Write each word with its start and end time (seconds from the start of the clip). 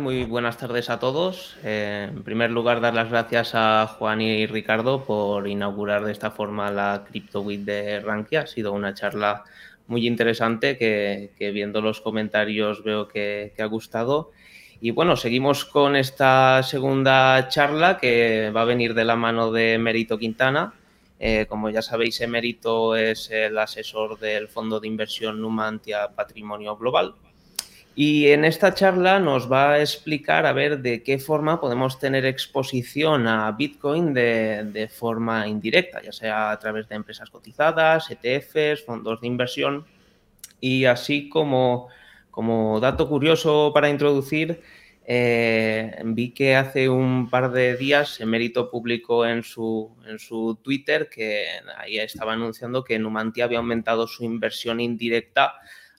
Muy 0.00 0.24
buenas 0.24 0.56
tardes 0.56 0.88
a 0.88 0.98
todos. 0.98 1.56
Eh, 1.62 2.08
en 2.10 2.22
primer 2.22 2.50
lugar, 2.50 2.80
dar 2.80 2.94
las 2.94 3.10
gracias 3.10 3.52
a 3.54 3.86
Juan 3.86 4.20
y 4.20 4.46
Ricardo 4.46 5.04
por 5.04 5.46
inaugurar 5.46 6.04
de 6.04 6.12
esta 6.12 6.30
forma 6.30 6.70
la 6.70 7.04
Crypto 7.08 7.42
Week 7.42 7.60
de 7.60 8.00
Rankia. 8.00 8.42
Ha 8.42 8.46
sido 8.46 8.72
una 8.72 8.94
charla 8.94 9.44
muy 9.86 10.06
interesante 10.06 10.78
que, 10.78 11.50
viendo 11.52 11.80
los 11.80 12.00
comentarios 12.00 12.82
veo 12.82 13.08
que, 13.08 13.52
ha 13.58 13.64
gustado. 13.66 14.32
Y 14.80 14.90
bueno, 14.90 15.16
seguimos 15.16 15.64
con 15.64 15.96
esta 15.96 16.62
segunda 16.62 17.48
charla 17.48 17.98
que 17.98 18.50
va 18.54 18.62
a 18.62 18.66
venir 18.66 18.94
de 18.94 19.04
la 19.04 19.16
mano 19.16 19.52
de 19.52 19.78
Mérito 19.78 20.18
Quintana. 20.18 20.72
Eh, 21.20 21.46
como 21.48 21.70
ya 21.70 21.82
sabéis, 21.82 22.20
Emérito 22.20 22.96
es 22.96 23.30
el 23.30 23.58
asesor 23.58 24.18
del 24.18 24.48
fondo 24.48 24.80
de 24.80 24.88
inversión 24.88 25.40
Numantia 25.40 26.08
Patrimonio 26.14 26.76
Global 26.76 27.14
y 27.96 28.28
en 28.28 28.44
esta 28.44 28.74
charla 28.74 29.20
nos 29.20 29.50
va 29.50 29.72
a 29.72 29.80
explicar 29.80 30.46
a 30.46 30.52
ver 30.52 30.80
de 30.80 31.04
qué 31.04 31.18
forma 31.18 31.60
podemos 31.60 32.00
tener 32.00 32.26
exposición 32.26 33.28
a 33.28 33.52
Bitcoin 33.52 34.12
de, 34.12 34.90
forma 34.92 35.46
indirecta, 35.46 36.02
ya 36.02 36.10
sea 36.10 36.50
a 36.50 36.58
través 36.58 36.88
de 36.88 36.96
empresas 36.96 37.30
cotizadas, 37.30 38.10
ETFs, 38.10 38.84
fondos 38.84 39.20
de 39.20 39.28
inversión. 39.28 39.86
Y 40.60 40.86
así 40.86 41.28
como, 41.28 41.88
como 42.32 42.80
dato 42.80 43.08
curioso 43.08 43.70
para 43.72 43.88
introducir, 43.88 44.60
eh, 45.06 45.96
vi 46.04 46.30
que 46.30 46.56
hace 46.56 46.88
un 46.88 47.30
par 47.30 47.52
de 47.52 47.76
días 47.76 48.20
Emérito 48.20 48.70
publicó 48.70 49.26
en 49.26 49.42
su, 49.44 49.94
en 50.06 50.18
su 50.18 50.58
Twitter 50.62 51.10
que 51.10 51.46
ahí 51.76 51.98
estaba 51.98 52.32
anunciando 52.32 52.82
que 52.82 52.98
Numantia 52.98 53.44
había 53.44 53.58
aumentado 53.58 54.08
su 54.08 54.24
inversión 54.24 54.80
indirecta 54.80 55.54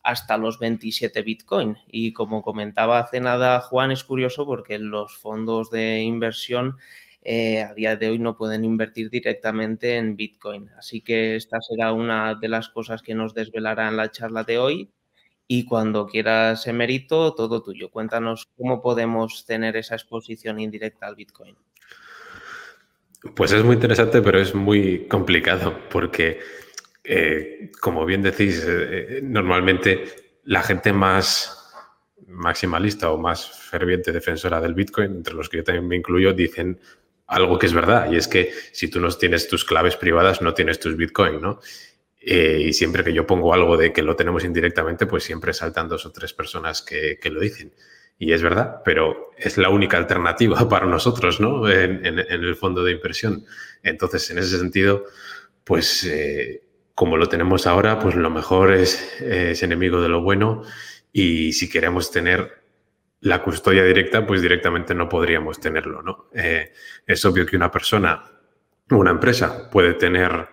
hasta 0.06 0.38
los 0.38 0.60
27 0.60 1.24
Bitcoin. 1.24 1.78
Y 1.88 2.14
como 2.14 2.44
comentaba 2.44 3.00
hace 3.00 3.20
nada 3.20 3.60
Juan, 3.60 3.92
es 3.92 4.04
curioso 4.04 4.46
porque 4.46 4.78
los 4.78 5.18
fondos 5.18 5.72
de 5.72 6.02
inversión 6.02 6.78
eh, 7.24 7.64
a 7.64 7.74
día 7.74 7.96
de 7.96 8.10
hoy 8.10 8.20
no 8.20 8.38
pueden 8.38 8.64
invertir 8.64 9.10
directamente 9.10 9.98
en 9.98 10.16
Bitcoin. 10.16 10.70
Así 10.78 11.02
que 11.02 11.36
esta 11.36 11.60
será 11.60 11.92
una 11.92 12.36
de 12.36 12.48
las 12.48 12.70
cosas 12.70 13.02
que 13.02 13.16
nos 13.16 13.34
desvelará 13.34 13.88
en 13.88 13.98
la 13.98 14.12
charla 14.12 14.44
de 14.44 14.60
hoy. 14.60 14.92
Y 15.48 15.66
cuando 15.66 16.06
quieras, 16.06 16.68
Emerito, 16.68 17.34
todo 17.34 17.64
tuyo. 17.64 17.90
Cuéntanos 17.90 18.48
cómo 18.56 18.84
podemos 18.84 19.44
tener 19.48 19.76
esa 19.76 19.96
exposición 19.96 20.60
indirecta 20.60 21.08
al 21.08 21.16
Bitcoin. 21.16 21.56
Pues 23.36 23.52
es 23.54 23.64
muy 23.64 23.74
interesante, 23.74 24.22
pero 24.22 24.40
es 24.40 24.54
muy 24.54 25.08
complicado 25.08 25.80
porque 25.90 26.40
eh, 27.08 27.72
como 27.80 28.06
bien 28.06 28.22
decís, 28.22 28.64
eh, 28.68 29.18
eh, 29.18 29.20
normalmente 29.24 30.06
la 30.44 30.64
gente 30.64 30.92
más 30.92 31.62
maximalista 32.28 33.12
o 33.12 33.18
más 33.18 33.50
ferviente 33.52 34.12
defensora 34.12 34.60
del 34.60 34.74
Bitcoin, 34.74 35.18
entre 35.18 35.36
los 35.36 35.48
que 35.48 35.58
yo 35.58 35.64
también 35.64 35.88
me 35.88 35.96
incluyo, 35.96 36.34
dicen 36.34 36.80
algo 37.28 37.60
que 37.60 37.68
es 37.68 37.74
verdad, 37.74 38.12
y 38.12 38.18
es 38.18 38.28
que 38.28 38.52
si 38.72 38.88
tú 38.88 39.00
no 39.00 39.10
tienes 39.10 39.48
tus 39.48 39.66
claves 39.66 39.96
privadas, 39.96 40.42
no 40.42 40.54
tienes 40.54 40.80
tus 40.80 40.96
Bitcoin, 40.96 41.42
¿no? 41.42 41.60
y 42.28 42.74
siempre 42.74 43.04
que 43.04 43.14
yo 43.14 43.28
pongo 43.28 43.54
algo 43.54 43.78
de 43.78 43.94
que 43.94 44.02
lo 44.02 44.16
tenemos 44.16 44.44
indirectamente, 44.44 45.06
pues 45.06 45.24
siempre 45.24 45.54
saltan 45.54 45.88
dos 45.88 46.08
o 46.08 46.12
tres 46.12 46.34
personas 46.34 46.82
que, 46.82 47.20
lo 47.30 47.40
dicen. 47.40 47.72
Y 48.18 48.34
es 48.34 48.42
verdad, 48.42 48.82
pero 48.84 49.30
es 49.38 49.60
la 49.60 49.70
única 49.70 49.98
alternativa 49.98 50.68
para 50.70 50.88
nosotros, 50.88 51.40
¿no? 51.40 51.70
En, 51.70 52.04
el 52.04 52.56
fondo 52.56 52.84
de 52.84 52.94
inversión. 52.94 53.46
Entonces, 53.84 54.32
en 54.32 54.40
ese 54.40 54.58
sentido, 54.58 55.06
pues 55.64 56.04
como 56.96 57.18
lo 57.18 57.28
tenemos 57.28 57.68
ahora, 57.68 58.00
pues 58.00 58.16
lo 58.16 58.30
mejor 58.30 58.74
es, 58.74 59.22
enemigo 59.22 60.02
de 60.02 60.08
lo 60.08 60.22
bueno 60.22 60.64
y 61.12 61.52
si 61.52 61.70
queremos 61.70 62.10
tener 62.10 62.64
la 63.20 63.44
custodia 63.44 63.84
directa, 63.84 64.26
pues 64.26 64.42
directamente 64.42 64.96
no 64.96 65.10
podríamos 65.10 65.60
tenerlo, 65.60 66.02
¿no? 66.02 66.30
Eh, 66.34 66.72
es 67.06 67.26
obvio 67.26 67.46
que 67.46 67.58
una 67.58 67.70
persona, 67.70 68.24
una 68.90 69.12
empresa 69.12 69.70
puede 69.70 69.94
tener 69.94 70.48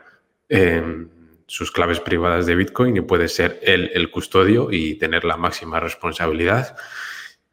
em, 0.48 1.08
sus 1.46 1.70
claves 1.70 2.00
privadas 2.00 2.46
de 2.46 2.56
Bitcoin 2.56 2.96
y 2.96 3.02
puede 3.02 3.28
ser 3.28 3.60
él 3.62 3.90
el 3.94 4.10
custodio 4.10 4.68
y 4.70 4.94
tener 4.94 5.24
la 5.24 5.36
máxima 5.36 5.80
responsabilidad, 5.80 6.76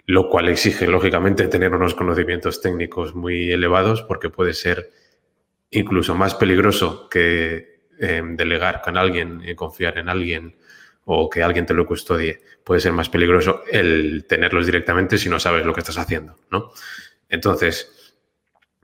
lo 0.06 0.30
cual 0.30 0.50
exige, 0.50 0.88
lógicamente, 0.88 1.48
tener 1.48 1.76
unos 1.76 1.94
conocimientos 1.94 2.62
técnicos 2.62 3.14
muy 3.14 3.52
elevados 3.52 4.02
porque 4.02 4.30
puede 4.30 4.54
ser 4.54 4.90
incluso 5.70 6.16
más 6.16 6.34
peligroso 6.34 7.10
que 7.10 7.79
Em, 8.02 8.38
delegar 8.38 8.82
con 8.82 8.96
alguien 8.96 9.42
y 9.46 9.56
confiar 9.56 9.98
en 9.98 10.08
alguien 10.08 10.56
o 11.04 11.30
que 11.30 11.44
alguien 11.44 11.66
te 11.66 11.74
lo 11.74 11.86
custodie, 11.86 12.40
puede 12.64 12.80
ser 12.80 12.94
más 12.94 13.10
peligroso 13.10 13.64
el 13.70 14.24
tenerlos 14.26 14.66
directamente 14.66 15.18
si 15.18 15.28
no 15.28 15.38
sabes 15.38 15.66
lo 15.66 15.74
que 15.74 15.82
estás 15.82 15.98
haciendo, 15.98 16.38
¿no? 16.50 16.72
Entonces, 17.28 18.16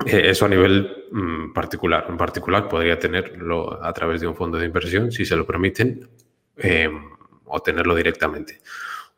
eh, 0.05 0.23
eso 0.25 0.45
a 0.45 0.49
nivel 0.49 1.05
mm, 1.11 1.53
particular. 1.53 2.07
En 2.09 2.17
particular, 2.17 2.67
podría 2.67 2.99
tenerlo 2.99 3.81
a 3.81 3.93
través 3.93 4.19
de 4.19 4.27
un 4.27 4.35
fondo 4.35 4.57
de 4.57 4.65
inversión, 4.65 5.13
si 5.13 5.23
se 5.23 5.37
lo 5.37 5.45
permiten, 5.45 6.09
em, 6.57 7.11
o 7.45 7.61
tenerlo 7.61 7.95
directamente. 7.95 8.59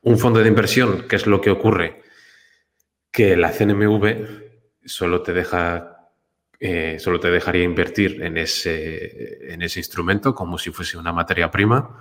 Un 0.04 0.20
fondo 0.20 0.42
de 0.42 0.48
inversión, 0.48 1.08
¿qué 1.10 1.16
es 1.16 1.26
lo 1.26 1.42
que 1.42 1.50
ocurre? 1.50 2.04
Que 3.12 3.36
la 3.36 3.52
CNMV 3.52 4.84
solo 4.86 5.24
te 5.24 5.34
deja 5.34 5.97
eh, 6.60 6.98
solo 7.00 7.20
te 7.20 7.30
dejaría 7.30 7.64
invertir 7.64 8.24
en 8.24 8.38
ese, 8.38 9.54
en 9.54 9.62
ese 9.62 9.80
instrumento 9.80 10.34
como 10.34 10.58
si 10.58 10.72
fuese 10.72 10.98
una 10.98 11.14
materia 11.14 11.52
prima. 11.52 12.00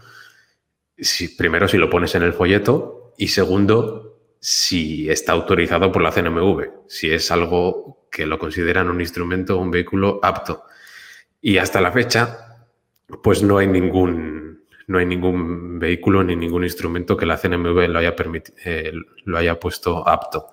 Si, 0.97 1.37
primero, 1.37 1.69
si 1.69 1.77
lo 1.77 1.91
pones 1.91 2.15
en 2.15 2.23
el 2.23 2.33
folleto 2.33 3.13
y 3.19 3.29
segundo, 3.29 4.19
si 4.41 5.11
está 5.11 5.33
autorizado 5.33 5.93
por 5.93 6.03
la 6.03 6.11
CNMV, 6.11 6.89
si 6.89 7.11
es 7.11 7.31
algo 7.31 8.07
que 8.11 8.25
lo 8.25 8.39
consideran 8.39 8.89
un 8.89 9.01
instrumento 9.01 9.57
o 9.57 9.61
un 9.61 9.71
vehículo 9.71 10.21
apto. 10.23 10.63
Y 11.41 11.59
hasta 11.59 11.83
la 11.83 11.93
fecha, 11.93 12.67
pues 13.23 13.43
no 13.43 13.59
hay 13.59 13.67
ningún, 13.67 14.65
no 14.87 14.99
hay 14.99 15.05
ningún 15.05 15.79
vehículo 15.79 16.25
ni 16.25 16.35
ningún 16.35 16.65
instrumento 16.65 17.17
que 17.17 17.27
la 17.27 17.37
CNMV 17.37 17.89
lo 17.89 17.99
haya, 17.99 18.15
eh, 18.65 18.93
lo 19.25 19.37
haya 19.37 19.61
puesto 19.61 20.09
apto. 20.09 20.49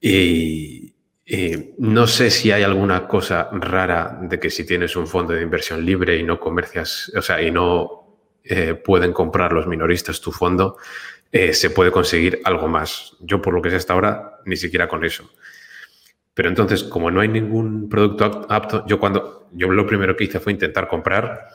Y, 0.00 0.93
eh, 1.26 1.74
no 1.78 2.06
sé 2.06 2.30
si 2.30 2.52
hay 2.52 2.62
alguna 2.62 3.08
cosa 3.08 3.48
rara 3.52 4.18
de 4.20 4.38
que 4.38 4.50
si 4.50 4.66
tienes 4.66 4.94
un 4.94 5.06
fondo 5.06 5.32
de 5.32 5.42
inversión 5.42 5.84
libre 5.84 6.18
y 6.18 6.22
no 6.22 6.38
comercias, 6.38 7.10
o 7.16 7.22
sea, 7.22 7.40
y 7.40 7.50
no 7.50 8.18
eh, 8.44 8.74
pueden 8.74 9.12
comprar 9.12 9.52
los 9.52 9.66
minoristas 9.66 10.20
tu 10.20 10.32
fondo, 10.32 10.76
eh, 11.32 11.54
se 11.54 11.70
puede 11.70 11.90
conseguir 11.90 12.40
algo 12.44 12.68
más. 12.68 13.16
Yo, 13.20 13.40
por 13.40 13.54
lo 13.54 13.62
que 13.62 13.70
sé 13.70 13.76
hasta 13.76 13.94
ahora, 13.94 14.40
ni 14.44 14.56
siquiera 14.56 14.86
con 14.86 15.04
eso. 15.04 15.30
Pero 16.34 16.48
entonces, 16.48 16.84
como 16.84 17.10
no 17.10 17.20
hay 17.20 17.28
ningún 17.28 17.88
producto 17.88 18.46
apto, 18.48 18.84
yo 18.86 18.98
cuando 18.98 19.48
yo 19.52 19.68
lo 19.70 19.86
primero 19.86 20.16
que 20.16 20.24
hice 20.24 20.40
fue 20.40 20.52
intentar 20.52 20.88
comprar 20.88 21.48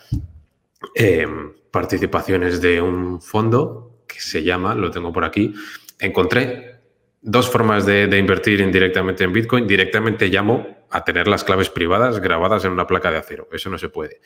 participaciones 1.72 2.62
de 2.62 2.81
un 2.81 3.22
fondo 3.22 4.03
que 4.07 4.19
se 4.19 4.41
llama, 4.44 4.74
lo 4.74 4.90
tengo 4.90 5.12
por 5.12 5.25
aquí, 5.25 5.53
encontré 6.00 6.78
dos 7.22 7.50
formas 7.50 7.86
de, 7.86 8.18
invertir 8.18 8.62
indirectamente 8.62 9.24
en 9.24 9.33
Bitcoin. 9.33 9.68
Directamente 9.68 10.27
llamo 10.27 10.86
a 10.89 11.04
tener 11.04 11.27
las 11.27 11.44
claves 11.44 11.69
privadas 11.69 12.19
grabadas 12.19 12.66
en 12.66 12.71
una 12.71 12.88
placa 12.88 13.12
de 13.12 13.18
acero. 13.18 13.48
Eso 13.51 13.69
no 13.69 13.77
se 13.77 13.89
puede. 13.89 14.21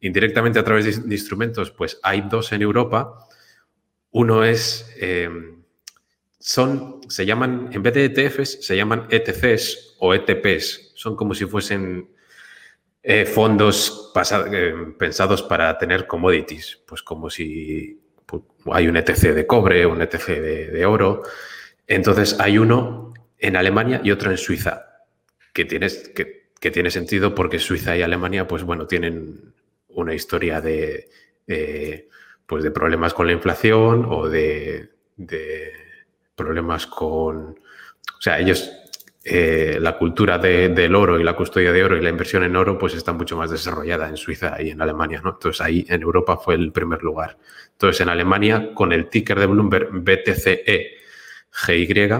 Indirectamente 0.00 0.58
a 0.58 0.64
través 0.64 1.06
de, 1.06 1.14
instrumentos, 1.14 1.70
pues 1.70 1.98
hay 2.02 2.22
dos 2.22 2.52
en 2.52 2.62
Europa. 2.62 3.26
Uno 4.10 4.44
es, 4.44 4.92
eh, 4.96 5.28
son, 6.38 7.00
se 7.08 7.24
llaman, 7.26 7.70
en 7.72 7.82
vez 7.82 7.94
de 7.94 8.04
ETFs, 8.06 8.64
se 8.64 8.76
llaman 8.76 9.06
ETCs 9.10 9.96
o 9.98 10.14
ETPs. 10.14 10.92
Son 10.94 11.16
como 11.16 11.34
si 11.34 11.44
fuesen 11.46 12.10
eh, 13.02 13.24
fondos 13.24 14.12
eh, 14.52 14.74
pensados 14.98 15.42
para 15.42 15.78
tener 15.78 16.06
commodities, 16.06 16.82
pues 16.86 17.02
como 17.02 17.30
si 17.30 18.02
hay 18.72 18.88
un 18.88 18.96
ETC 18.96 19.32
de 19.32 19.46
cobre, 19.46 19.86
un 19.86 20.02
ETC 20.02 20.26
de 20.26 20.86
oro. 20.86 21.22
Entonces 21.86 22.36
hay 22.40 22.58
uno 22.58 23.14
en 23.38 23.56
Alemania 23.56 24.00
y 24.02 24.10
otro 24.10 24.30
en 24.30 24.38
Suiza, 24.38 25.04
que, 25.52 25.66
que, 25.66 26.70
tiene 26.70 26.90
sentido 26.90 27.34
porque 27.34 27.58
Suiza 27.58 27.96
y 27.96 28.02
Alemania, 28.02 28.48
pues 28.48 28.64
bueno, 28.64 28.86
tienen 28.86 29.54
una 29.88 30.14
historia 30.14 30.60
de, 30.60 31.08
pues 32.46 32.64
de 32.64 32.70
problemas 32.70 33.14
con 33.14 33.26
la 33.26 33.32
inflación 33.32 34.06
o 34.08 34.28
de, 34.28 34.90
problemas 36.34 36.86
con 36.86 37.58
o 38.18 38.20
sea, 38.20 38.38
ellos, 38.38 38.72
eh, 39.24 39.78
la 39.80 39.98
cultura 39.98 40.38
del 40.38 40.94
oro 40.94 41.18
y 41.18 41.24
la 41.24 41.34
custodia 41.34 41.72
de 41.72 41.84
oro 41.84 41.96
y 41.96 42.02
la 42.02 42.10
inversión 42.10 42.44
en 42.44 42.56
oro, 42.56 42.78
pues 42.78 42.94
está 42.94 43.12
mucho 43.12 43.36
más 43.36 43.50
desarrollada 43.50 44.08
en 44.08 44.16
Suiza 44.16 44.60
y 44.62 44.70
en 44.70 44.80
Alemania, 44.80 45.20
¿no? 45.22 45.30
Entonces 45.30 45.60
ahí 45.60 45.84
en 45.88 46.02
Europa 46.02 46.36
fue 46.36 46.54
el 46.54 46.72
primer 46.72 47.02
lugar. 47.02 47.36
Entonces 47.72 48.00
en 48.00 48.08
Alemania, 48.08 48.72
con 48.74 48.92
el 48.92 49.08
ticker 49.08 49.38
de 49.38 49.46
Bloomberg 49.46 49.90
BTCE 49.92 51.05
GY, 51.66 52.10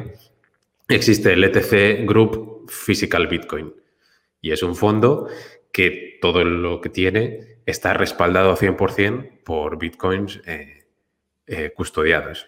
existe 0.88 1.32
el 1.32 1.44
ETC 1.44 2.06
Group 2.06 2.70
Physical 2.70 3.26
Bitcoin. 3.26 3.74
Y 4.40 4.52
es 4.52 4.62
un 4.62 4.76
fondo 4.76 5.28
que 5.72 6.18
todo 6.20 6.44
lo 6.44 6.80
que 6.80 6.88
tiene 6.88 7.58
está 7.66 7.94
respaldado 7.94 8.56
100% 8.56 9.42
por 9.44 9.78
bitcoins 9.78 10.40
eh, 10.46 10.86
eh, 11.46 11.72
custodiados. 11.74 12.46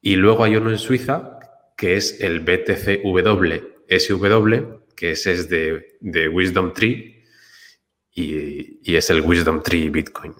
Y 0.00 0.16
luego 0.16 0.44
hay 0.44 0.56
uno 0.56 0.70
en 0.70 0.78
Suiza 0.78 1.38
que 1.76 1.96
es 1.96 2.20
el 2.20 2.40
BTCW 2.40 3.72
SW, 3.98 4.80
que 4.96 5.12
ese 5.12 5.32
es 5.32 5.48
de, 5.48 6.28
Wisdom 6.28 6.72
Tree 6.72 7.24
y, 8.14 8.96
es 8.96 9.10
el 9.10 9.20
Wisdom 9.20 9.62
Tree 9.62 9.88
Bitcoin. 9.90 10.34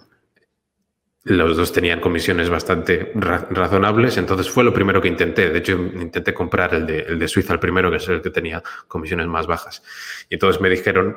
Los 1.24 1.56
dos 1.56 1.72
tenían 1.72 2.00
comisiones 2.00 2.50
bastante 2.50 3.12
razonables, 3.14 4.16
entonces 4.16 4.50
fue 4.50 4.64
lo 4.64 4.74
primero 4.74 5.00
que 5.00 5.06
intenté. 5.06 5.50
De 5.50 5.58
hecho, 5.60 5.72
intenté 5.72 6.34
comprar 6.34 6.74
el 6.74 6.84
de, 6.84 6.98
el 7.00 7.18
de 7.18 7.28
Suiza, 7.28 7.52
el 7.52 7.60
primero, 7.60 7.90
que 7.92 7.98
es 7.98 8.08
el 8.08 8.20
que 8.20 8.30
tenía 8.30 8.60
comisiones 8.88 9.28
más 9.28 9.46
bajas. 9.46 9.84
Y 10.28 10.34
entonces 10.34 10.60
me 10.60 10.68
dijeron 10.68 11.16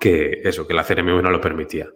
que 0.00 0.40
eso, 0.44 0.66
que 0.66 0.72
la 0.72 0.84
CNMV 0.84 1.22
no 1.22 1.30
lo 1.30 1.40
permitía. 1.40 1.90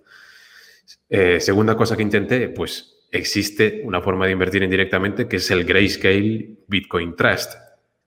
Eh, 1.09 1.41
segunda 1.41 1.77
cosa 1.77 1.97
que 1.97 2.03
intenté, 2.03 2.51
pues 2.51 3.07
existe 3.11 3.81
una 3.85 4.03
forma 4.03 4.27
de 4.27 4.33
invertir 4.33 4.63
indirectamente 4.63 5.27
que 5.27 5.37
es 5.37 5.51
el 5.51 5.65
Grayscale 5.65 6.59
Bitcoin 6.67 7.17
Trust, 7.17 7.55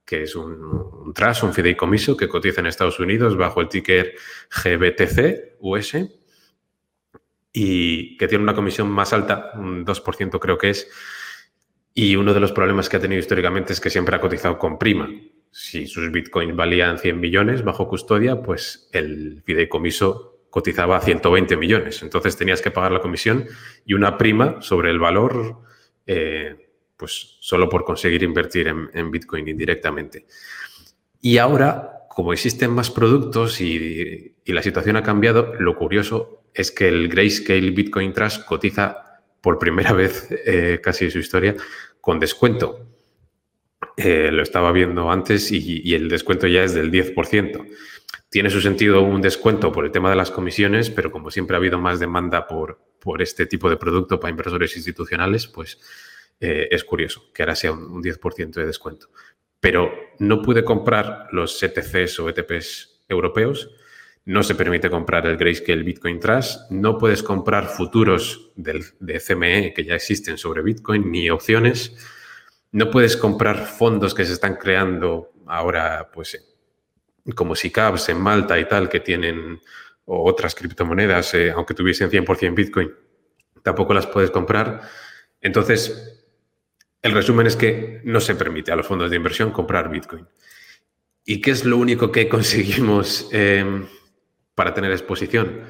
que 0.06 0.24
es 0.24 0.36
un, 0.36 1.12
trust, 1.16 1.44
un 1.44 1.54
fideicomiso 1.54 2.16
que 2.16 2.28
cotiza 2.28 2.62
en 2.62 2.68
Estados 2.68 3.00
Unidos 3.00 3.36
bajo 3.36 3.62
el 3.62 3.70
ticker 3.70 4.14
GBTC 4.52 5.58
US 5.60 5.96
y 7.54 8.18
que 8.18 8.28
tiene 8.28 8.44
una 8.44 8.56
comisión 8.56 8.90
más 8.90 9.14
alta, 9.14 9.52
un 9.56 9.86
2% 9.86 10.40
creo 10.40 10.58
que 10.58 10.70
es, 10.70 10.88
y 11.94 12.16
uno 12.16 12.34
de 12.34 12.40
los 12.40 12.52
problemas 12.52 12.88
que 12.88 12.98
ha 12.98 13.02
tenido 13.02 13.20
históricamente 13.20 13.74
es 13.74 13.82
que 13.82 13.90
siempre 13.90 14.16
ha 14.16 14.22
cotizado 14.22 14.58
con 14.58 14.80
prima. 14.80 15.10
Si 15.52 15.88
sus 15.88 16.10
bitcoins 16.12 16.56
valían 16.56 16.98
100 16.98 17.20
millones 17.20 17.64
bajo 17.64 17.88
custodia, 17.88 18.42
pues 18.42 18.90
el 18.94 19.42
fideicomiso 19.46 20.32
cotizaba 20.50 20.98
a 20.98 21.02
120 21.02 21.58
millones. 21.58 22.02
Entonces 22.04 22.38
tenías 22.38 22.62
que 22.62 22.72
pagar 22.72 22.92
la 22.92 23.02
comisión 23.02 23.48
y 23.86 23.94
una 23.94 24.18
prima 24.18 24.62
sobre 24.62 24.92
el 24.92 25.00
valor, 25.00 25.62
eh, 26.06 26.70
pues 26.96 27.38
solo 27.42 27.68
por 27.68 27.84
conseguir 27.84 28.24
invertir 28.24 28.68
en, 28.68 29.12
Bitcoin 29.12 29.48
indirectamente. 29.48 30.28
Y 31.20 31.40
ahora, 31.40 32.06
como 32.10 32.32
existen 32.32 32.72
más 32.72 32.92
productos 32.92 33.60
y, 33.60 34.36
la 34.46 34.62
situación 34.62 34.98
ha 34.98 35.04
cambiado, 35.04 35.54
lo 35.60 35.76
curioso 35.76 36.41
es 36.54 36.72
que 36.72 36.88
el 36.88 37.08
Grayscale 37.08 37.72
Bitcoin 37.72 38.14
Trust 38.14 38.46
cotiza 38.46 39.22
por 39.42 39.60
primera 39.60 39.94
vez 40.02 40.28
eh, 40.46 40.80
casi 40.82 41.06
en 41.06 41.12
su 41.12 41.20
historia 41.20 41.56
con 42.00 42.20
descuento. 42.20 42.88
Eh, 43.98 44.30
lo 44.32 44.42
estaba 44.44 44.72
viendo 44.72 45.12
antes 45.12 45.52
y, 45.52 45.94
el 45.94 46.08
descuento 46.08 46.48
ya 46.48 46.64
es 46.64 46.74
del 46.74 46.92
10% 46.92 47.68
tiene 48.32 48.50
su 48.50 48.62
sentido 48.62 49.02
un 49.02 49.22
descuento 49.22 49.74
por 49.74 49.84
el 49.84 49.92
tema 49.92 50.10
de 50.10 50.16
las 50.16 50.32
comisiones, 50.32 50.90
pero 50.90 51.12
como 51.12 51.30
siempre 51.32 51.56
ha 51.56 51.60
habido 51.60 51.78
más 51.78 52.00
demanda 52.00 52.48
por, 52.48 52.80
por 52.98 53.22
este 53.22 53.46
tipo 53.46 53.70
de 53.70 53.76
producto 53.76 54.22
para 54.22 54.32
inversores 54.32 54.74
institucionales, 54.78 55.48
pues 55.48 55.80
eh, 56.40 56.70
es 56.72 56.86
curioso 56.86 57.26
que 57.34 57.44
ahora 57.44 57.56
sea 57.56 57.74
un, 57.74 58.02
10% 58.02 58.54
de 58.54 58.66
descuento. 58.66 59.10
Pero 59.60 59.92
no 60.20 60.42
pude 60.42 60.64
comprar 60.64 61.28
los 61.34 61.62
ETCs 61.62 62.22
o 62.22 62.30
ETPs 62.30 63.04
europeos, 63.10 63.70
no 64.26 64.44
se 64.44 64.56
permite 64.56 64.90
comprar 64.90 65.26
el 65.26 65.38
Grayscale 65.38 65.84
Bitcoin 65.84 66.20
Trust, 66.20 66.70
no 66.70 66.98
puedes 66.98 67.24
comprar 67.24 67.68
futuros 67.68 68.52
del, 68.56 68.84
de 69.00 69.20
CME 69.20 69.74
que 69.74 69.84
ya 69.84 69.96
existen 69.96 70.38
sobre 70.38 70.62
Bitcoin, 70.62 71.12
ni 71.12 71.30
opciones, 71.30 71.96
no 72.72 72.90
puedes 72.90 73.18
comprar 73.18 73.66
fondos 73.66 74.14
que 74.14 74.26
se 74.26 74.34
están 74.34 74.56
creando 74.56 75.34
ahora, 75.48 76.10
pues 76.14 76.38
como 77.36 77.56
SICAPs 77.56 78.10
en 78.10 78.22
Malta 78.22 78.58
y 78.60 78.68
tal, 78.68 78.90
que 78.90 79.00
tienen 79.00 79.60
otras 80.06 80.56
criptomonedas, 80.56 81.34
eh, 81.34 81.52
aunque 81.52 81.74
tuviesen 81.74 82.10
100% 82.10 82.56
Bitcoin, 82.56 82.92
tampoco 83.64 83.94
las 83.94 84.08
puedes 84.08 84.32
comprar. 84.32 84.82
Entonces, 85.42 86.26
el 87.02 87.14
resumen 87.14 87.48
es 87.48 87.56
que 87.56 88.02
no 88.04 88.20
se 88.20 88.36
permite 88.36 88.72
a 88.72 88.76
los 88.76 88.88
fondos 88.88 89.10
de 89.10 89.16
inversión 89.16 89.52
comprar 89.52 89.90
Bitcoin. 89.90 90.28
¿Y 91.26 91.42
qué 91.42 91.52
es 91.52 91.66
lo 91.66 91.78
único 91.78 92.12
que 92.12 92.28
conseguimos 92.30 93.30
em, 93.32 93.88
para 94.56 94.74
tener 94.74 94.92
exposición? 94.92 95.62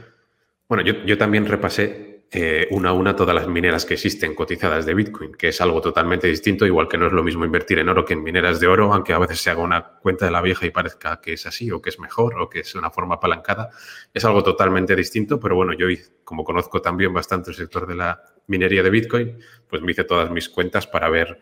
Bueno, 0.68 0.84
yo, 0.84 0.94
yo 1.06 1.18
también 1.18 1.46
repasé 1.46 2.12
eh, 2.34 2.70
una 2.72 2.92
a 2.92 2.94
una 2.94 3.14
todas 3.14 3.36
las 3.36 3.50
mineras 3.50 3.86
que 3.86 3.96
existen 3.96 4.34
cotizadas 4.34 4.86
de 4.86 4.94
Bitcoin, 4.94 5.34
que 5.34 5.50
es 5.50 5.60
algo 5.60 5.82
totalmente 5.82 6.28
distinto, 6.28 6.66
igual 6.66 6.88
que 6.88 6.98
no 6.98 7.08
es 7.08 7.12
lo 7.12 7.24
mismo 7.24 7.44
invertir 7.44 7.80
en 7.80 7.90
oro 7.90 8.06
que 8.06 8.14
en 8.14 8.24
mineras 8.24 8.62
de 8.62 8.68
oro, 8.68 8.94
aunque 8.94 9.12
a 9.12 9.20
veces 9.20 9.42
se 9.42 9.50
haga 9.50 9.62
una 9.62 9.86
cuenta 10.00 10.28
de 10.28 10.32
la 10.32 10.42
vieja 10.42 10.66
y 10.66 10.70
parezca 10.70 11.20
que 11.20 11.34
es 11.34 11.46
así 11.46 11.70
o 11.72 11.82
que 11.82 11.90
es 11.90 12.00
mejor 12.00 12.40
o 12.40 12.50
que 12.50 12.62
es 12.62 12.74
una 12.74 12.90
forma 12.90 13.16
apalancada. 13.16 13.72
Es 14.14 14.24
algo 14.24 14.44
totalmente 14.44 14.96
distinto, 14.96 15.42
pero 15.42 15.58
bueno, 15.58 15.74
yo 15.74 15.88
como 16.24 16.46
conozco 16.46 16.82
también 16.82 17.14
bastante 17.14 17.50
el 17.50 17.58
sector 17.58 17.86
de 17.86 17.96
la 17.96 18.24
minería 18.48 18.82
de 18.82 18.90
Bitcoin, 18.92 19.38
pues 19.68 19.82
me 19.82 19.92
hice 19.92 20.06
todas 20.06 20.32
mis 20.32 20.48
cuentas 20.48 20.88
para 20.88 21.10
ver 21.10 21.38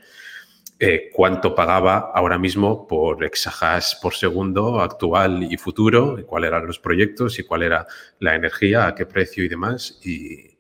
eh, 0.80 1.10
cuánto 1.14 1.54
pagaba 1.54 2.12
ahora 2.14 2.38
mismo 2.38 2.88
por 2.88 3.24
exahash 3.24 4.00
por 4.02 4.14
segundo 4.14 4.80
actual 4.80 5.44
y 5.44 5.58
futuro, 5.58 6.18
y 6.20 6.24
cuáles 6.24 6.48
eran 6.50 6.66
los 6.66 6.80
proyectos 6.80 7.38
y 7.38 7.44
cuál 7.44 7.64
era 7.64 7.86
la 8.20 8.36
energía, 8.36 8.88
a 8.88 8.96
qué 8.96 9.06
precio 9.06 9.44
y 9.44 9.50
demás. 9.50 10.00
Y, 10.04 10.58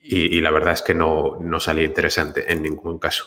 y, 0.00 0.40
la 0.40 0.50
verdad 0.50 0.72
es 0.72 0.82
que 0.82 0.94
no, 0.94 1.38
no 1.40 1.60
salía 1.60 1.84
interesante 1.84 2.50
en 2.50 2.62
ningún 2.62 2.98
caso. 2.98 3.26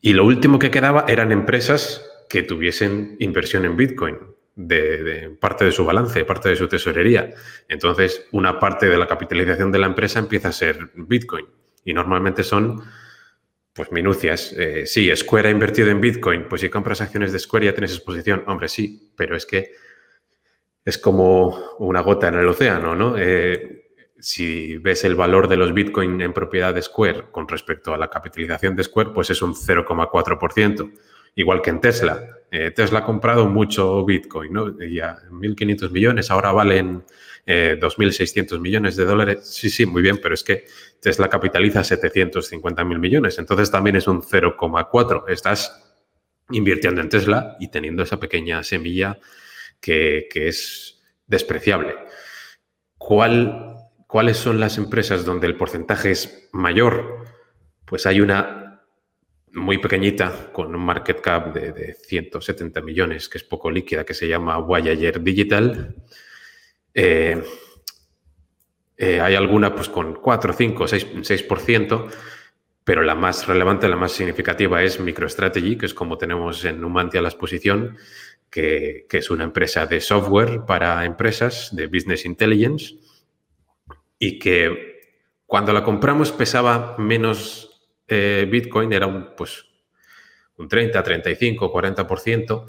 Y 0.00 0.12
lo 0.12 0.24
último 0.24 0.58
que 0.58 0.70
quedaba 0.70 1.04
eran 1.08 1.32
empresas 1.32 2.04
que 2.28 2.42
tuviesen 2.42 3.16
inversión 3.18 3.64
en 3.64 3.76
Bitcoin, 3.76 4.18
de, 4.56 5.36
parte 5.38 5.64
de 5.64 5.72
su 5.72 5.84
balance, 5.84 6.24
parte 6.24 6.48
de 6.48 6.56
su 6.56 6.66
tesorería. 6.66 7.30
Entonces, 7.68 8.26
una 8.32 8.58
parte 8.58 8.86
de 8.86 8.96
la 8.96 9.06
capitalización 9.06 9.70
de 9.70 9.78
la 9.78 9.86
empresa 9.86 10.18
empieza 10.18 10.48
a 10.48 10.52
ser 10.52 10.90
Bitcoin. 10.94 11.46
Y 11.84 11.92
normalmente 11.92 12.42
son, 12.42 12.82
pues, 13.76 13.92
minucias. 13.92 14.54
Eh, 14.56 14.86
sí, 14.86 15.14
Square 15.14 15.48
ha 15.48 15.50
invertido 15.52 15.90
en 15.90 16.00
Bitcoin. 16.00 16.48
Pues 16.48 16.62
si 16.62 16.70
compras 16.70 17.02
acciones 17.02 17.32
de 17.32 17.38
Square 17.38 17.66
ya 17.66 17.74
tienes 17.74 17.92
exposición. 17.92 18.42
Hombre, 18.46 18.68
sí, 18.68 19.12
pero 19.14 19.36
es 19.36 19.44
que 19.44 19.72
es 20.84 20.96
como 20.98 21.74
una 21.78 22.00
gota 22.00 22.28
en 22.28 22.36
el 22.36 22.48
océano, 22.48 22.94
¿no? 22.94 23.16
Eh, 23.18 23.90
si 24.18 24.78
ves 24.78 25.04
el 25.04 25.14
valor 25.14 25.46
de 25.46 25.58
los 25.58 25.74
Bitcoin 25.74 26.20
en 26.22 26.32
propiedad 26.32 26.72
de 26.72 26.80
Square 26.80 27.24
con 27.30 27.46
respecto 27.46 27.92
a 27.92 27.98
la 27.98 28.08
capitalización 28.08 28.74
de 28.74 28.84
Square, 28.84 29.10
pues 29.10 29.28
es 29.30 29.42
un 29.42 29.54
0,4%. 29.54 30.90
Igual 31.34 31.60
que 31.60 31.68
en 31.68 31.80
Tesla. 31.82 32.24
Eh, 32.50 32.70
Tesla 32.70 33.00
ha 33.00 33.04
comprado 33.04 33.46
mucho 33.46 34.04
Bitcoin, 34.06 34.52
¿no? 34.54 34.78
Ya 34.80 35.18
1.500 35.30 35.90
millones, 35.90 36.30
ahora 36.30 36.50
valen 36.52 37.04
2.600 37.46 38.56
eh, 38.56 38.58
millones 38.58 38.96
de 38.96 39.04
dólares. 39.04 39.40
Sí, 39.44 39.70
sí, 39.70 39.86
muy 39.86 40.02
bien, 40.02 40.18
pero 40.20 40.34
es 40.34 40.42
que 40.42 40.64
Tesla 41.00 41.28
capitaliza 41.28 41.80
750.000 41.80 42.98
millones, 42.98 43.38
entonces 43.38 43.70
también 43.70 43.96
es 43.96 44.08
un 44.08 44.22
0,4. 44.22 45.24
Estás 45.28 45.82
invirtiendo 46.50 47.00
en 47.00 47.08
Tesla 47.08 47.56
y 47.60 47.68
teniendo 47.68 48.02
esa 48.02 48.18
pequeña 48.18 48.62
semilla 48.62 49.18
que, 49.80 50.28
es 50.34 51.02
despreciable. 51.26 51.94
¿Cuál 52.98 53.76
¿Cuáles 54.06 54.36
son 54.36 54.60
las 54.60 54.78
empresas 54.78 55.24
donde 55.24 55.48
el 55.48 55.56
porcentaje 55.56 56.12
es 56.12 56.48
mayor? 56.52 57.26
Pues 57.84 58.06
hay 58.06 58.20
una 58.20 58.82
muy 59.52 59.78
pequeñita 59.78 60.52
con 60.52 60.74
un 60.74 60.80
market 60.80 61.20
cap 61.20 61.52
de, 61.52 61.94
170 61.94 62.80
millones, 62.82 63.28
que 63.28 63.38
es 63.38 63.44
poco 63.44 63.70
líquida, 63.70 64.04
que 64.04 64.14
se 64.14 64.28
llama 64.28 64.58
Voyager 64.58 65.20
Digital. 65.20 65.96
Eh, 66.98 67.44
eh, 68.96 69.20
hay 69.20 69.34
alguna 69.34 69.74
pues 69.74 69.90
con 69.90 70.14
4, 70.14 70.54
5, 70.54 70.88
6, 70.88 71.06
6%, 71.22 72.08
pero 72.82 73.02
la 73.02 73.14
más 73.14 73.46
relevante, 73.46 73.86
la 73.86 73.96
más 73.96 74.12
significativa 74.12 74.82
es 74.82 74.98
MicroStrategy, 74.98 75.76
que 75.76 75.84
es 75.84 75.92
como 75.92 76.16
tenemos 76.16 76.64
en 76.64 76.80
Numantia 76.80 77.20
la 77.20 77.28
exposición, 77.28 77.98
que, 78.48 79.04
que 79.10 79.18
es 79.18 79.28
una 79.28 79.44
empresa 79.44 79.84
de 79.84 80.00
software 80.00 80.64
para 80.66 81.04
empresas 81.04 81.68
de 81.76 81.86
Business 81.88 82.24
Intelligence 82.24 82.94
y 84.18 84.38
que 84.38 84.96
cuando 85.44 85.74
la 85.74 85.84
compramos 85.84 86.32
pesaba 86.32 86.96
menos 86.96 87.90
eh, 88.08 88.46
Bitcoin, 88.50 88.92
era 88.92 89.06
un, 89.06 89.34
pues, 89.36 89.66
un 90.56 90.68
30, 90.68 91.02
35, 91.02 91.70
40%, 91.70 92.66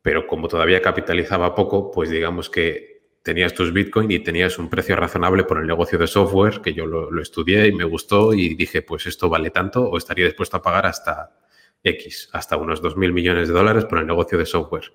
pero 0.00 0.26
como 0.26 0.48
todavía 0.48 0.80
capitalizaba 0.80 1.54
poco, 1.54 1.90
pues 1.90 2.08
digamos 2.08 2.48
que 2.48 2.95
tenías 3.26 3.52
tus 3.54 3.72
Bitcoin 3.72 4.08
y 4.12 4.20
tenías 4.20 4.56
un 4.56 4.70
precio 4.70 4.94
razonable 4.94 5.42
por 5.42 5.58
el 5.58 5.66
negocio 5.66 5.98
de 5.98 6.06
software, 6.06 6.60
que 6.60 6.72
yo 6.72 6.86
lo, 6.86 7.20
estudié 7.20 7.66
y 7.66 7.72
me 7.72 7.82
gustó 7.82 8.32
y 8.32 8.54
dije, 8.54 8.82
pues 8.82 9.04
esto 9.06 9.28
vale 9.28 9.50
tanto 9.50 9.82
o 9.82 9.98
estaría 9.98 10.26
dispuesto 10.26 10.58
a 10.58 10.62
pagar 10.62 10.86
hasta, 10.86 11.36
X, 11.82 12.28
hasta 12.32 12.56
unos 12.56 12.80
2.000 12.80 13.12
millones 13.12 13.48
de 13.48 13.54
dólares 13.54 13.84
por 13.84 13.98
el 13.98 14.06
negocio 14.06 14.38
de 14.38 14.46
software. 14.46 14.92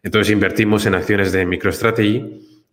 Entonces 0.00 0.32
invertimos 0.32 0.86
en 0.86 0.94
acciones 0.94 1.32
de 1.32 1.44
MicroStrategy 1.44 2.68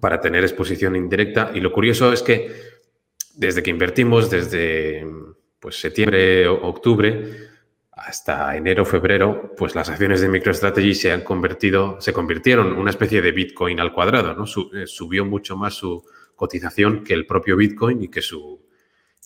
para 0.00 0.20
tener 0.20 0.42
exposición 0.42 0.96
indirecta 0.96 1.52
y 1.54 1.60
lo 1.60 1.70
curioso 1.70 2.12
es 2.12 2.24
que 2.24 2.50
desde 3.36 3.62
que 3.62 3.70
invertimos, 3.70 4.28
desde 4.28 5.06
pues, 5.60 5.80
septiembre, 5.80 6.48
octubre, 6.48 7.49
hasta 8.00 8.56
enero, 8.56 8.84
febrero, 8.84 9.54
pues 9.56 9.74
las 9.74 9.88
acciones 9.90 10.20
de 10.20 10.28
MicroStrategy 10.28 10.94
se 10.94 11.12
han 11.12 11.20
convertido, 11.20 12.00
se 12.00 12.12
convirtieron 12.12 12.68
en 12.68 12.78
una 12.78 12.90
especie 12.90 13.20
de 13.20 13.30
Bitcoin 13.30 13.78
al 13.78 13.92
cuadrado, 13.92 14.34
¿no? 14.34 14.44
Eh, 14.44 14.86
subió 14.86 15.24
mucho 15.24 15.56
más 15.56 15.74
su 15.74 16.02
cotización 16.34 17.04
que 17.04 17.12
el 17.12 17.26
propio 17.26 17.56
Bitcoin 17.56 18.02
y 18.02 18.08
que 18.08 18.22
su, 18.22 18.64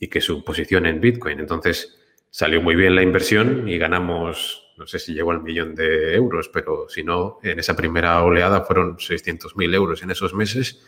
y 0.01 0.09
que 0.09 0.21
su 0.21 0.43
posición 0.43 0.87
en 0.87 1.01
Bitcoin. 1.01 1.39
Entonces, 1.39 1.99
salió 2.31 2.61
muy 2.61 2.75
bien 2.75 2.97
la 2.97 3.03
inversión 3.03 3.69
y 3.69 3.79
ganamos, 3.79 4.75
no 4.77 4.89
sé 4.89 4.99
si 4.99 5.15
llegó 5.15 5.31
al 5.31 5.43
millón 5.43 5.77
de 5.77 6.15
euros, 6.15 6.49
pero 6.49 6.89
si 6.89 7.05
no, 7.05 7.39
en 7.45 7.61
esa 7.61 7.77
primera 7.77 8.23
oleada 8.25 8.63
fueron 8.63 8.97
600.000 8.97 9.73
euros 9.73 10.03
en 10.03 10.11
esos 10.11 10.35
meses. 10.35 10.83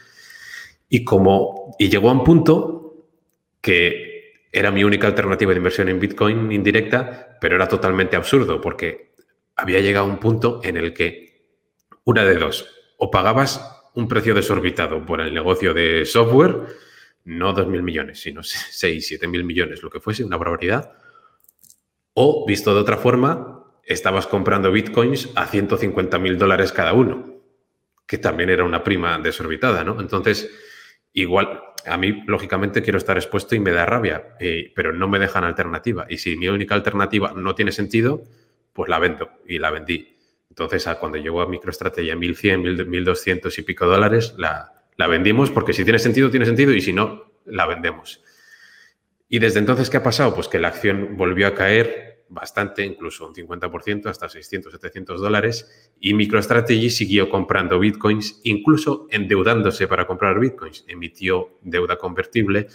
Y 0.89 1.05
como, 1.05 1.77
y 1.79 1.89
llegó 1.89 2.11
a 2.11 2.15
un 2.15 2.25
punto 2.25 3.07
que 3.61 4.06
era 4.57 4.71
mi 4.71 4.85
única 4.85 5.07
alternativa 5.07 5.53
de 5.53 5.59
inversión 5.59 5.89
en 5.91 6.01
Bitcoin 6.01 6.51
indirecta, 6.51 7.37
pero 7.41 7.57
era 7.57 7.69
totalmente 7.69 8.17
absurdo 8.17 8.59
porque 8.59 9.13
había 9.55 9.81
llegado 9.81 10.07
a 10.07 10.09
un 10.09 10.19
punto 10.19 10.61
en 10.65 10.79
el 10.79 10.95
que 10.95 11.27
una 12.05 12.25
de 12.25 12.37
dos, 12.37 12.67
o 12.97 13.11
pagabas 13.11 13.61
un 13.95 14.09
precio 14.09 14.35
desorbitado 14.35 15.05
por 15.05 15.21
el 15.21 15.35
negocio 15.35 15.75
de 15.75 16.07
software, 16.07 16.69
no 17.25 17.55
2.000 17.55 17.83
millones, 17.83 18.21
sino 18.21 18.43
6, 18.45 19.21
7.000 19.21 19.45
millones, 19.45 19.83
lo 19.83 19.91
que 19.91 20.01
fuese, 20.01 20.25
una 20.25 20.39
barbaridad, 20.39 20.93
o, 22.15 22.47
visto 22.47 22.73
de 22.73 22.81
otra 22.81 22.97
forma, 22.97 23.63
estabas 23.85 24.27
comprando 24.27 24.73
bitcoins 24.73 25.31
a 25.35 25.47
150.000 25.47 26.37
dólares 26.37 26.73
cada 26.73 26.95
uno, 26.95 27.43
que 28.07 28.17
también 28.17 28.49
era 28.49 28.65
una 28.65 28.83
prima 28.83 29.19
desorbitada, 29.19 29.85
¿no? 29.85 30.01
Entonces, 30.01 30.51
igual, 31.17 31.63
a 31.87 31.97
mí, 31.97 32.23
lógicamente, 32.27 32.83
quiero 32.83 32.99
estar 32.99 33.17
expuesto 33.17 33.55
y 33.55 33.61
me 33.61 33.73
da 33.73 33.87
rabia, 33.87 34.37
eh, 34.39 34.73
pero 34.75 34.93
no 34.93 35.09
me 35.09 35.19
dejan 35.19 35.45
alternativa. 35.45 36.07
Y 36.09 36.19
si 36.19 36.37
mi 36.37 36.49
única 36.49 36.75
alternativa 36.75 37.33
no 37.35 37.55
tiene 37.55 37.73
sentido, 37.73 38.23
pues 38.73 38.89
la 38.89 38.99
vendo 38.99 39.31
y 39.47 39.59
la 39.59 39.71
vendí. 39.71 40.17
Entonces, 40.51 40.87
cuando 41.01 41.19
llegó 41.19 41.41
a 41.41 41.49
MicroStrategy 41.49 42.15
1100, 42.15 42.89
1200 42.89 43.59
y 43.59 43.63
pico 43.63 43.87
dólares, 43.87 44.35
la, 44.37 44.73
la 44.97 45.07
vendimos 45.07 45.51
porque 45.51 45.73
si 45.73 45.85
tiene 45.85 45.99
sentido, 45.99 46.31
tiene 46.31 46.47
sentido 46.47 46.73
y 46.73 46.81
si 46.81 46.93
no, 46.93 47.33
la 47.47 47.67
vendemos. 47.67 48.23
Y 49.29 49.39
desde 49.39 49.59
entonces, 49.59 49.91
¿qué 49.91 49.97
ha 49.97 50.03
pasado? 50.03 50.35
Pues 50.35 50.49
que 50.49 50.59
la 50.59 50.69
acción 50.69 51.17
volvió 51.17 51.47
a 51.47 51.55
caer 51.55 52.16
bastante, 52.29 52.85
incluso 52.85 53.27
un 53.27 53.35
50%, 53.35 54.07
hasta 54.07 54.29
600, 54.29 54.73
700 54.73 55.21
dólares, 55.21 55.91
y 56.01 56.15
MicroStrategy 56.15 56.91
siguió 56.91 57.29
comprando 57.29 57.79
bitcoins, 57.79 58.41
incluso 58.45 59.07
endeudándose 59.11 59.87
para 59.89 60.07
comprar 60.07 60.39
bitcoins. 60.39 60.85
Emitió 60.89 61.59
deuda 61.63 61.97
convertible 61.97 62.69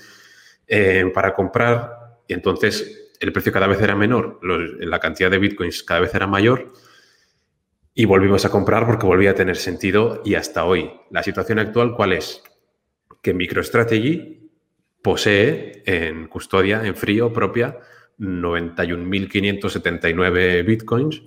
eh, 0.67 1.11
para 1.13 1.33
comprar, 1.33 2.21
y 2.27 2.33
entonces 2.33 3.11
el 3.19 3.31
precio 3.31 3.51
cada 3.51 3.67
vez 3.67 3.81
era 3.81 3.95
menor, 3.95 4.39
la 4.41 4.99
cantidad 4.99 5.29
de 5.29 5.37
bitcoins 5.37 5.83
cada 5.83 6.01
vez 6.01 6.15
era 6.15 6.27
mayor, 6.27 6.73
y 7.93 8.05
volvimos 8.05 8.45
a 8.45 8.49
comprar 8.49 8.85
porque 8.85 9.05
volvía 9.05 9.31
a 9.31 9.35
tener 9.35 9.57
sentido, 9.57 10.21
y 10.23 10.35
hasta 10.35 10.65
hoy. 10.65 10.91
La 11.09 11.23
situación 11.23 11.59
actual, 11.59 11.93
¿cuál 11.95 12.13
es? 12.13 12.41
Que 13.21 13.33
MicroStrategy 13.33 14.49
posee 15.01 15.83
en 15.85 16.27
custodia, 16.27 16.85
en 16.85 16.95
frío 16.95 17.33
propia, 17.33 17.79
91.579 18.19 20.65
bitcoins 20.65 21.21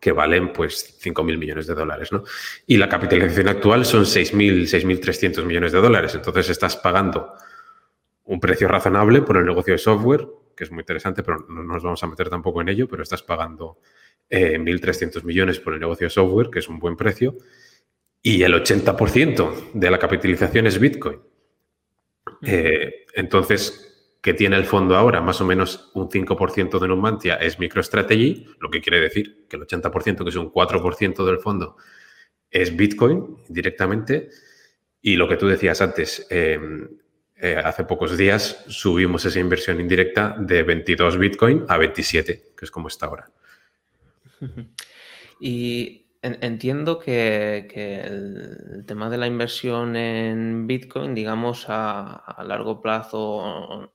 que 0.00 0.12
valen 0.12 0.52
pues 0.52 1.00
5.000 1.02 1.38
millones 1.38 1.66
de 1.66 1.74
dólares, 1.74 2.12
¿no? 2.12 2.22
Y 2.66 2.76
la 2.76 2.88
capitalización 2.88 3.48
actual 3.48 3.84
son 3.86 4.04
6.000, 4.04 4.64
6.300 4.64 5.44
millones 5.44 5.72
de 5.72 5.80
dólares. 5.80 6.14
Entonces 6.14 6.50
estás 6.50 6.76
pagando 6.76 7.34
un 8.24 8.40
precio 8.40 8.68
razonable 8.68 9.22
por 9.22 9.36
el 9.36 9.46
negocio 9.46 9.72
de 9.72 9.78
software, 9.78 10.26
que 10.56 10.64
es 10.64 10.70
muy 10.70 10.80
interesante, 10.80 11.22
pero 11.22 11.46
no 11.48 11.62
nos 11.62 11.82
vamos 11.82 12.02
a 12.02 12.06
meter 12.06 12.28
tampoco 12.28 12.60
en 12.60 12.68
ello, 12.68 12.88
pero 12.88 13.02
estás 13.02 13.22
pagando 13.22 13.78
1.300 14.30 15.16
eh, 15.16 15.20
millones 15.24 15.60
por 15.60 15.74
el 15.74 15.80
negocio 15.80 16.06
de 16.06 16.10
software, 16.10 16.50
que 16.50 16.60
es 16.60 16.68
un 16.68 16.78
buen 16.78 16.96
precio, 16.96 17.36
y 18.22 18.42
el 18.42 18.54
80% 18.54 19.72
de 19.74 19.90
la 19.90 19.98
capitalización 19.98 20.66
es 20.66 20.78
Bitcoin. 20.78 21.20
Eh, 22.42 23.06
entonces, 23.14 23.83
que 24.24 24.32
tiene 24.32 24.56
el 24.56 24.64
fondo 24.64 24.96
ahora, 24.96 25.20
más 25.20 25.42
o 25.42 25.44
menos 25.44 25.90
un 25.92 26.08
5% 26.08 26.78
de 26.78 26.88
Numantia 26.88 27.34
es 27.34 27.58
MicroStrategy, 27.58 28.46
lo 28.58 28.70
que 28.70 28.80
quiere 28.80 28.98
decir 28.98 29.44
que 29.46 29.56
el 29.56 29.66
80%, 29.66 30.24
que 30.24 30.30
es 30.30 30.36
un 30.36 30.50
4% 30.50 31.26
del 31.26 31.40
fondo, 31.40 31.76
es 32.50 32.74
Bitcoin 32.74 33.36
directamente. 33.50 34.30
Y 35.02 35.16
lo 35.16 35.28
que 35.28 35.36
tú 35.36 35.46
decías 35.46 35.82
antes, 35.82 36.26
em, 36.30 36.88
eh, 37.36 37.60
hace 37.62 37.84
pocos 37.84 38.16
días 38.16 38.64
subimos 38.66 39.26
esa 39.26 39.40
inversión 39.40 39.78
indirecta 39.78 40.34
de 40.38 40.62
22 40.62 41.18
Bitcoin 41.18 41.66
a 41.68 41.76
27, 41.76 42.44
que 42.56 42.64
es 42.64 42.70
como 42.70 42.88
está 42.88 43.04
ahora. 43.04 43.30
Y 45.38 46.03
Entiendo 46.26 46.98
que, 46.98 47.68
el, 48.06 48.86
tema 48.86 49.10
de 49.10 49.18
la 49.18 49.26
inversión 49.26 49.94
en 49.94 50.66
Bitcoin, 50.66 51.14
digamos, 51.14 51.66
a, 51.68 52.42
largo 52.46 52.80
plazo, 52.80 53.92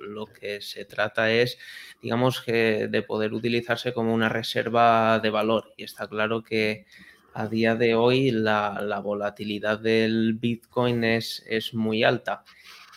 lo 0.00 0.26
que 0.26 0.60
se 0.60 0.84
trata 0.84 1.30
es, 1.32 1.56
digamos, 2.02 2.42
que 2.42 2.88
de 2.88 3.00
poder 3.00 3.32
utilizarse 3.32 3.94
como 3.94 4.12
una 4.12 4.28
reserva 4.28 5.18
de 5.20 5.30
valor. 5.30 5.72
Y 5.78 5.84
está 5.84 6.06
claro 6.06 6.42
que 6.44 6.84
a 7.32 7.48
día 7.48 7.74
de 7.76 7.94
hoy 7.94 8.30
la, 8.30 9.00
volatilidad 9.02 9.78
del 9.78 10.34
Bitcoin 10.34 11.02
es, 11.02 11.42
es 11.48 11.72
muy 11.72 12.04
alta. 12.04 12.44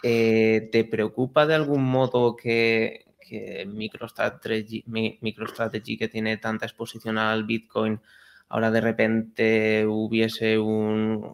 Eh, 0.04 0.68
¿Te 0.74 0.84
preocupa 0.84 1.48
de 1.48 1.56
algún 1.56 1.86
modo 1.86 2.36
que, 2.36 3.06
que 3.22 3.66
MicroStrategy, 3.66 4.84
MicroStrategy, 4.88 5.98
que 5.98 6.10
tiene 6.10 6.36
tanta 6.36 6.66
exposición 6.66 7.18
al 7.18 7.46
Bitcoin, 7.46 8.02
ahora 8.50 8.72
de 8.72 8.82
repente 8.82 9.86
hubiese 9.88 10.58
un, 10.58 11.34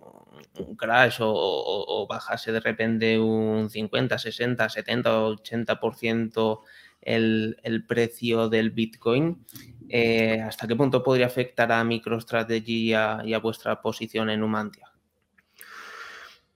crash 0.77 1.17
o, 1.20 2.05
bajase 2.10 2.51
de 2.51 2.60
repente 2.60 3.20
un 3.20 3.70
50, 3.70 4.17
60, 4.17 4.70
70, 4.70 5.10
80% 5.27 6.60
el, 7.01 7.58
el 7.63 7.86
precio 7.86 8.50
del 8.50 8.72
Bitcoin, 8.72 9.46
eh, 9.89 10.41
¿hasta 10.41 10.67
qué 10.67 10.75
punto 10.75 11.03
podría 11.03 11.27
afectar 11.27 11.72
a 11.72 11.84
MicroStrategy 11.84 12.89
y 12.89 12.93
a, 12.93 13.39
vuestra 13.41 13.82
posición 13.82 14.29
en 14.29 14.43
Humantia? 14.43 14.91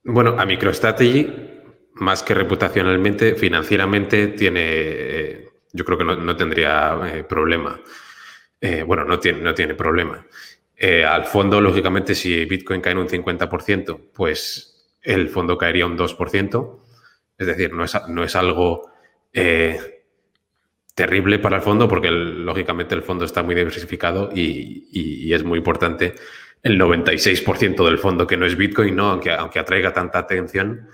Bueno, 0.04 0.36
a 0.40 0.46
MicroStrategy, 0.46 1.28
más 1.96 2.24
que 2.24 2.34
reputacionalmente, 2.34 3.36
financieramente 3.36 4.28
tiene, 4.30 4.62
eh, 4.64 5.50
yo 5.74 5.84
creo 5.84 5.98
que 5.98 6.06
no, 6.06 6.36
tendría 6.36 6.98
eh, 7.14 7.24
problema. 7.24 7.80
Eh, 8.60 8.84
bueno, 8.84 9.04
no 9.04 9.20
tiene, 9.20 9.42
no 9.42 9.54
tiene 9.54 9.76
problema. 9.76 10.26
Eh, 10.76 11.04
al 11.04 11.26
fondo, 11.26 11.62
lógicamente, 11.62 12.16
si 12.16 12.46
Bitcoin 12.46 12.82
cae 12.82 12.94
en 12.94 13.00
un 13.00 13.08
50%, 13.08 14.12
pues 14.14 14.92
el 15.02 15.30
fondo 15.30 15.58
caería 15.58 15.86
un 15.86 15.98
2%. 15.98 16.80
Es 17.38 17.48
decir, 17.48 17.74
no 17.74 17.84
es, 17.84 17.94
no 18.08 18.24
es 18.24 18.36
algo 18.36 18.92
eh, 19.32 20.04
terrible 20.96 21.40
para 21.40 21.58
el 21.58 21.62
fondo 21.62 21.88
porque, 21.88 22.10
lógicamente, 22.10 22.96
el 22.96 23.04
fondo 23.04 23.26
está 23.26 23.44
muy 23.44 23.56
diversificado 23.56 24.30
y, 24.34 25.32
es 25.34 25.44
muy 25.44 25.60
importante 25.60 26.16
el 26.64 26.80
96% 26.80 27.86
del 27.86 28.00
fondo 28.00 28.26
que 28.26 28.38
no 28.38 28.46
es 28.46 28.56
Bitcoin, 28.56 28.96
¿no? 28.96 29.12
aunque, 29.12 29.32
aunque 29.32 29.60
atraiga 29.60 29.94
tanta 29.94 30.20
atención, 30.20 30.88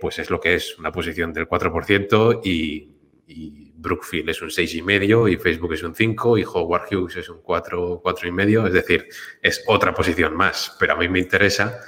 pues 0.00 0.18
es 0.18 0.30
lo 0.30 0.40
que 0.40 0.54
es, 0.54 0.78
una 0.78 0.90
posición 0.90 1.32
del 1.32 1.46
4% 1.46 2.40
y 2.42 3.69
Brookfield 3.80 4.28
es 4.28 4.42
un 4.42 4.48
6,5 4.48 5.32
y 5.32 5.36
Facebook 5.36 5.72
es 5.72 5.82
un 5.82 5.94
5 5.94 6.38
y 6.38 6.44
Howard 6.44 6.82
Hughes 6.90 7.16
es 7.16 7.28
un 7.28 7.40
4, 7.40 8.02
4,5. 8.02 8.66
Es 8.66 8.72
decir, 8.72 9.08
es 9.40 9.64
otra 9.66 9.94
posición 9.94 10.36
más, 10.36 10.76
pero 10.78 10.94
a 10.94 10.96
mí 10.96 11.08
me 11.08 11.18
interesa 11.18 11.80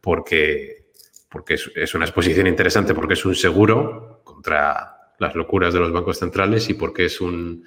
porque, 0.00 0.86
porque 1.28 1.54
es, 1.54 1.94
una 1.94 2.04
exposición 2.04 2.46
interesante, 2.46 2.94
porque 2.94 3.14
es 3.14 3.24
un 3.24 3.34
seguro 3.34 4.20
contra 4.24 5.12
las 5.18 5.34
locuras 5.34 5.74
de 5.74 5.80
los 5.80 5.92
bancos 5.92 6.18
centrales 6.18 6.68
y 6.70 6.74
porque 6.74 7.06
es 7.06 7.20
un, 7.20 7.64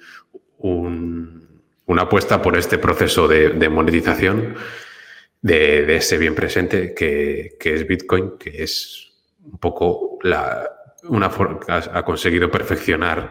una 0.58 2.02
apuesta 2.02 2.40
por 2.40 2.56
este 2.56 2.78
proceso 2.78 3.28
de, 3.28 3.68
monetización 3.68 4.56
de, 5.42 5.96
ese 5.96 6.18
bien 6.18 6.34
presente 6.34 6.94
que, 6.94 7.56
es 7.60 7.86
Bitcoin, 7.86 8.38
que 8.38 8.62
es 8.62 9.12
un 9.44 9.58
poco 9.58 10.18
la, 10.22 10.68
una 11.04 11.30
ha 11.68 12.04
conseguido 12.04 12.50
perfeccionar 12.50 13.30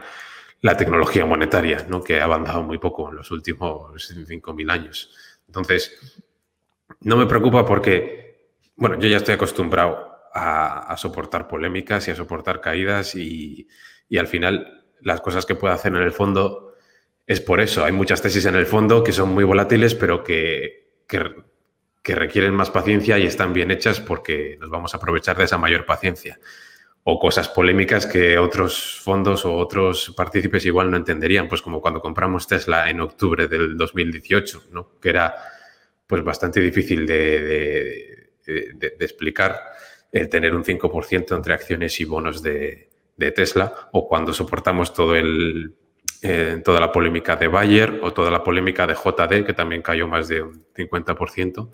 la 0.63 0.77
tecnología 0.77 1.25
monetaria, 1.25 1.86
¿no? 1.89 2.01
que 2.01 2.22
ha 2.22 2.24
avanzado 2.24 2.63
muy 2.63 2.77
poco 2.77 3.10
en 3.10 3.17
los 3.17 3.29
últimos 3.32 3.91
5.000 3.93 4.72
años. 4.72 5.13
Entonces, 5.46 6.17
no 7.01 7.17
me 7.17 7.25
preocupa 7.25 7.65
porque, 7.65 8.55
bueno, 8.77 8.98
yo 8.98 9.10
ya 9.10 9.17
estoy 9.17 9.36
acostumbrado 9.36 10.13
a, 10.34 10.96
soportar 10.98 11.50
polémicas 11.50 12.08
y 12.08 12.12
a 12.12 12.15
soportar 12.15 12.62
caídas 12.62 13.13
y, 13.15 13.67
al 14.17 14.27
final 14.27 14.86
las 15.01 15.20
cosas 15.20 15.46
que 15.46 15.55
puedo 15.55 15.74
hacer 15.74 15.93
en 15.93 16.01
el 16.01 16.13
fondo 16.13 16.75
es 17.27 17.41
por 17.41 17.60
eso. 17.60 17.84
Hay 17.84 17.91
muchas 17.91 18.22
tesis 18.22 18.46
en 18.46 18.55
el 18.55 18.65
fondo 18.65 19.03
que 19.03 19.12
son 19.12 19.34
muy 19.34 19.43
volátiles, 19.43 19.96
pero 19.96 20.24
que, 20.24 21.01
que, 21.08 22.15
requieren 22.15 22.53
más 22.53 22.72
paciencia 22.72 23.20
y 23.20 23.25
están 23.25 23.51
bien 23.51 23.70
hechas 23.70 24.00
porque 24.00 24.58
nos 24.62 24.70
vamos 24.70 24.93
a 24.93 24.98
aprovechar 24.98 25.36
de 25.36 25.43
esa 25.43 25.58
mayor 25.58 25.86
paciencia. 25.86 26.39
O 27.05 27.19
cosas 27.19 27.50
polémicas 27.50 28.05
que 28.05 28.38
otros 28.38 29.01
fondos 29.03 29.43
o 29.43 29.57
otros 29.57 30.13
partícipes 30.15 30.65
igual 30.65 30.89
no 30.89 30.98
entenderían, 30.98 31.50
pues 31.50 31.62
como 31.62 31.81
cuando 31.81 32.00
compramos 32.00 32.48
Tesla 32.48 32.89
en 32.89 33.01
octubre 33.01 33.48
del 33.48 33.75
2018, 33.75 34.63
¿no? 34.72 35.00
que 35.01 35.10
era 35.10 35.36
pues 36.07 36.24
bastante 36.24 36.62
difícil 36.62 37.05
de, 37.05 38.29
explicar 39.00 39.60
el 40.12 40.29
tener 40.29 40.55
un 40.55 40.63
5% 40.63 41.36
entre 41.36 41.53
acciones 41.53 42.00
y 42.00 42.05
bonos 42.05 42.41
de, 42.41 42.89
Tesla, 43.36 43.89
o 43.93 44.07
cuando 44.07 44.33
soportamos 44.33 44.93
todo 44.93 45.15
el, 45.15 45.74
eh, 46.22 46.62
toda 46.63 46.79
la 46.79 46.91
polémica 46.91 47.36
de 47.36 47.48
Bayer 47.48 48.00
o 48.01 48.12
toda 48.12 48.29
la 48.29 48.43
polémica 48.43 48.86
de 48.86 48.95
JD, 48.95 49.45
que 49.45 49.53
también 49.53 49.81
cayó 49.81 50.07
más 50.07 50.27
de 50.27 50.41
un 50.41 50.65
50%, 50.75 51.72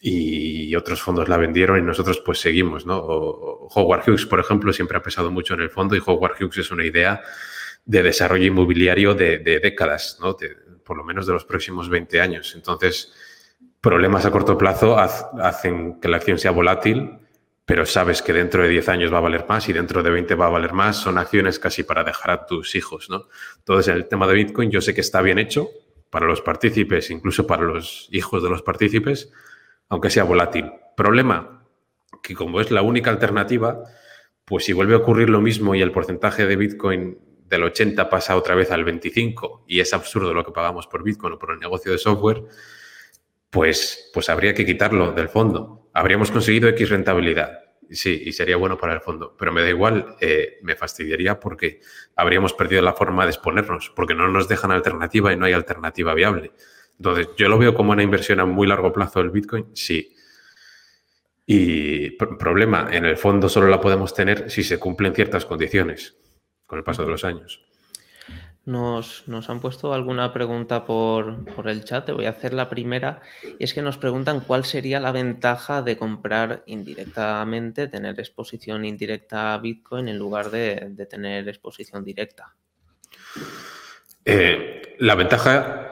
y 0.00 0.74
otros 0.76 1.02
fondos 1.02 1.28
la 1.28 1.36
vendieron 1.36 1.78
y 1.78 1.82
nosotros 1.82 2.22
pues 2.24 2.38
seguimos, 2.38 2.86
¿no? 2.86 2.98
Howard 2.98 4.08
Hughes, 4.08 4.26
por 4.26 4.40
ejemplo, 4.40 4.72
siempre 4.72 4.98
ha 4.98 5.02
pesado 5.02 5.30
mucho 5.30 5.54
en 5.54 5.62
el 5.62 5.70
fondo 5.70 5.96
y 5.96 6.02
Howard 6.04 6.36
Hughes 6.40 6.58
es 6.58 6.70
una 6.70 6.84
idea 6.84 7.22
de 7.84 8.02
desarrollo 8.02 8.44
inmobiliario 8.44 9.14
de, 9.14 9.38
décadas, 9.38 10.18
¿no? 10.20 10.36
por 10.84 10.96
lo 10.96 11.04
menos 11.04 11.26
de 11.26 11.32
los 11.32 11.44
próximos 11.44 11.88
20 11.88 12.20
años. 12.20 12.54
Entonces, 12.54 13.12
problemas 13.80 14.26
a 14.26 14.30
corto 14.30 14.58
plazo 14.58 14.98
hacen 14.98 16.00
que 16.00 16.08
la 16.08 16.18
acción 16.18 16.38
sea 16.38 16.50
volátil 16.50 17.18
pero 17.66 17.84
sabes 17.84 18.22
que 18.22 18.32
dentro 18.32 18.62
de 18.62 18.68
10 18.68 18.88
años 18.88 19.12
va 19.12 19.18
a 19.18 19.22
valer 19.22 19.44
más 19.48 19.68
y 19.68 19.72
dentro 19.72 20.02
de 20.02 20.10
20 20.10 20.36
va 20.36 20.46
a 20.46 20.50
valer 20.50 20.72
más, 20.72 20.98
son 20.98 21.18
acciones 21.18 21.58
casi 21.58 21.82
para 21.82 22.04
dejar 22.04 22.30
a 22.30 22.46
tus 22.46 22.76
hijos, 22.76 23.10
¿no? 23.10 23.26
Entonces, 23.58 23.92
el 23.92 24.08
tema 24.08 24.28
de 24.28 24.34
Bitcoin 24.34 24.70
yo 24.70 24.80
sé 24.80 24.94
que 24.94 25.00
está 25.00 25.20
bien 25.20 25.40
hecho 25.40 25.68
para 26.08 26.26
los 26.26 26.40
partícipes, 26.40 27.10
incluso 27.10 27.44
para 27.44 27.64
los 27.64 28.08
hijos 28.12 28.40
de 28.44 28.50
los 28.50 28.62
partícipes, 28.62 29.32
aunque 29.88 30.10
sea 30.10 30.24
volátil. 30.24 30.72
Problema, 30.96 31.66
que 32.22 32.34
como 32.34 32.60
es 32.60 32.70
la 32.70 32.82
única 32.82 33.10
alternativa, 33.10 33.82
pues 34.44 34.64
si 34.64 34.72
vuelve 34.72 34.94
a 34.94 34.98
ocurrir 34.98 35.28
lo 35.28 35.40
mismo 35.40 35.74
y 35.74 35.82
el 35.82 35.92
porcentaje 35.92 36.46
de 36.46 36.56
Bitcoin 36.56 37.18
del 37.48 37.64
80 37.64 38.08
pasa 38.08 38.36
otra 38.36 38.54
vez 38.54 38.70
al 38.70 38.84
25 38.84 39.64
y 39.66 39.80
es 39.80 39.92
absurdo 39.92 40.34
lo 40.34 40.44
que 40.44 40.52
pagamos 40.52 40.86
por 40.86 41.02
Bitcoin 41.02 41.34
o 41.34 41.38
por 41.38 41.52
el 41.52 41.60
negocio 41.60 41.92
de 41.92 41.98
software, 41.98 42.42
pues, 43.50 44.10
pues 44.12 44.28
habría 44.28 44.54
que 44.54 44.66
quitarlo 44.66 45.12
del 45.12 45.28
fondo. 45.28 45.90
Habríamos 45.94 46.30
conseguido 46.30 46.68
X 46.68 46.90
rentabilidad. 46.90 47.60
Sí, 47.88 48.22
y 48.26 48.32
sería 48.32 48.56
bueno 48.56 48.76
para 48.76 48.94
el 48.94 49.00
fondo, 49.00 49.36
pero 49.38 49.52
me 49.52 49.62
da 49.62 49.68
igual, 49.68 50.16
eh, 50.20 50.58
me 50.62 50.74
fastidiaría 50.74 51.38
porque 51.38 51.80
habríamos 52.16 52.52
perdido 52.52 52.82
la 52.82 52.94
forma 52.94 53.24
de 53.24 53.30
exponernos, 53.30 53.92
porque 53.94 54.14
no 54.14 54.26
nos 54.26 54.48
dejan 54.48 54.72
alternativa 54.72 55.32
y 55.32 55.36
no 55.36 55.46
hay 55.46 55.52
alternativa 55.52 56.12
viable. 56.12 56.52
Entonces, 56.98 57.28
yo 57.36 57.48
lo 57.48 57.58
veo 57.58 57.74
como 57.74 57.92
una 57.92 58.02
inversión 58.02 58.40
a 58.40 58.46
muy 58.46 58.66
largo 58.66 58.92
plazo 58.92 59.20
el 59.20 59.30
Bitcoin, 59.30 59.66
sí. 59.74 60.14
Y 61.44 62.10
problema, 62.10 62.88
en 62.90 63.04
el 63.04 63.16
fondo 63.16 63.48
solo 63.48 63.68
la 63.68 63.80
podemos 63.80 64.12
tener 64.14 64.50
si 64.50 64.64
se 64.64 64.78
cumplen 64.78 65.14
ciertas 65.14 65.44
condiciones 65.44 66.16
con 66.66 66.78
el 66.78 66.84
paso 66.84 67.04
de 67.04 67.10
los 67.10 67.24
años. 67.24 67.66
Nos, 68.66 69.22
han 69.28 69.60
puesto 69.60 69.94
alguna 69.94 70.32
pregunta 70.32 70.84
por, 70.84 71.44
el 71.66 71.84
chat, 71.84 72.04
te 72.04 72.10
voy 72.10 72.26
a 72.26 72.30
hacer 72.30 72.52
la 72.52 72.68
primera, 72.68 73.22
y 73.60 73.62
es 73.62 73.72
que 73.72 73.80
nos 73.80 73.96
preguntan 73.96 74.40
cuál 74.40 74.64
sería 74.64 74.98
la 74.98 75.12
ventaja 75.12 75.82
de 75.82 75.96
comprar 75.96 76.64
indirectamente, 76.66 77.86
tener 77.86 78.18
exposición 78.18 78.84
indirecta 78.84 79.54
a 79.54 79.58
Bitcoin 79.58 80.08
en 80.08 80.18
lugar 80.18 80.50
de, 80.50 81.06
tener 81.08 81.48
exposición 81.48 82.02
directa. 82.02 82.56
Eh, 84.24 84.96
la 84.98 85.14
ventaja, 85.14 85.85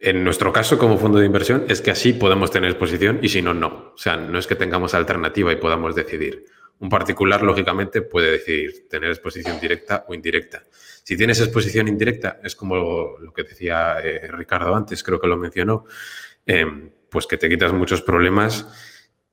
en 0.00 0.22
nuestro 0.22 0.52
caso 0.52 0.78
como 0.78 0.98
fondo 0.98 1.18
de 1.18 1.26
inversión, 1.26 1.64
es 1.68 1.80
que 1.80 1.90
así 1.90 2.12
podemos 2.12 2.50
tener 2.50 2.70
exposición 2.70 3.18
y 3.22 3.28
si 3.28 3.42
no, 3.42 3.52
no. 3.52 3.92
O 3.94 3.98
sea, 3.98 4.16
no 4.16 4.38
es 4.38 4.46
que 4.46 4.54
tengamos 4.54 4.94
alternativa 4.94 5.52
y 5.52 5.56
podamos 5.56 5.94
decidir. 5.94 6.44
Un 6.80 6.88
particular, 6.88 7.42
lógicamente, 7.42 8.02
puede 8.02 8.30
decidir 8.30 8.88
tener 8.88 9.10
exposición 9.10 9.58
directa 9.60 10.04
o 10.06 10.14
indirecta. 10.14 10.62
Si 11.02 11.16
tienes 11.16 11.40
exposición 11.40 11.88
indirecta, 11.88 12.38
es 12.44 12.54
como 12.54 12.76
lo 13.18 13.32
que 13.32 13.42
decía 13.42 13.96
eh, 14.00 14.28
Ricardo 14.30 14.74
antes, 14.76 15.02
creo 15.02 15.20
que 15.20 15.26
lo 15.26 15.36
mencionó, 15.36 15.86
em, 16.46 16.90
pues 17.10 17.26
que 17.26 17.36
te 17.36 17.48
quitas 17.48 17.72
muchos 17.72 18.02
problemas 18.02 18.66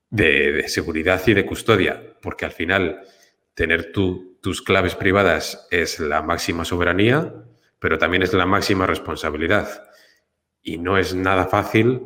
de, 0.10 0.68
seguridad 0.68 1.22
y 1.28 1.34
de 1.34 1.46
custodia, 1.46 2.02
porque 2.22 2.46
al 2.46 2.52
final 2.52 3.02
tener 3.54 3.92
tus 3.92 4.62
claves 4.64 4.96
privadas 4.96 5.68
es 5.70 6.00
la 6.00 6.22
máxima 6.22 6.66
soberanía, 6.66 7.34
pero 7.80 7.98
también 7.98 8.24
es 8.24 8.34
la 8.34 8.46
máxima 8.46 8.88
responsabilidad. 8.88 9.85
Y 10.66 10.78
no 10.80 10.98
es 10.98 11.16
nada 11.16 11.46
fácil 11.46 12.02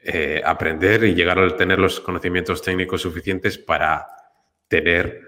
eh, 0.00 0.42
aprender 0.44 1.04
y 1.04 1.14
llegar 1.14 1.38
a 1.38 1.56
tener 1.56 1.78
los 1.78 2.00
conocimientos 2.00 2.62
técnicos 2.62 3.02
suficientes 3.02 3.58
para 3.58 4.06
tener 4.66 5.20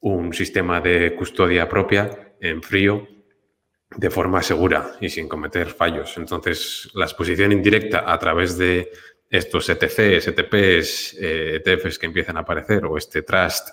un 0.00 0.32
sistema 0.32 0.80
de 0.80 1.16
custodia 1.16 1.68
propia 1.68 2.34
en 2.40 2.62
frío 2.62 3.08
de 3.96 4.10
forma 4.10 4.42
segura 4.42 4.92
y 5.00 5.08
sin 5.08 5.28
cometer 5.28 5.70
fallos. 5.70 6.16
Entonces, 6.18 6.90
la 6.94 7.06
exposición 7.06 7.52
indirecta 7.52 8.04
a 8.06 8.18
través 8.18 8.58
de 8.58 8.92
estos 9.30 9.68
ETCs, 9.68 10.28
ETPs, 10.28 11.16
ETFs 11.18 11.98
que 11.98 12.06
empiezan 12.06 12.36
a 12.36 12.40
aparecer 12.40 12.84
o 12.84 12.98
este 12.98 13.22
trust, 13.22 13.70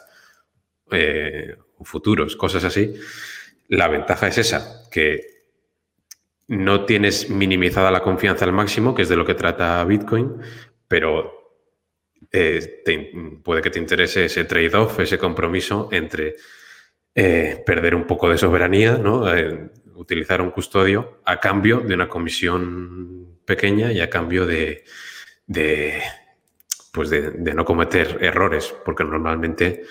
eh, 0.92 1.58
futuros, 1.82 2.36
cosas 2.38 2.64
así, 2.64 2.94
la 3.68 3.88
ventaja 3.90 4.28
es 4.28 4.38
esa, 4.38 4.90
que 4.90 5.33
no 6.58 6.86
tienes 6.86 7.30
minimizada 7.30 7.92
la 7.92 8.02
confianza 8.02 8.46
al 8.46 8.54
máximo, 8.54 8.94
que 8.96 9.04
es 9.04 9.10
de 9.10 9.16
lo 9.16 9.26
que 9.26 9.36
trata 9.36 9.84
Bitcoin, 9.84 10.38
pero 10.88 11.60
eh, 12.32 12.82
puede 13.44 13.62
que 13.62 13.70
te 13.70 13.80
interese 13.80 14.26
ese 14.26 14.46
trade-off, 14.46 15.00
ese 15.00 15.18
compromiso 15.18 15.90
entre 15.92 16.36
eh, 17.14 17.62
perder 17.66 17.96
un 17.96 18.06
poco 18.06 18.30
de 18.30 18.38
soberanía, 18.38 18.98
¿no? 18.98 19.26
utilizar 19.96 20.42
un 20.42 20.52
custodio 20.52 21.22
a 21.26 21.40
cambio 21.40 21.80
de 21.80 21.94
una 21.94 22.10
comisión 22.10 23.40
pequeña 23.46 23.92
y 23.92 24.02
a 24.02 24.10
cambio 24.10 24.46
de, 24.46 24.84
pues 26.92 27.10
de, 27.10 27.54
no 27.54 27.66
cometer 27.66 28.18
errores, 28.22 28.74
porque 28.84 29.04
normalmente 29.04 29.84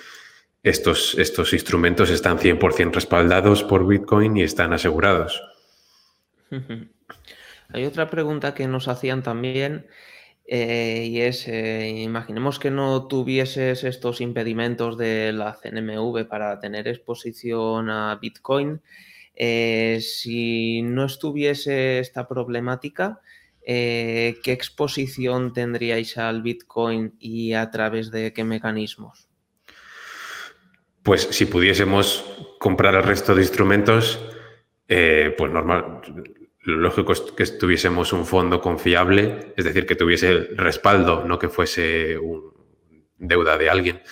estos, 0.63 1.17
estos 1.19 1.53
instrumentos 1.53 2.11
están 2.11 2.39
100% 2.39 2.93
respaldados 2.93 3.63
por 3.63 3.87
Bitcoin 3.87 4.37
y 4.37 4.43
están 4.43 4.73
asegurados. 4.73 5.43
Hay 7.69 7.85
otra 7.85 8.11
pregunta 8.11 8.55
que 8.55 8.69
nos 8.69 8.89
hacían 8.89 9.23
también 9.23 9.87
eh, 10.47 11.07
y 11.09 11.21
es, 11.21 11.47
eh, 11.49 11.89
imaginemos 11.89 12.59
que 12.59 12.71
no 12.71 13.07
tuvieses 13.07 13.85
estos 13.85 14.21
impedimentos 14.21 14.99
de 14.99 15.33
la 15.33 15.55
CNMV 15.55 16.27
para 16.27 16.59
tener 16.61 16.89
exposición 16.89 17.91
a 17.91 18.19
Bitcoin. 18.21 18.83
Eh, 19.35 20.01
si 20.03 20.83
no 20.83 21.07
estuviese 21.07 22.01
esta 22.01 22.29
problemática, 22.29 23.21
¿qué 23.65 24.43
exposición 24.45 25.53
tendríais 25.53 26.19
al 26.19 26.43
Bitcoin 26.43 27.15
y 27.21 27.53
a 27.53 27.71
través 27.71 28.11
de 28.11 28.33
qué 28.33 28.43
mecanismos? 28.43 29.29
Pues 31.05 31.29
si 31.31 31.47
pudiésemos 31.47 32.25
comprar 32.59 32.95
el 32.97 33.05
resto 33.05 33.35
de 33.35 33.43
instrumentos, 33.43 34.21
pues 34.87 35.53
normal, 35.53 36.01
lo 36.63 36.77
lógico 36.77 37.13
es 37.13 37.21
que 37.21 37.45
tuviésemos 37.47 38.13
un 38.13 38.27
fondo 38.27 38.61
confiable, 38.61 39.53
es 39.57 39.65
decir, 39.65 39.87
que 39.87 39.97
tuviese 39.97 40.49
respaldo, 40.57 41.25
no 41.25 41.39
que 41.39 41.49
fuese 41.49 42.17
un 42.19 42.53
deuda 43.19 43.57
de 43.59 43.71
alguien 43.71 44.03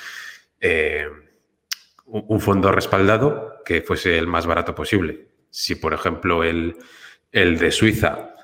un 2.10 2.40
fondo 2.40 2.72
respaldado 2.72 3.62
que 3.64 3.82
fuese 3.82 4.18
el 4.18 4.26
más 4.26 4.46
barato 4.46 4.74
posible. 4.74 5.28
Si, 5.50 5.76
por 5.76 5.94
ejemplo, 5.94 6.42
el, 6.42 6.76
de 7.30 7.70
Suiza, 7.70 8.34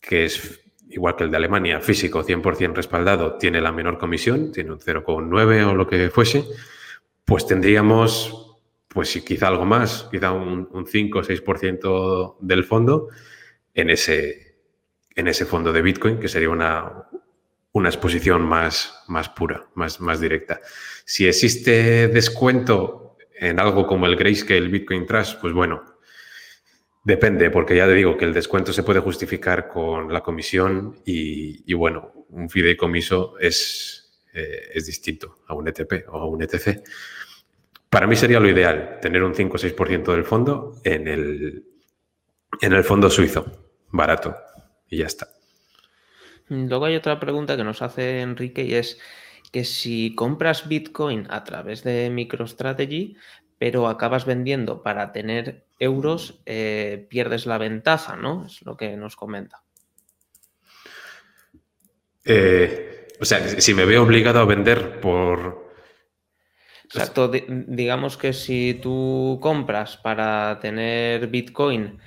que 0.00 0.24
es 0.24 0.60
igual 0.88 1.16
que 1.16 1.24
el 1.24 1.30
de 1.30 1.36
Alemania, 1.36 1.80
físico 1.80 2.24
100% 2.24 2.74
respaldado, 2.74 3.36
tiene 3.36 3.60
la 3.60 3.72
menor 3.72 3.98
comisión, 3.98 4.52
tiene 4.52 4.72
un 4.72 4.80
0,9 4.80 5.66
o 5.66 5.74
lo 5.74 5.86
que 5.86 6.10
fuese, 6.10 6.44
pues 7.24 7.46
tendríamos, 7.46 8.58
pues 8.88 9.20
quizá 9.24 9.48
algo 9.48 9.64
más, 9.64 10.08
quizá 10.10 10.32
un, 10.32 10.86
5 10.86 11.18
o 11.18 11.22
6% 11.22 12.36
del 12.40 12.64
fondo 12.64 13.08
en 13.74 13.90
ese, 13.90 14.56
en 15.14 15.28
ese 15.28 15.44
fondo 15.44 15.72
de 15.72 15.82
Bitcoin, 15.82 16.18
que 16.18 16.28
sería 16.28 16.50
una, 16.50 17.08
una 17.72 17.88
exposición 17.88 18.42
más, 18.42 19.02
más 19.08 19.28
pura, 19.28 19.68
más, 19.74 20.00
más 20.00 20.20
directa. 20.20 20.60
Si 21.04 21.26
existe 21.26 22.08
descuento 22.08 23.16
en 23.38 23.60
algo 23.60 23.86
como 23.86 24.06
el 24.06 24.16
Grayscale 24.16 24.68
Bitcoin 24.68 25.06
Trust, 25.06 25.40
pues 25.40 25.52
bueno, 25.52 25.96
depende, 27.04 27.50
porque 27.50 27.76
ya 27.76 27.86
te 27.86 27.94
digo 27.94 28.16
que 28.16 28.24
el 28.24 28.34
descuento 28.34 28.72
se 28.72 28.82
puede 28.82 29.00
justificar 29.00 29.68
con 29.68 30.12
la 30.12 30.20
comisión 30.20 31.00
y, 31.04 31.72
bueno, 31.74 32.26
un 32.28 32.50
fideicomiso 32.50 33.38
es, 33.38 34.20
eh, 34.34 34.70
es 34.74 34.86
distinto 34.86 35.36
a 35.46 35.54
un 35.54 35.68
ETP 35.68 36.08
o 36.08 36.18
a 36.18 36.26
un 36.26 36.42
ETC. 36.42 36.82
Para 37.88 38.06
mí 38.06 38.14
sería 38.14 38.38
lo 38.38 38.48
ideal 38.48 38.98
tener 39.00 39.22
un 39.22 39.34
5 39.34 39.56
o 39.56 39.58
6% 39.58 40.12
del 40.12 40.24
fondo 40.24 40.80
en 40.84 41.08
el, 41.08 41.64
en 42.60 42.72
el 42.72 42.84
fondo 42.84 43.10
suizo, 43.10 43.46
barato 43.90 44.36
y 44.88 44.98
ya 44.98 45.06
está. 45.06 45.28
Luego 46.48 46.86
hay 46.86 46.96
otra 46.96 47.20
pregunta 47.20 47.56
que 47.56 47.64
nos 47.64 47.80
hace 47.80 48.20
Enrique 48.20 48.64
y 48.64 48.74
es 48.74 48.98
que 49.52 49.64
si 49.64 50.14
compras 50.14 50.68
Bitcoin 50.68 51.26
a 51.30 51.44
través 51.44 51.84
de 51.84 52.10
MicroStrategy, 52.10 53.16
pero 53.58 53.88
acabas 53.88 54.24
vendiendo 54.26 54.82
para 54.82 55.12
tener 55.12 55.66
euros, 55.78 56.40
eh, 56.46 57.06
pierdes 57.08 57.46
la 57.46 57.58
ventaja, 57.58 58.16
¿no? 58.16 58.46
Es 58.46 58.62
lo 58.62 58.76
que 58.76 58.96
nos 58.96 59.16
comenta. 59.16 59.62
Eh, 62.24 63.08
o 63.20 63.24
sea, 63.24 63.46
si 63.60 63.74
me 63.74 63.84
veo 63.84 64.02
obligado 64.02 64.40
a 64.40 64.44
vender 64.44 65.00
por... 65.00 65.70
Exacto, 66.84 67.30
digamos 67.48 68.16
que 68.16 68.32
si 68.32 68.78
tú 68.82 69.38
compras 69.40 69.96
para 69.96 70.58
tener 70.60 71.28
Bitcoin, 71.28 72.00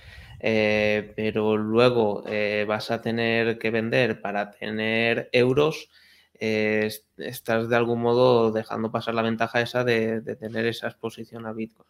eh, 0.46 1.14
pero 1.16 1.56
luego 1.56 2.24
vas 2.68 2.92
a 2.92 3.02
tener 3.02 3.58
que 3.58 3.72
vender 3.72 4.20
para 4.20 4.52
tener 4.52 5.30
euros, 5.32 5.90
estás 6.38 7.70
de 7.70 7.76
algún 7.78 8.02
modo 8.02 8.52
dejando 8.52 8.92
pasar 8.92 9.16
la 9.16 9.22
ventaja 9.22 9.62
esa 9.62 9.86
de, 9.86 10.22
tener 10.36 10.66
esa 10.66 10.88
exposición 10.88 11.46
a 11.46 11.54
Bitcoin. 11.54 11.88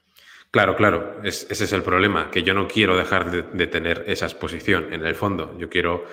Claro, 0.52 0.76
claro, 0.76 1.20
ese 1.24 1.52
es 1.52 1.74
el 1.74 1.82
problema, 1.82 2.30
que 2.30 2.44
yo 2.44 2.54
no 2.54 2.68
quiero 2.68 2.96
dejar 2.96 3.32
de, 3.32 3.68
tener 3.68 4.04
esa 4.06 4.28
exposición 4.28 4.94
en 4.94 5.04
el 5.04 5.16
fondo. 5.16 5.58
Yo 5.58 5.68
quiero, 5.68 6.06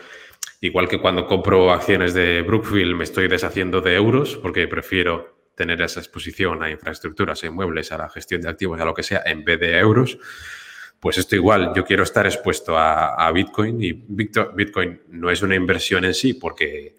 igual 0.62 0.88
que 0.88 0.98
cuando 0.98 1.26
compro 1.26 1.70
acciones 1.70 2.14
de 2.14 2.40
Brookfield, 2.40 2.96
me 2.96 3.05
estoy 3.05 3.29
deshaciendo 3.29 3.83
de 3.83 3.96
euros 3.96 4.38
porque 4.40 4.66
prefiero 4.66 5.40
tener 5.55 5.83
esa 5.83 6.00
exposición 6.00 6.62
a 6.62 6.70
infraestructuras, 6.70 7.42
a 7.42 7.48
inmuebles, 7.48 7.92
a 7.92 7.98
la 7.98 8.09
gestión 8.09 8.40
de 8.40 8.48
activos, 8.48 8.81
a 8.81 8.87
lo 8.87 8.94
que 8.94 9.03
sea, 9.03 9.22
en 9.26 9.44
vez 9.44 9.61
de 9.61 9.76
euros. 9.76 10.16
Pues 11.01 11.17
esto 11.17 11.35
igual, 11.35 11.73
yo 11.75 11.85
quiero 11.85 12.03
estar 12.03 12.27
expuesto 12.27 12.77
a, 12.77 13.33
Bitcoin 13.33 13.83
y 13.83 13.93
Bitcoin 13.93 15.01
no 15.09 15.31
es 15.31 15.41
una 15.43 15.55
inversión 15.55 16.05
en 16.05 16.13
sí 16.13 16.35
porque 16.35 16.95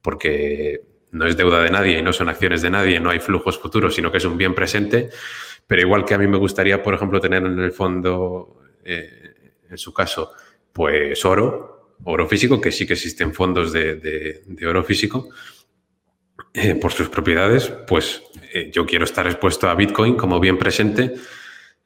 porque 0.00 0.82
no 1.12 1.26
es 1.26 1.36
deuda 1.36 1.62
de 1.62 1.70
nadie 1.70 1.98
y 1.98 2.02
no 2.02 2.12
son 2.12 2.28
acciones 2.28 2.62
de 2.62 2.70
nadie, 2.70 2.98
no 2.98 3.10
hay 3.10 3.20
flujos 3.20 3.58
futuros, 3.58 3.94
sino 3.94 4.10
que 4.10 4.18
es 4.18 4.24
un 4.24 4.36
bien 4.36 4.54
presente. 4.54 5.10
Pero 5.66 5.82
igual 5.82 6.04
que 6.04 6.14
a 6.14 6.18
mí 6.18 6.26
me 6.26 6.38
gustaría, 6.38 6.82
por 6.82 6.94
ejemplo, 6.94 7.20
tener 7.20 7.44
en 7.44 7.58
el 7.58 7.72
fondo, 7.72 8.62
eh, 8.84 9.54
en 9.70 9.78
su 9.78 9.92
caso, 9.92 10.32
pues 10.72 11.24
oro, 11.24 11.96
oro 12.04 12.26
físico, 12.26 12.60
que 12.60 12.72
sí 12.72 12.86
que 12.86 12.94
existen 12.94 13.32
fondos 13.32 13.72
de, 13.72 14.42
oro 14.66 14.82
físico 14.82 15.28
eh, 16.52 16.74
por 16.74 16.92
sus 16.92 17.08
propiedades, 17.08 17.68
pues 17.86 18.22
eh, 18.52 18.70
yo 18.72 18.84
quiero 18.84 19.04
estar 19.04 19.26
expuesto 19.26 19.68
a 19.68 19.74
Bitcoin 19.74 20.16
como 20.16 20.40
bien 20.40 20.58
presente 20.58 21.14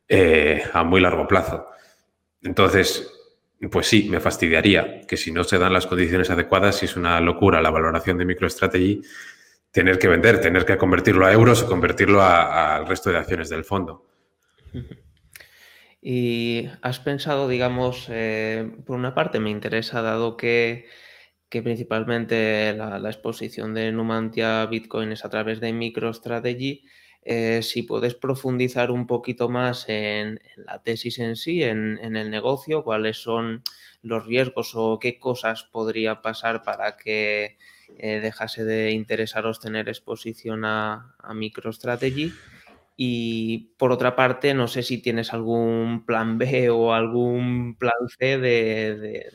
a 0.09 0.85
muy 0.85 1.01
largo 1.01 1.27
plazo. 1.27 1.69
Entonces, 2.43 3.13
pues 3.71 3.87
sí, 3.87 4.09
me 4.09 4.21
fastidiaría 4.21 5.01
que 5.07 5.17
si 5.17 5.33
no 5.33 5.45
se 5.45 5.59
dan 5.59 5.73
las 5.73 5.87
condiciones 5.87 6.31
adecuadas, 6.31 6.77
si 6.77 6.87
es 6.87 6.97
una 6.97 7.21
locura 7.21 7.63
la 7.63 7.71
valoración 7.71 8.19
de 8.19 8.25
MicroStrategy, 8.25 9.03
tener 9.71 9.99
que 9.99 10.09
vender, 10.09 10.41
tener 10.41 10.65
que 10.65 10.77
convertirlo 10.77 11.27
a 11.27 11.33
euros 11.33 11.63
o 11.63 11.67
convertirlo 11.67 12.23
al 12.23 12.87
resto 12.87 13.11
de 13.11 13.19
acciones 13.19 13.49
del 13.49 13.65
fondo. 13.65 14.07
Y 16.09 16.69
has 16.83 17.01
pensado, 17.01 17.49
digamos, 17.49 18.07
eh, 18.11 18.71
por 18.85 18.97
una 18.97 19.13
parte 19.13 19.41
me 19.41 19.51
interesa, 19.51 20.03
dado 20.03 20.37
que, 20.37 20.87
principalmente 21.51 22.73
la, 22.75 23.01
exposición 23.09 23.75
de 23.75 23.91
Numantia 23.91 24.67
Bitcoin 24.67 25.11
es 25.11 25.25
a 25.25 25.31
través 25.31 25.59
de 25.59 25.73
MicroStrategy, 25.73 26.85
eh, 27.29 27.63
si 27.63 27.83
puedes 27.83 28.15
profundizar 28.15 28.93
un 28.93 29.09
poquito 29.09 29.49
más 29.49 29.89
en, 29.89 30.41
la 30.57 30.81
tesis 30.85 31.19
en 31.19 31.35
sí, 31.35 31.61
en, 31.61 31.99
el 31.99 32.31
negocio, 32.31 32.85
cuáles 32.85 33.17
son 33.19 33.65
los 34.03 34.25
riesgos 34.27 34.73
o 34.77 35.01
qué 35.01 35.19
cosas 35.19 35.65
podría 35.65 36.23
pasar 36.23 36.63
para 36.63 36.97
que 36.97 37.59
eh, 37.99 38.21
dejase 38.21 38.65
de 38.65 38.93
interesaros 38.93 39.59
tener 39.59 39.89
exposición 39.89 40.65
a, 40.65 41.17
MicroStrategy. 41.35 42.33
Y 42.97 43.73
por 43.77 43.91
otra 43.91 44.15
parte, 44.15 44.55
no 44.55 44.69
sé 44.69 44.85
si 44.85 44.99
tienes 44.99 45.33
algún 45.33 46.07
plan 46.07 46.39
B 46.39 46.71
o 46.71 46.95
algún 46.95 47.77
plan 47.77 48.09
C 48.19 48.39
de, 48.39 49.27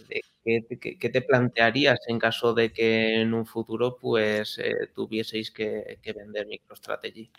qué, 0.46 1.10
te 1.10 1.22
plantearías 1.22 2.00
en 2.08 2.20
caso 2.20 2.54
de 2.54 2.72
que 2.72 3.22
en 3.22 3.34
un 3.34 3.46
futuro 3.46 3.98
pues 4.00 4.58
eh, 4.60 4.88
tuvieseis 4.96 5.52
que, 5.52 6.00
que 6.02 6.14
vender 6.14 6.48
MicroStrategy. 6.48 7.30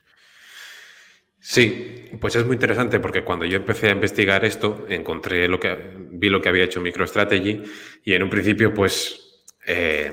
Sí, 1.45 2.09
pues 2.21 2.37
es 2.37 2.47
muy 2.47 2.55
interesante 2.55 3.01
porque 3.01 3.25
cuando 3.25 3.45
yo 3.45 3.57
empecé 3.57 3.89
a 3.89 3.91
investigar 3.91 4.45
esto, 4.45 4.87
encontré 4.89 5.49
lo 5.49 5.59
que 5.59 5.77
vi 6.13 6.29
lo 6.29 6.41
que 6.41 6.49
había 6.49 6.63
hecho 6.63 6.81
MicroStrategy 6.81 7.63
y 8.05 8.13
en 8.13 8.23
un 8.23 8.31
principio, 8.31 8.73
pues 8.73 9.43
eh, 9.67 10.13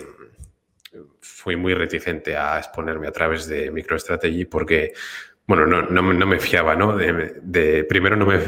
fui 1.21 1.55
muy 1.55 1.75
reticente 1.75 2.35
a 2.35 2.57
exponerme 2.57 3.07
a 3.07 3.11
través 3.11 3.47
de 3.47 3.69
MicroStrategy 3.69 4.45
porque, 4.45 4.93
bueno, 5.45 5.67
no, 5.67 6.01
me 6.01 6.39
fiaba, 6.39 6.75
¿no? 6.75 6.97
De, 6.97 7.83
primero 7.83 8.15
no, 8.15 8.25
me, 8.25 8.39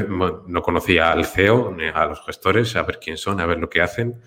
no 0.48 0.62
conocía 0.64 1.12
al 1.12 1.26
CEO, 1.26 1.78
a 1.94 2.06
los 2.08 2.26
gestores, 2.26 2.76
a 2.76 2.82
ver 2.82 2.98
quién 3.00 3.18
son, 3.18 3.40
a 3.42 3.46
ver 3.46 3.60
lo 3.60 3.70
que 3.70 3.82
hacen. 3.82 4.24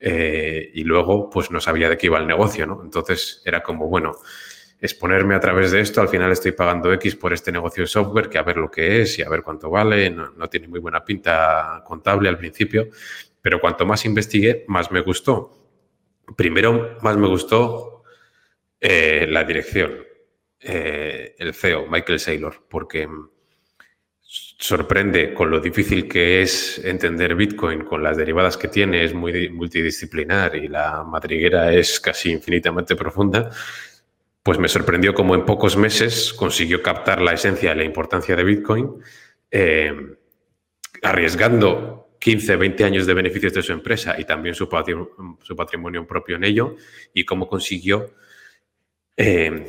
Eh, 0.00 0.70
y 0.72 0.82
luego, 0.84 1.28
pues 1.28 1.50
no 1.50 1.60
sabía 1.60 1.90
de 1.90 1.98
qué 1.98 2.06
iba 2.06 2.18
el 2.18 2.26
negocio, 2.26 2.66
¿no? 2.66 2.80
Entonces 2.82 3.42
era 3.44 3.62
como, 3.62 3.86
bueno, 3.88 4.12
exponerme 4.82 5.36
a 5.36 5.40
través 5.40 5.70
de 5.70 5.80
esto, 5.80 6.00
al 6.00 6.08
final 6.08 6.32
estoy 6.32 6.50
pagando 6.50 6.92
X 6.94 7.14
por 7.14 7.32
este 7.32 7.52
negocio 7.52 7.84
de 7.84 7.86
software, 7.86 8.28
que 8.28 8.36
a 8.36 8.42
ver 8.42 8.56
lo 8.56 8.68
que 8.68 9.00
es 9.00 9.16
y 9.16 9.22
a 9.22 9.28
ver 9.28 9.44
cuánto 9.44 9.70
vale, 9.70 10.10
no, 10.10 10.48
tiene 10.50 10.66
muy 10.66 10.80
buena 10.80 11.04
pinta 11.04 11.84
contable 11.86 12.28
al 12.28 12.36
principio, 12.36 12.88
pero 13.40 13.60
cuanto 13.60 13.86
más 13.86 14.04
investigué, 14.04 14.64
más 14.66 14.90
me 14.90 15.00
gustó. 15.00 15.52
Primero, 16.36 16.98
más 17.00 17.16
me 17.16 17.28
gustó 17.28 18.02
eh, 18.80 19.26
la 19.30 19.44
dirección, 19.44 20.02
eh, 20.58 21.36
el 21.38 21.54
CEO, 21.54 21.86
Michael 21.86 22.18
Saylor, 22.18 22.66
porque 22.68 23.08
sorprende 24.20 25.32
con 25.32 25.48
lo 25.48 25.60
difícil 25.60 26.08
que 26.08 26.42
es 26.42 26.80
entender 26.84 27.36
Bitcoin, 27.36 27.84
con 27.84 28.02
las 28.02 28.16
derivadas 28.16 28.56
que 28.56 28.66
tiene, 28.66 29.04
es 29.04 29.14
muy 29.14 29.48
multidisciplinar 29.48 30.56
y 30.56 30.66
la 30.66 31.04
madriguera 31.04 31.72
es 31.72 32.00
casi 32.00 32.32
infinitamente 32.32 32.96
profunda 32.96 33.50
pues 34.42 34.58
me 34.58 34.68
sorprendió 34.68 35.14
cómo 35.14 35.34
en 35.34 35.44
pocos 35.44 35.76
meses 35.76 36.32
consiguió 36.32 36.82
captar 36.82 37.20
la 37.22 37.32
esencia 37.32 37.72
y 37.72 37.76
la 37.76 37.84
importancia 37.84 38.34
de 38.34 38.44
Bitcoin, 38.44 39.02
eh, 39.50 40.16
arriesgando 41.02 42.16
15, 42.18 42.56
20 42.56 42.84
años 42.84 43.06
de 43.06 43.14
beneficios 43.14 43.52
de 43.52 43.62
su 43.62 43.72
empresa 43.72 44.18
y 44.18 44.24
también 44.24 44.54
su, 44.54 44.68
patrimonio 44.68 46.06
propio 46.06 46.36
en 46.36 46.44
ello, 46.44 46.76
y 47.14 47.24
cómo 47.24 47.48
consiguió, 47.48 48.14
eh, 49.16 49.66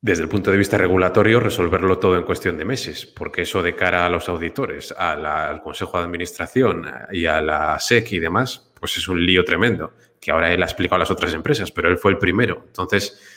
desde 0.00 0.22
el 0.22 0.28
punto 0.28 0.52
de 0.52 0.58
vista 0.58 0.78
regulatorio, 0.78 1.40
resolverlo 1.40 1.98
todo 1.98 2.16
en 2.16 2.22
cuestión 2.22 2.56
de 2.56 2.64
meses, 2.64 3.06
porque 3.06 3.42
eso 3.42 3.62
de 3.62 3.74
cara 3.74 4.06
a 4.06 4.10
los 4.10 4.28
auditores, 4.28 4.92
al 4.92 5.62
Consejo 5.62 5.98
de 5.98 6.04
Administración 6.04 6.86
y 7.10 7.26
a 7.26 7.40
la 7.40 7.78
SEC 7.80 8.12
y 8.12 8.18
demás, 8.20 8.72
pues 8.78 8.96
es 8.98 9.08
un 9.08 9.24
lío 9.24 9.44
tremendo, 9.44 9.94
que 10.20 10.30
ahora 10.30 10.52
él 10.52 10.62
ha 10.62 10.66
explicado 10.66 10.96
a 10.96 10.98
las 11.00 11.10
otras 11.10 11.34
empresas, 11.34 11.72
pero 11.72 11.88
él 11.88 11.98
fue 11.98 12.12
el 12.12 12.18
primero. 12.18 12.64
Entonces, 12.66 13.35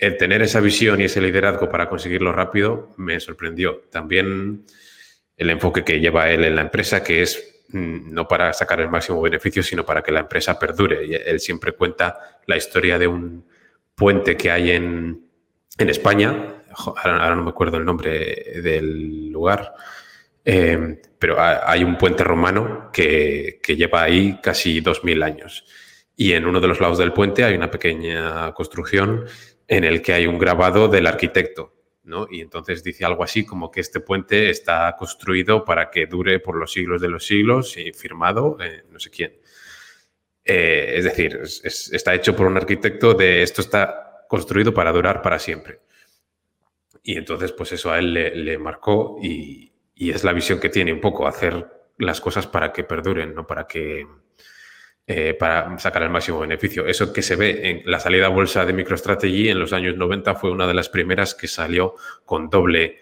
el 0.00 0.16
tener 0.16 0.40
esa 0.40 0.60
visión 0.60 1.00
y 1.00 1.04
ese 1.04 1.20
liderazgo 1.20 1.68
para 1.68 1.88
conseguirlo 1.88 2.32
rápido 2.32 2.88
me 2.96 3.20
sorprendió. 3.20 3.82
También 3.90 4.64
el 5.36 5.50
enfoque 5.50 5.84
que 5.84 6.00
lleva 6.00 6.30
él 6.30 6.44
en 6.44 6.56
la 6.56 6.62
empresa, 6.62 7.04
que 7.04 7.20
es 7.20 7.62
mm, 7.68 8.10
no 8.10 8.26
para 8.26 8.52
sacar 8.54 8.80
el 8.80 8.88
máximo 8.88 9.20
beneficio, 9.20 9.62
sino 9.62 9.84
para 9.84 10.02
que 10.02 10.10
la 10.10 10.20
empresa 10.20 10.58
perdure. 10.58 11.04
Y 11.06 11.14
él 11.14 11.38
siempre 11.38 11.72
cuenta 11.72 12.40
la 12.46 12.56
historia 12.56 12.98
de 12.98 13.06
un 13.06 13.44
puente 13.94 14.38
que 14.38 14.50
hay 14.50 14.70
en, 14.70 15.28
España, 15.78 16.62
ahora, 16.74 17.34
no 17.34 17.42
me 17.42 17.50
acuerdo 17.50 17.78
el 17.78 17.86
nombre 17.86 18.60
del 18.62 19.30
lugar, 19.30 19.74
eh, 20.44 21.00
pero 21.18 21.36
hay 21.40 21.84
un 21.84 21.96
puente 21.96 22.22
romano 22.22 22.90
que, 22.92 23.60
que 23.62 23.76
lleva 23.76 24.02
ahí 24.02 24.40
casi 24.42 24.82
2.000 24.82 25.24
años. 25.24 25.64
Y 26.16 26.34
en 26.34 26.44
uno 26.44 26.60
de 26.60 26.68
los 26.68 26.80
lados 26.80 26.98
del 26.98 27.14
puente 27.14 27.44
hay 27.44 27.54
una 27.54 27.70
pequeña 27.70 28.52
construcción 28.52 29.24
en 29.70 29.84
el 29.84 30.02
que 30.02 30.12
hay 30.12 30.26
un 30.26 30.36
grabado 30.36 30.88
del 30.88 31.06
arquitecto, 31.06 31.72
¿no? 32.02 32.26
Y 32.28 32.40
entonces 32.40 32.82
dice 32.82 33.04
algo 33.04 33.22
así 33.22 33.46
como 33.46 33.70
que 33.70 33.80
este 33.80 34.00
puente 34.00 34.50
está 34.50 34.96
construido 34.98 35.64
para 35.64 35.92
que 35.92 36.06
dure 36.06 36.40
por 36.40 36.56
los 36.56 36.72
siglos 36.72 37.00
de 37.00 37.08
los 37.08 37.24
siglos 37.24 37.76
y 37.76 37.92
firmado 37.92 38.58
eh, 38.60 38.82
no 38.90 38.98
sé 38.98 39.10
quién. 39.10 39.38
Eh, 40.44 40.94
es 40.96 41.04
decir, 41.04 41.40
está 41.42 42.14
hecho 42.14 42.34
por 42.34 42.48
un 42.48 42.56
arquitecto 42.56 43.14
de 43.14 43.44
esto 43.44 43.60
está 43.60 44.26
construido 44.28 44.74
para 44.74 44.90
durar 44.90 45.22
para 45.22 45.38
siempre. 45.38 45.80
Y 47.04 47.16
entonces, 47.16 47.52
pues 47.52 47.70
eso 47.70 47.92
a 47.92 48.00
él 48.00 48.12
le, 48.12 48.58
marcó 48.58 49.18
y, 49.22 49.72
y, 49.94 50.10
es 50.10 50.24
la 50.24 50.32
visión 50.32 50.58
que 50.58 50.68
tiene 50.68 50.92
un 50.92 51.00
poco, 51.00 51.28
hacer 51.28 51.66
las 51.96 52.20
cosas 52.20 52.46
para 52.46 52.72
que 52.72 52.82
perduren, 52.82 53.34
no 53.34 53.46
para 53.46 53.66
que 53.68 54.06
eh, 55.12 55.34
para 55.34 55.76
sacar 55.80 56.04
el 56.04 56.10
máximo 56.10 56.38
beneficio. 56.38 56.86
Eso 56.86 57.12
que 57.12 57.20
se 57.20 57.34
ve 57.34 57.68
en 57.68 57.82
la 57.84 57.98
salida 57.98 58.26
a 58.26 58.28
bolsa 58.28 58.64
de 58.64 58.72
MicroStrategy 58.72 59.48
en 59.48 59.58
los 59.58 59.72
años 59.72 59.96
90 59.96 60.36
fue 60.36 60.52
una 60.52 60.68
de 60.68 60.74
las 60.74 60.88
primeras 60.88 61.34
que 61.34 61.48
salió 61.48 61.96
con 62.24 62.48
doble 62.48 62.96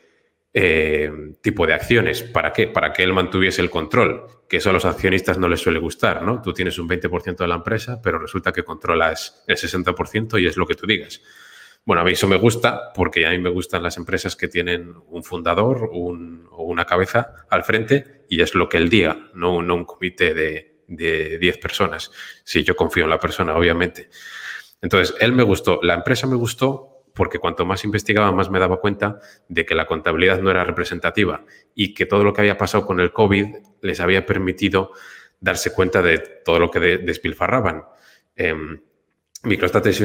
eh, 0.54 1.12
tipo 1.42 1.66
de 1.66 1.74
acciones. 1.74 2.22
¿Para 2.22 2.54
qué? 2.54 2.66
Para 2.66 2.94
que 2.94 3.02
él 3.02 3.12
mantuviese 3.12 3.60
el 3.60 3.68
control, 3.68 4.24
que 4.48 4.56
eso 4.56 4.70
a 4.70 4.72
los 4.72 4.86
accionistas 4.86 5.36
no 5.36 5.50
les 5.50 5.60
suele 5.60 5.78
gustar, 5.80 6.22
¿no? 6.22 6.40
Tú 6.40 6.54
tienes 6.54 6.78
un 6.78 6.88
20% 6.88 7.36
de 7.36 7.46
la 7.46 7.56
empresa, 7.56 8.00
pero 8.02 8.18
resulta 8.18 8.52
que 8.52 8.62
controlas 8.62 9.44
el 9.46 9.58
60% 9.58 10.40
y 10.40 10.46
es 10.46 10.56
lo 10.56 10.66
que 10.66 10.76
tú 10.76 10.86
digas. 10.86 11.20
Bueno, 11.84 12.00
a 12.00 12.04
mí 12.06 12.12
eso 12.12 12.26
me 12.26 12.36
gusta 12.36 12.90
porque 12.94 13.26
a 13.26 13.32
mí 13.32 13.38
me 13.38 13.50
gustan 13.50 13.82
las 13.82 13.98
empresas 13.98 14.34
que 14.34 14.48
tienen 14.48 14.94
un 15.08 15.24
fundador 15.24 15.90
o 15.92 16.16
una 16.62 16.86
cabeza 16.86 17.34
al 17.50 17.64
frente 17.64 18.24
y 18.30 18.40
es 18.40 18.54
lo 18.54 18.66
que 18.66 18.78
él 18.78 18.88
diga, 18.88 19.28
no, 19.34 19.56
un 19.56 19.84
comité 19.84 20.32
de, 20.32 20.77
de 20.88 21.38
10 21.38 21.58
personas. 21.58 22.10
Si 22.42 22.64
yo 22.64 22.74
confío 22.74 23.04
en 23.04 23.10
la 23.10 23.20
persona, 23.20 23.56
obviamente. 23.56 24.08
Entonces, 24.82 25.14
él 25.20 25.32
me 25.32 25.44
gustó, 25.44 25.78
la 25.82 25.94
empresa 25.94 26.26
me 26.26 26.36
gustó 26.36 27.04
porque 27.14 27.38
cuanto 27.38 27.64
más 27.64 27.84
investigaba, 27.84 28.30
más 28.32 28.50
me 28.50 28.58
daba 28.58 28.80
cuenta 28.80 29.20
de 29.48 29.66
que 29.66 29.74
la 29.74 29.86
contabilidad 29.86 30.40
no 30.40 30.50
era 30.50 30.64
representativa 30.64 31.44
y 31.74 31.94
que 31.94 32.06
todo 32.06 32.22
lo 32.22 32.32
que 32.32 32.42
había 32.42 32.58
pasado 32.58 32.86
con 32.86 33.00
el 33.00 33.12
COVID 33.12 33.56
les 33.82 34.00
había 34.00 34.24
permitido 34.24 34.92
darse 35.40 35.72
cuenta 35.72 36.00
de 36.00 36.18
todo 36.18 36.58
lo 36.58 36.70
que 36.70 36.78
despilfarraban. 36.78 37.84
Eh, 38.36 38.54
Microstat 39.42 39.86
es, 39.86 40.00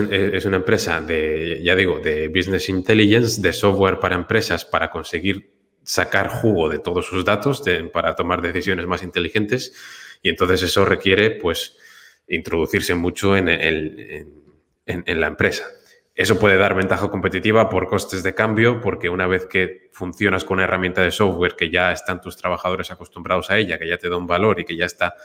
una 0.46 0.58
empresa 0.58 1.02
de, 1.02 1.60
ya 1.64 1.76
digo, 1.76 2.00
de 2.00 2.28
business 2.28 2.70
intelligence, 2.70 3.42
de 3.42 3.52
software 3.52 4.00
para 4.00 4.16
empresas 4.16 4.64
para 4.64 4.92
conseguir 4.92 5.54
sacar 5.84 6.30
jugo 6.30 6.70
de 6.70 6.80
todos 6.80 7.08
sus 7.08 7.26
datos 7.26 7.64
para 7.92 8.16
tomar 8.16 8.42
decisiones 8.42 8.86
más 8.86 9.04
inteligentes 9.04 9.74
y 10.24 10.30
entonces 10.30 10.64
eso 10.64 10.86
requiere 10.86 11.30
pues 11.32 11.78
introducirse 12.28 12.96
mucho 12.96 13.38
en, 13.38 13.48
en 13.50 15.22
la 15.22 15.28
empresa. 15.28 15.66
Eso 16.16 16.40
puede 16.40 16.58
dar 16.58 16.76
ventaja 16.76 17.10
competitiva 17.10 17.70
por 17.70 17.88
costes 17.88 18.22
de 18.22 18.36
cambio, 18.36 18.80
porque 18.82 19.10
una 19.10 19.26
vez 19.26 19.48
que 19.48 19.90
funcionas 19.94 20.44
con 20.44 20.56
una 20.56 20.66
herramienta 20.66 21.02
de 21.02 21.10
software 21.10 21.56
que 21.56 21.72
ya 21.72 21.92
están 21.92 22.22
tus 22.22 22.38
trabajadores 22.38 22.92
acostumbrados 22.92 23.50
a 23.50 23.58
ella, 23.58 23.80
que 23.80 23.88
ya 23.88 23.98
te 23.98 24.10
da 24.10 24.18
un 24.18 24.28
valor 24.28 24.60
y 24.60 24.66
que 24.66 24.78
ya 24.78 24.86
está 24.86 25.16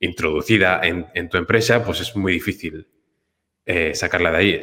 introducida 0.00 0.80
en, 0.82 1.28
tu 1.28 1.36
empresa, 1.36 1.84
pues 1.84 2.00
es 2.00 2.16
muy 2.16 2.32
difícil 2.32 2.88
eh, 3.64 3.94
sacarla 3.94 4.32
de 4.32 4.36
ahí. 4.36 4.60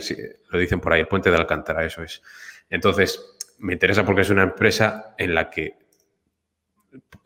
lo 0.49 0.59
dicen 0.59 0.81
por 0.81 0.91
ahí, 0.91 1.01
el 1.01 1.07
puente 1.07 1.31
de 1.31 1.37
Alcántara, 1.37 1.85
eso 1.85 2.03
es. 2.03 2.21
Entonces, 2.69 3.37
me 3.59 3.73
interesa 3.73 4.05
porque 4.05 4.21
es 4.21 4.29
una 4.29 4.43
empresa 4.43 5.15
en 5.17 5.33
la 5.33 5.49
que 5.49 5.77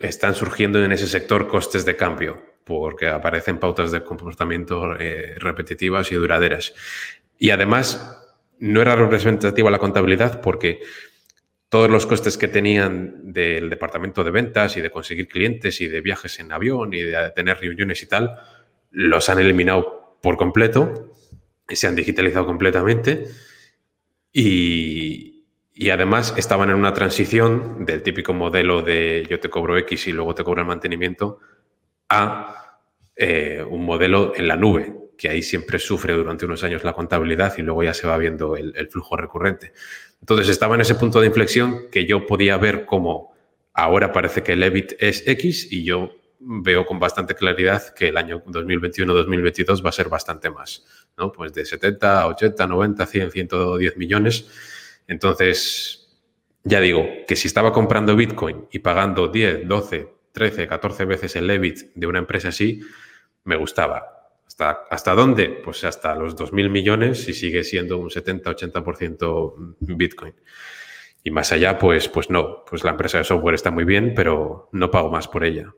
están 0.01 0.35
surgiendo 0.35 0.83
en 0.83 0.91
ese 0.91 1.07
sector 1.07 1.47
costes 1.47 1.85
de 1.85 1.95
cambio, 1.95 2.41
porque 2.63 3.07
aparecen 3.07 3.59
pautas 3.59 3.91
de 3.91 4.03
comportamiento 4.03 4.95
eh, 4.99 5.35
repetitivas 5.37 6.11
y 6.11 6.15
duraderas. 6.15 6.73
Y 7.37 7.49
además, 7.49 8.17
no 8.59 8.81
era 8.81 8.95
representativa 8.95 9.71
la 9.71 9.79
contabilidad 9.79 10.41
porque 10.41 10.81
todos 11.69 11.89
los 11.89 12.05
costes 12.05 12.37
que 12.37 12.47
tenían 12.47 13.31
del 13.31 13.69
departamento 13.69 14.23
de 14.23 14.31
ventas 14.31 14.77
y 14.77 14.81
de 14.81 14.91
conseguir 14.91 15.27
clientes 15.27 15.81
y 15.81 15.87
de 15.87 16.01
viajes 16.01 16.39
en 16.39 16.51
avión 16.51 16.93
y 16.93 17.01
de 17.01 17.31
tener 17.31 17.59
reuniones 17.59 18.03
y 18.03 18.07
tal, 18.07 18.35
los 18.91 19.29
han 19.29 19.39
eliminado 19.39 20.17
por 20.21 20.37
completo 20.37 21.11
se 21.75 21.87
han 21.87 21.95
digitalizado 21.95 22.45
completamente. 22.45 23.27
Y, 24.33 25.30
además 25.89 26.33
estaban 26.37 26.69
en 26.69 26.75
una 26.75 26.93
transición 26.93 27.85
del 27.85 28.03
típico 28.03 28.33
modelo 28.33 28.81
de 28.81 29.25
yo 29.29 29.39
te 29.39 29.49
cobro 29.49 29.77
X 29.77 30.07
y 30.07 30.11
luego 30.11 30.35
te 30.35 30.43
cobro 30.43 30.61
el 30.61 30.67
mantenimiento 30.67 31.39
a 32.09 32.79
eh, 33.15 33.63
un 33.67 33.85
modelo 33.85 34.33
en 34.35 34.47
la 34.47 34.55
nube, 34.55 34.93
que 35.17 35.29
ahí 35.29 35.41
siempre 35.41 35.79
sufre 35.79 36.13
durante 36.13 36.45
unos 36.45 36.63
años 36.63 36.83
la 36.83 36.93
contabilidad 36.93 37.53
y 37.57 37.61
luego 37.61 37.83
ya 37.83 37.93
se 37.93 38.07
va 38.07 38.17
viendo 38.17 38.55
el, 38.55 38.87
flujo 38.89 39.15
recurrente. 39.15 39.73
Entonces 40.19 40.49
estaba 40.49 40.75
en 40.75 40.81
ese 40.81 40.95
punto 40.95 41.21
de 41.21 41.27
inflexión 41.27 41.89
que 41.91 42.05
yo 42.05 42.25
podía 42.25 42.57
ver 42.57 42.85
cómo 42.85 43.33
ahora 43.73 44.11
parece 44.11 44.43
que 44.43 44.53
el 44.53 44.63
EBIT 44.63 44.93
es 44.99 45.27
X 45.27 45.71
y 45.71 45.83
yo 45.83 46.11
veo 46.39 46.85
con 46.85 46.99
bastante 46.99 47.35
claridad 47.35 47.93
que 47.93 48.09
el 48.09 48.17
año 48.17 48.43
2021-2022 48.45 49.85
va 49.85 49.89
a 49.89 49.93
ser 49.93 50.09
bastante 50.09 50.49
más, 50.49 50.83
¿no? 51.17 51.31
Pues 51.31 51.53
de 51.53 51.65
70, 51.65 52.27
80, 52.27 52.67
90, 52.67 53.05
100, 53.05 53.31
110 53.31 53.97
millones. 53.97 54.47
Entonces, 55.07 56.19
ya 56.63 56.79
digo, 56.79 57.07
que 57.27 57.35
si 57.35 57.47
estaba 57.47 57.73
comprando 57.73 58.15
Bitcoin 58.15 58.67
y 58.71 58.79
pagando 58.79 59.27
10, 59.27 59.67
12, 59.67 60.09
13, 60.31 60.67
14 60.67 61.05
veces 61.05 61.35
el 61.35 61.49
EBIT 61.49 61.93
de 61.95 62.07
una 62.07 62.19
empresa 62.19 62.49
así, 62.49 62.81
me 63.43 63.55
gustaba. 63.55 64.21
¿Hasta, 64.89 65.15
dónde? 65.15 65.49
Pues 65.63 65.83
hasta 65.83 66.13
los 66.13 66.35
2.000 66.35 66.69
millones 66.69 67.27
y 67.27 67.33
sigue 67.33 67.63
siendo 67.63 67.97
un 67.97 68.09
70-80% 68.09 69.75
Bitcoin. 69.79 70.35
Y 71.23 71.31
más 71.31 71.51
allá, 71.51 71.79
pues, 71.79 72.07
pues 72.09 72.29
no, 72.29 72.63
pues 72.65 72.83
la 72.83 72.91
empresa 72.91 73.17
de 73.17 73.23
software 73.23 73.55
está 73.55 73.71
muy 73.71 73.85
bien, 73.85 74.13
pero 74.15 74.69
no 74.71 74.91
pago 74.91 75.09
más 75.09 75.27
por 75.27 75.43
ella. 75.43 75.73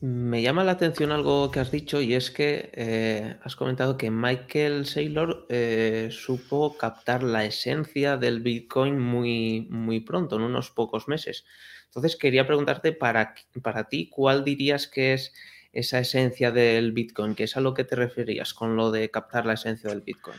Me 0.00 0.42
llama 0.42 0.62
la 0.62 0.72
atención 0.72 1.10
algo 1.10 1.50
que 1.50 1.60
has 1.60 1.72
dicho 1.72 2.00
y 2.00 2.14
es 2.14 2.30
que 2.30 2.70
eh, 2.72 3.36
has 3.42 3.56
comentado 3.56 3.96
que 3.96 4.10
Michael 4.10 4.86
Saylor 4.86 5.46
eh, 5.48 6.08
supo 6.12 6.76
captar 6.76 7.22
la 7.22 7.44
esencia 7.44 8.16
del 8.16 8.40
Bitcoin 8.40 8.98
muy, 8.98 9.66
muy 9.70 10.00
pronto, 10.00 10.36
en 10.36 10.42
unos 10.42 10.70
pocos 10.70 11.08
meses. 11.08 11.44
Entonces 11.86 12.16
quería 12.16 12.46
preguntarte 12.46 12.92
para, 12.92 13.34
para 13.62 13.88
ti, 13.88 14.08
¿cuál 14.08 14.44
dirías 14.44 14.86
que 14.86 15.14
es 15.14 15.32
esa 15.72 15.98
esencia 16.00 16.50
del 16.50 16.92
Bitcoin, 16.92 17.34
que 17.34 17.44
es 17.44 17.56
a 17.56 17.60
lo 17.60 17.72
que 17.74 17.84
te 17.84 17.96
referías 17.96 18.52
con 18.54 18.76
lo 18.76 18.90
de 18.90 19.10
captar 19.10 19.46
la 19.46 19.54
esencia 19.54 19.90
del 19.90 20.00
Bitcoin. 20.02 20.38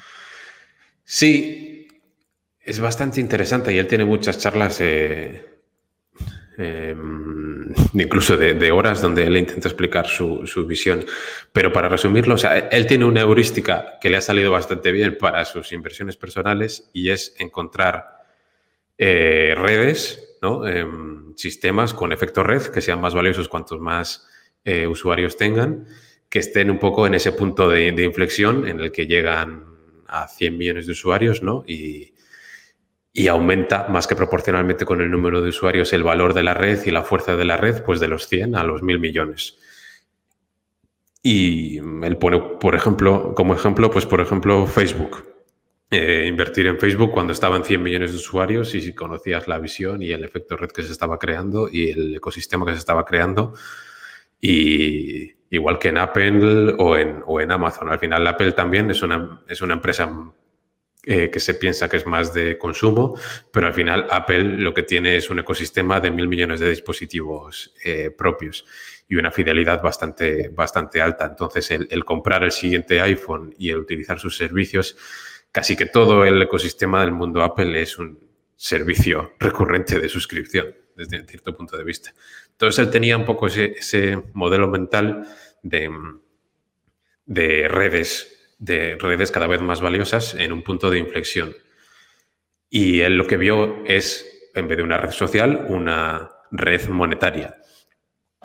Sí, 1.03 1.87
es 2.59 2.79
bastante 2.79 3.19
interesante 3.21 3.73
y 3.73 3.77
él 3.77 3.87
tiene 3.87 4.05
muchas 4.05 4.37
charlas, 4.39 4.79
em, 4.81 5.41
incluso 7.93 8.37
de, 8.37 8.71
horas, 8.71 9.01
donde 9.01 9.25
él 9.25 9.37
intenta 9.37 9.67
explicar 9.67 10.07
su, 10.07 10.65
visión. 10.67 11.05
Pero 11.51 11.71
para 11.71 11.89
resumirlo, 11.89 12.35
él 12.71 12.87
tiene 12.87 13.05
una 13.05 13.21
heurística 13.21 13.97
que 14.01 14.09
le 14.09 14.17
ha 14.17 14.21
salido 14.21 14.51
bastante 14.51 14.91
bien 14.91 15.17
para 15.17 15.45
sus 15.45 15.71
inversiones 15.71 16.17
personales 16.17 16.89
y 16.93 17.09
es 17.09 17.35
encontrar 17.39 18.19
eh, 18.97 19.53
redes, 19.57 20.37
¿no? 20.41 20.67
Em, 20.67 21.35
sistemas 21.35 21.93
con 21.93 22.11
efecto 22.11 22.43
red 22.43 22.63
que 22.63 22.81
sean 22.81 22.99
más 22.99 23.13
valiosos 23.13 23.47
cuantos 23.47 23.79
más 23.79 24.27
eh, 24.65 24.87
usuarios 24.87 25.37
tengan, 25.37 25.85
que 26.29 26.39
estén 26.39 26.69
un 26.69 26.79
poco 26.79 27.07
en 27.07 27.15
ese 27.15 27.31
punto 27.31 27.69
de, 27.69 27.87
inflexión 27.87 28.67
en 28.67 28.79
el 28.79 28.91
que 28.91 29.07
llegan 29.07 29.65
a 30.07 30.27
100 30.27 30.57
millones 30.57 30.85
de 30.85 30.91
usuarios, 30.91 31.41
¿no? 31.41 31.63
Y, 31.65 32.13
aumenta 33.27 33.87
más 33.89 34.07
que 34.07 34.15
proporcionalmente 34.15 34.85
con 34.85 35.01
el 35.01 35.11
número 35.11 35.41
de 35.41 35.49
usuarios 35.49 35.91
el 35.93 36.03
valor 36.03 36.33
de 36.33 36.43
la 36.43 36.53
red 36.53 36.79
y 36.85 36.91
la 36.91 37.03
fuerza 37.03 37.35
de 37.35 37.45
la 37.45 37.57
red, 37.57 37.83
pues 37.83 37.99
de 37.99 38.07
los 38.07 38.27
100 38.27 38.55
a 38.55 38.63
los 38.63 38.83
1000 38.83 38.99
millones. 38.99 39.57
Y 41.21 41.77
él 41.77 42.17
pone, 42.17 42.39
por 42.39 42.75
ejemplo, 42.75 43.33
como 43.35 43.53
ejemplo, 43.53 43.89
pues 43.91 44.05
por 44.05 44.21
ejemplo, 44.21 44.65
Facebook. 44.67 45.25
Eh, 45.91 46.25
invertir 46.27 46.67
en 46.67 46.77
Facebook 46.79 47.11
cuando 47.11 47.33
estaban 47.33 47.63
100 47.63 47.81
millones 47.81 48.11
de 48.11 48.17
usuarios 48.17 48.75
y 48.75 48.81
si 48.81 48.93
conocías 48.93 49.47
la 49.47 49.57
visión 49.57 50.03
y 50.03 50.11
el 50.11 50.23
efecto 50.23 50.55
red 50.55 50.69
que 50.69 50.83
se 50.83 50.91
estaba 50.91 51.17
creando 51.17 51.67
y 51.67 51.89
el 51.89 52.15
ecosistema 52.17 52.63
que 52.67 52.73
se 52.73 52.77
estaba 52.77 53.05
creando, 53.05 53.55
y 54.39 55.33
igual 55.49 55.79
que 55.79 55.89
en 55.89 55.97
Apple 55.97 56.75
o 56.77 56.95
en, 56.95 57.23
o 57.25 57.41
en 57.41 57.51
Amazon. 57.51 57.89
Al 57.89 57.99
final, 57.99 58.25
Apple 58.27 58.51
también 58.51 58.91
es 58.91 59.01
una, 59.01 59.41
es 59.47 59.61
una 59.61 59.73
empresa 59.73 60.31
eh, 61.03 61.29
que 61.29 61.39
se 61.39 61.53
piensa 61.53 61.87
que 61.87 61.97
es 61.97 62.05
más 62.05 62.33
de 62.33 62.57
consumo, 62.57 63.17
pero 63.51 63.67
al 63.67 63.73
final 63.73 64.07
Apple 64.09 64.43
lo 64.43 64.73
que 64.73 64.83
tiene 64.83 65.15
es 65.15 65.29
un 65.29 65.39
ecosistema 65.39 65.99
de 65.99 66.11
mil 66.11 66.27
millones 66.27 66.59
de 66.59 66.69
dispositivos 66.69 67.73
eh, 67.83 68.11
propios 68.11 68.65
y 69.07 69.15
una 69.15 69.31
fidelidad 69.31 69.81
bastante, 69.81 70.49
bastante 70.49 71.01
alta. 71.01 71.25
Entonces, 71.25 71.71
el, 71.71 72.05
comprar 72.05 72.43
el 72.43 72.51
siguiente 72.51 73.01
iPhone 73.01 73.55
y 73.57 73.71
el 73.71 73.77
utilizar 73.77 74.19
sus 74.19 74.37
servicios, 74.37 74.97
casi 75.51 75.75
que 75.75 75.87
todo 75.87 76.25
el 76.25 76.41
ecosistema 76.41 77.01
del 77.01 77.11
mundo 77.11 77.41
Apple 77.41 77.81
es 77.81 77.97
un 77.97 78.19
servicio 78.55 79.33
recurrente 79.39 79.99
de 79.99 80.09
suscripción 80.09 80.75
desde 80.95 81.25
cierto 81.25 81.55
punto 81.55 81.75
de 81.75 81.83
vista. 81.83 82.13
Entonces 82.51 82.85
él 82.85 82.91
tenía 82.91 83.17
un 83.17 83.25
poco 83.25 83.47
ese, 83.47 84.21
modelo 84.33 84.67
mental 84.67 85.27
de, 85.63 85.89
de, 87.25 87.67
redes, 87.67 88.38
de 88.59 88.95
redes 88.99 89.31
cada 89.31 89.47
vez 89.47 89.61
más 89.61 89.81
valiosas 89.81 90.35
en 90.35 90.51
un 90.53 90.61
punto 90.61 90.91
de 90.91 90.99
inflexión. 90.99 91.55
Y 92.69 93.01
él 93.01 93.17
lo 93.17 93.25
que 93.25 93.37
vio 93.37 93.83
es, 93.85 94.51
en 94.53 94.67
vez 94.67 94.77
de 94.77 94.83
una 94.83 94.97
red 94.97 95.11
social, 95.11 95.65
una 95.69 96.29
red 96.51 96.87
monetaria. 96.89 97.57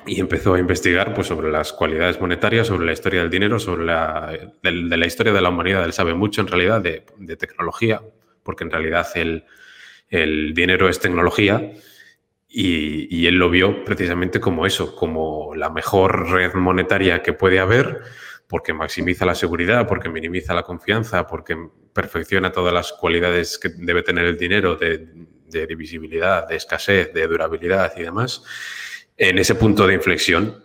Y 0.06 0.20
empezó 0.20 0.54
a 0.54 0.58
investigar 0.58 1.12
pues, 1.14 1.26
sobre 1.26 1.50
las 1.50 1.72
cualidades 1.72 2.20
monetarias, 2.20 2.66
sobre 2.66 2.86
la 2.86 2.92
historia 2.92 3.20
del 3.20 3.30
dinero, 3.30 3.58
sobre 3.58 3.84
la, 3.84 4.38
de, 4.62 4.72
la 4.72 5.06
historia 5.06 5.32
de 5.32 5.40
la 5.40 5.50
humanidad. 5.50 5.84
Él 5.84 5.92
sabe 5.92 6.14
mucho 6.14 6.40
en 6.40 6.46
realidad 6.46 6.80
de, 6.80 7.04
de 7.18 7.36
tecnología, 7.36 8.00
porque 8.42 8.64
en 8.64 8.70
realidad 8.70 9.06
el, 9.14 9.44
el 10.08 10.54
dinero 10.54 10.88
es 10.88 11.00
tecnología 11.00 11.72
y, 12.56 13.26
él 13.26 13.34
lo 13.34 13.50
vio 13.50 13.84
precisamente 13.84 14.38
como 14.38 14.64
eso, 14.64 14.94
como 14.94 15.56
la 15.56 15.70
mejor 15.70 16.30
red 16.30 16.54
monetaria 16.54 17.20
que 17.20 17.32
puede 17.32 17.58
haber, 17.58 18.02
porque 18.48 18.72
maximiza 18.72 19.24
la 19.26 19.34
seguridad, 19.34 19.86
porque 19.86 20.08
minimiza 20.08 20.54
la 20.54 20.62
confianza, 20.62 21.26
porque 21.26 21.56
perfecciona 21.92 22.52
todas 22.52 22.72
las 22.72 22.92
cualidades 22.92 23.58
que 23.58 23.70
debe 23.70 24.02
tener 24.02 24.24
el 24.26 24.36
dinero 24.36 24.76
de 24.76 25.08
de 25.54 25.66
divisibilidad, 25.66 26.46
de 26.46 26.56
escasez, 26.56 27.14
de 27.14 27.26
durabilidad 27.26 27.92
y 27.96 28.02
demás, 28.02 28.42
en 29.16 29.38
ese 29.38 29.54
punto 29.54 29.86
de 29.86 29.94
inflexión 29.94 30.62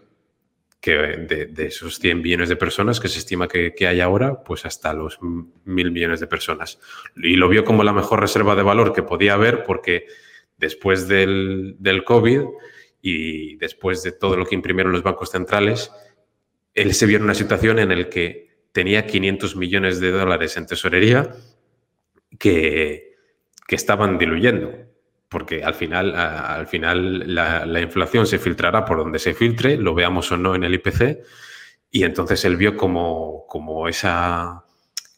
que 0.81 0.91
de, 0.91 1.65
esos 1.65 1.99
100 1.99 2.21
millones 2.21 2.49
de 2.49 2.55
personas 2.55 2.99
que 3.01 3.09
se 3.09 3.19
estima 3.19 3.49
que, 3.49 3.73
hay 3.85 3.99
ahora, 3.99 4.43
pues 4.43 4.65
hasta 4.65 4.93
los 4.93 5.19
mil 5.21 5.91
millones 5.91 6.21
de 6.21 6.27
personas. 6.27 6.79
Y 7.17 7.35
lo 7.35 7.49
vio 7.49 7.65
como 7.65 7.83
la 7.83 7.91
mejor 7.91 8.21
reserva 8.21 8.55
de 8.55 8.63
valor 8.63 8.93
que 8.93 9.03
podía 9.03 9.33
haber 9.33 9.63
porque 9.63 10.07
después 10.57 11.09
del, 11.09 11.75
del 11.79 12.05
COVID 12.05 12.43
y 13.01 13.57
después 13.57 14.03
de 14.03 14.13
todo 14.13 14.37
lo 14.37 14.45
que 14.45 14.55
imprimieron 14.55 14.93
los 14.93 15.03
bancos 15.03 15.31
centrales, 15.31 15.91
él 16.81 16.93
se 16.93 17.05
vio 17.05 17.17
en 17.17 17.23
una 17.23 17.35
situación 17.35 17.79
en 17.79 17.89
la 17.89 18.09
que 18.09 18.49
tenía 18.71 19.05
500 19.05 19.55
millones 19.55 19.99
de 19.99 20.11
dólares 20.11 20.55
en 20.57 20.65
tesorería 20.65 21.29
que, 22.37 23.15
que 23.67 23.75
estaban 23.75 24.17
diluyendo 24.17 24.89
porque 25.29 25.63
al 25.63 25.75
final, 25.75 26.15
al 26.15 26.67
final 26.67 27.33
la, 27.33 27.79
inflación 27.79 28.25
se 28.25 28.39
filtrará 28.39 28.83
por 28.83 28.97
donde 28.97 29.19
se 29.19 29.35
filtre, 29.35 29.77
lo 29.77 29.93
veamos 29.93 30.31
o 30.31 30.37
no 30.37 30.55
en 30.55 30.63
el 30.63 30.73
IPC, 30.73 31.19
y 31.91 32.03
entonces 32.03 32.43
él 32.45 32.57
vio 32.57 32.75
como, 32.75 33.45
como, 33.47 33.87
esa, 33.87 34.65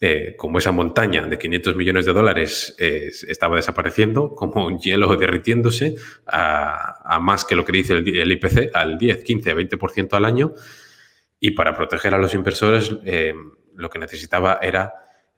eh, 0.02 0.36
como 0.38 0.60
esa 0.60 0.74
montaña 0.74 1.26
de 1.26 1.38
500 1.38 1.76
millones 1.78 2.06
de 2.06 2.14
dólares 2.14 2.76
estaba 2.78 3.56
desapareciendo, 3.56 4.36
como 4.36 4.66
un 4.66 4.80
hielo 4.80 5.16
derritiéndose 5.16 5.96
a, 6.28 7.18
más 7.22 7.46
que 7.46 7.56
lo 7.56 7.64
que 7.64 7.72
dice 7.72 7.94
el, 7.94 8.32
IPC, 8.34 8.72
al 8.74 8.98
10, 8.98 9.24
15, 9.24 9.56
20% 9.56 10.14
al 10.14 10.26
año, 10.26 10.54
y 11.44 11.52
para 11.52 11.76
proteger 11.76 12.14
a 12.14 12.20
los 12.20 12.36
inversores 12.36 12.96
eh, 13.04 13.34
lo 13.76 13.90
que 13.90 14.00
necesitaba 14.00 14.60
era 14.62 14.94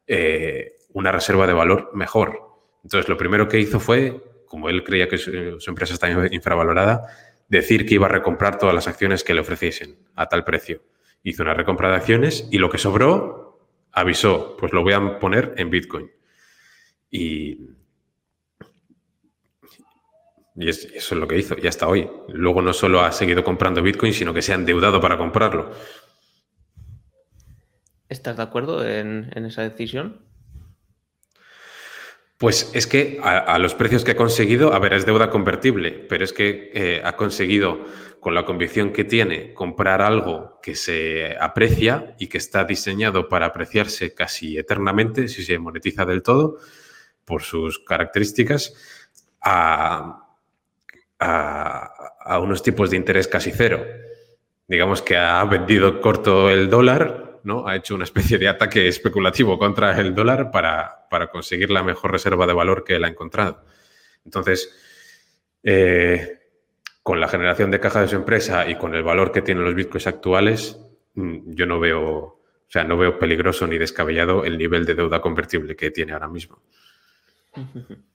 eh, 0.06 0.74
una 0.90 1.14
reserva 1.14 1.48
de 1.48 1.54
valor 1.54 1.92
mejor. 1.94 2.42
Entonces, 2.84 3.08
lo 3.08 3.18
primero 3.18 3.48
que 3.48 3.60
hizo 3.60 3.80
fue 3.80 4.22
como 4.46 4.70
él 4.70 4.84
creía 4.84 5.08
que 5.08 5.18
su, 5.18 5.32
empresa 5.66 5.96
estaba 5.96 6.28
infravalorada, 6.30 7.08
decir 7.48 7.88
que 7.88 7.96
iba 7.96 8.06
a 8.06 8.10
recomprar 8.10 8.60
todas 8.60 8.76
las 8.76 8.88
acciones 8.88 9.24
que 9.24 9.34
le 9.34 9.40
ofreciesen 9.40 9.98
a 10.14 10.28
tal 10.28 10.44
precio. 10.44 10.84
Hizo 11.24 11.42
una 11.42 11.56
recompra 11.56 11.90
de 11.90 11.96
acciones 11.96 12.48
y 12.52 12.60
lo 12.60 12.70
que 12.70 12.78
sobró 12.78 13.68
avisó, 13.94 14.56
pues 14.60 14.74
lo 14.74 14.84
voy 14.84 14.94
a 14.94 15.20
poner 15.20 15.56
en 15.58 15.72
Bitcoin. 15.72 16.12
Y, 17.10 17.70
y, 20.56 20.70
eso 20.70 20.88
es 20.96 21.12
lo 21.12 21.28
que 21.28 21.38
hizo, 21.38 21.56
y 21.62 21.68
hasta 21.68 21.88
hoy. 21.88 22.10
Luego 22.30 22.62
no 22.62 22.74
solo 22.74 23.02
ha 23.02 23.12
seguido 23.12 23.44
comprando 23.44 23.82
Bitcoin, 23.82 24.14
sino 24.14 24.34
que 24.34 24.42
se 24.42 24.52
ha 24.52 24.56
endeudado 24.56 25.00
para 25.02 25.18
comprarlo. 25.18 25.72
¿Estás 28.10 28.38
de 28.38 28.44
acuerdo 28.44 28.88
en 28.88 29.46
esa 29.46 29.64
decisión? 29.64 30.22
Pues 32.44 32.72
es 32.74 32.88
que 32.88 33.22
a, 33.24 33.58
los 33.58 33.74
precios 33.74 34.04
que 34.04 34.12
ha 34.12 34.18
conseguido, 34.18 34.74
a 34.74 34.80
ver, 34.80 34.92
es 34.92 35.06
deuda 35.06 35.30
convertible, 35.30 35.92
pero 35.92 36.26
es 36.26 36.34
que 36.34 36.72
eh, 36.74 37.02
ha 37.02 37.16
conseguido, 37.16 37.86
con 38.20 38.36
la 38.36 38.44
convicción 38.44 38.92
que 38.92 39.06
tiene, 39.06 39.54
comprar 39.54 40.02
algo 40.02 40.60
que 40.62 40.76
se 40.76 41.38
aprecia 41.40 42.18
y 42.20 42.28
que 42.28 42.38
está 42.38 42.66
diseñado 42.66 43.30
para 43.30 43.46
apreciarse 43.46 44.14
casi 44.14 44.58
eternamente, 44.58 45.30
si 45.30 45.42
se 45.42 45.58
monetiza 45.58 46.04
del 46.04 46.22
todo, 46.22 46.58
por 47.24 47.44
sus 47.44 47.80
características, 47.80 48.74
a, 49.40 50.23
a 51.24 52.40
unos 52.40 52.64
tipos 52.64 52.90
de 52.90 52.98
interés 52.98 53.28
casi 53.28 53.52
cero. 53.52 53.86
Digamos 54.68 55.02
que 55.02 55.18
ha 55.18 55.44
vendido 55.46 56.02
corto 56.02 56.50
el 56.50 56.70
dólar 56.70 57.24
¿no? 57.44 57.68
Ha 57.68 57.76
hecho 57.76 57.96
una 57.96 58.06
especie 58.06 58.38
de 58.38 58.48
ataque 58.48 58.88
especulativo 58.88 59.60
contra 59.60 60.00
el 60.00 60.16
dólar 60.16 60.52
para, 60.52 61.00
conseguir 61.32 61.70
la 61.70 61.84
mejor 61.84 62.12
reserva 62.12 62.48
de 62.48 62.54
valor 62.54 62.84
que 62.84 62.96
él 62.96 63.04
ha 63.04 63.08
encontrado. 63.08 63.64
Entonces, 64.26 64.74
eh, 65.62 66.40
con 67.04 67.20
la 67.20 67.28
generación 67.28 67.70
de 67.70 67.80
caja 67.80 68.02
de 68.02 68.08
su 68.08 68.16
empresa 68.16 68.68
y 68.68 68.76
con 68.76 68.96
el 68.96 69.04
valor 69.04 69.32
que 69.32 69.42
tienen 69.42 69.64
los 69.64 69.76
bitcoins 69.76 70.08
actuales, 70.08 70.80
mm, 71.16 71.54
yo 71.54 71.66
no 71.66 71.80
veo, 71.80 72.02
o 72.02 72.42
sea, 72.68 72.84
no 72.84 72.98
veo 72.98 73.20
peligroso 73.20 73.68
ni 73.68 73.78
descabellado 73.78 74.46
el 74.46 74.58
nivel 74.58 74.86
de 74.86 74.96
deuda 74.96 75.22
convertible 75.22 75.76
que 75.76 75.92
tiene 75.92 76.14
ahora 76.14 76.30
mismo. 76.30 76.62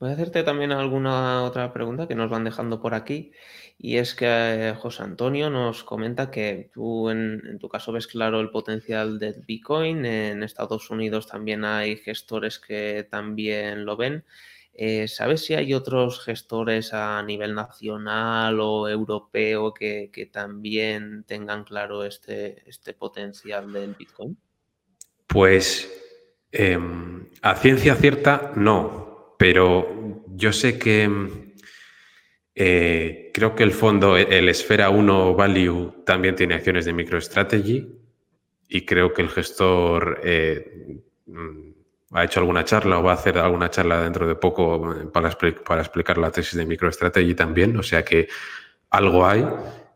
Voy 0.00 0.08
a 0.08 0.12
hacerte 0.14 0.42
también 0.44 0.72
alguna 0.72 1.42
otra 1.42 1.74
pregunta 1.74 2.08
que 2.08 2.14
nos 2.14 2.30
van 2.30 2.42
dejando 2.42 2.80
por 2.80 2.94
aquí. 2.94 3.32
Y 3.76 3.98
es 3.98 4.14
que 4.14 4.24
eh, 4.26 4.74
José 4.74 5.02
Antonio 5.02 5.50
nos 5.50 5.84
comenta 5.84 6.30
que 6.30 6.70
tú 6.72 7.10
en, 7.10 7.58
tu 7.60 7.68
caso 7.68 7.92
ves 7.92 8.06
claro 8.06 8.40
el 8.40 8.48
potencial 8.48 9.18
del 9.18 9.42
Bitcoin. 9.46 10.06
En 10.06 10.42
Estados 10.42 10.88
Unidos 10.88 11.26
también 11.26 11.66
hay 11.66 11.98
gestores 11.98 12.58
que 12.58 13.06
también 13.10 13.84
lo 13.84 13.98
ven. 13.98 14.24
Eh, 14.72 15.06
¿Sabes 15.06 15.44
si 15.44 15.52
hay 15.52 15.74
otros 15.74 16.24
gestores 16.24 16.94
a 16.94 17.22
nivel 17.22 17.54
nacional 17.54 18.58
o 18.58 18.88
europeo 18.88 19.74
que, 19.74 20.30
también 20.32 21.24
tengan 21.24 21.64
claro 21.64 22.06
este, 22.06 22.66
este 22.66 22.94
potencial 22.94 23.70
del 23.70 23.94
Bitcoin? 23.96 24.38
Pues 25.26 25.92
em, 26.52 27.26
a 27.42 27.54
ciencia 27.56 27.94
cierta 27.96 28.52
no, 28.56 29.09
pero 29.40 30.22
yo 30.26 30.52
sé 30.52 30.78
que 30.78 31.08
eh, 32.54 33.30
creo 33.32 33.54
que 33.54 33.62
el 33.62 33.72
fondo, 33.72 34.18
el 34.18 34.50
Esfera 34.50 34.90
1 34.90 35.34
Value, 35.34 36.02
también 36.04 36.36
tiene 36.36 36.56
acciones 36.56 36.84
de 36.84 36.92
MicroStrategy 36.92 37.88
y 38.68 38.84
creo 38.84 39.14
que 39.14 39.22
el 39.22 39.30
gestor 39.30 40.20
eh, 40.22 41.00
mm, 41.24 41.70
ha 42.12 42.24
hecho 42.24 42.40
alguna 42.40 42.66
charla 42.66 42.98
o 42.98 43.02
va 43.02 43.12
a 43.12 43.14
hacer 43.14 43.38
alguna 43.38 43.70
charla 43.70 44.02
dentro 44.02 44.28
de 44.28 44.34
poco 44.34 44.92
eh, 44.92 45.06
para, 45.06 45.30
para 45.66 45.80
explicar 45.80 46.18
la 46.18 46.30
tesis 46.30 46.58
de 46.58 46.66
MicroStrategy 46.66 47.34
también. 47.34 47.74
O 47.78 47.82
sea 47.82 48.04
que 48.04 48.28
algo 48.90 49.26
hay. 49.26 49.42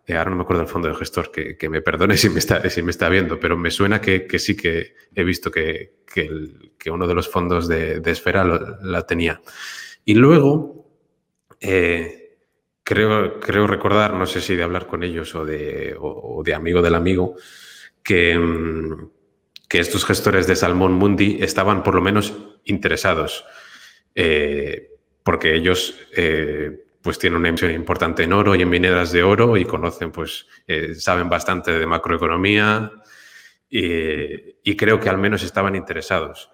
Ahora 0.09 0.31
no 0.31 0.37
me 0.37 0.43
acuerdo 0.43 0.63
del 0.63 0.71
fondo 0.71 0.89
del 0.89 0.97
gestor, 0.97 1.31
que, 1.31 1.69
me 1.69 1.81
perdone 1.81 2.17
si 2.17 2.29
me, 2.29 2.39
está, 2.39 2.69
si 2.69 2.83
me 2.83 2.91
está 2.91 3.09
viendo, 3.09 3.41
pero 3.41 3.57
me 3.57 3.71
suena 3.71 4.01
que, 4.01 4.27
sí 4.39 4.57
que 4.57 4.95
he 5.15 5.25
visto 5.25 5.51
que, 5.51 5.95
uno 6.91 7.07
de 7.07 7.15
los 7.15 7.29
fondos 7.29 7.69
de, 7.69 8.03
Esfera 8.05 8.45
la 8.45 9.07
tenía. 9.07 9.41
Y 10.05 10.15
luego, 10.15 10.87
creo, 12.85 13.41
creo 13.41 13.67
recordar, 13.67 14.15
no 14.15 14.27
sé 14.27 14.41
si 14.41 14.55
de 14.55 14.63
hablar 14.63 14.87
con 14.87 15.03
ellos 15.03 15.35
o 15.35 15.45
de, 15.45 15.97
de 16.45 16.55
amigo 16.55 16.83
del 16.83 16.95
amigo, 16.95 17.35
que, 18.03 18.39
mm, 18.39 19.11
que, 19.69 19.81
estos 19.81 20.05
gestores 20.05 20.47
de 20.47 20.55
Salmón 20.55 20.93
Mundi 20.93 21.39
estaban 21.41 21.83
por 21.83 21.95
lo 21.95 22.03
menos 22.03 22.35
interesados, 22.65 23.45
eh, 24.15 24.91
porque 25.23 25.55
ellos 25.55 25.99
eh, 26.15 26.84
pues 27.05 27.19
tienen 27.19 27.39
una 27.39 27.51
emisión 27.51 27.71
importante 27.71 28.23
en 28.23 28.33
oro 28.33 28.55
y 28.55 28.63
en 28.63 28.71
mineras 28.71 29.13
de 29.13 29.23
oro 29.23 29.59
y 29.59 29.67
conocen, 29.67 30.11
pues 30.11 30.47
eh, 30.67 30.95
saben 30.95 31.29
bastante 31.29 31.71
de 31.71 31.87
macroeconomía 31.87 32.93
y, 33.69 34.75
creo 34.75 34.99
que 34.99 35.11
al 35.11 35.19
menos 35.19 35.43
estaban 35.43 35.77
interesados. 35.77 36.51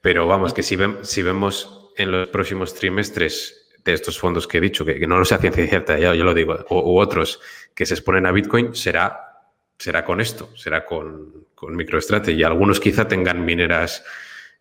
Pero 0.00 0.26
vamos, 0.26 0.52
que 0.52 0.64
si, 0.64 0.76
si 1.02 1.22
vemos 1.22 1.92
en 1.96 2.10
los 2.10 2.28
próximos 2.28 2.74
trimestres 2.74 3.68
de 3.84 3.92
estos 3.92 4.18
fondos 4.18 4.48
que 4.48 4.58
he 4.58 4.60
dicho, 4.60 4.84
que, 4.84 5.06
no 5.06 5.16
lo 5.16 5.24
sea 5.24 5.38
ciencia 5.38 5.68
cierta, 5.68 5.96
ya 5.96 6.12
yo 6.16 6.24
lo 6.24 6.34
digo, 6.34 6.66
u 6.68 6.98
otros 6.98 7.40
que 7.76 7.86
se 7.86 7.94
exponen 7.94 8.26
a 8.26 8.32
Bitcoin, 8.32 8.74
será, 8.74 9.44
será 9.78 10.04
con 10.04 10.20
esto, 10.20 10.50
será 10.56 10.84
con, 10.84 11.46
con 11.54 11.76
MicroStrategy. 11.76 12.42
Algunos 12.42 12.80
quizá 12.80 13.06
tengan 13.06 13.44
mineras, 13.44 14.04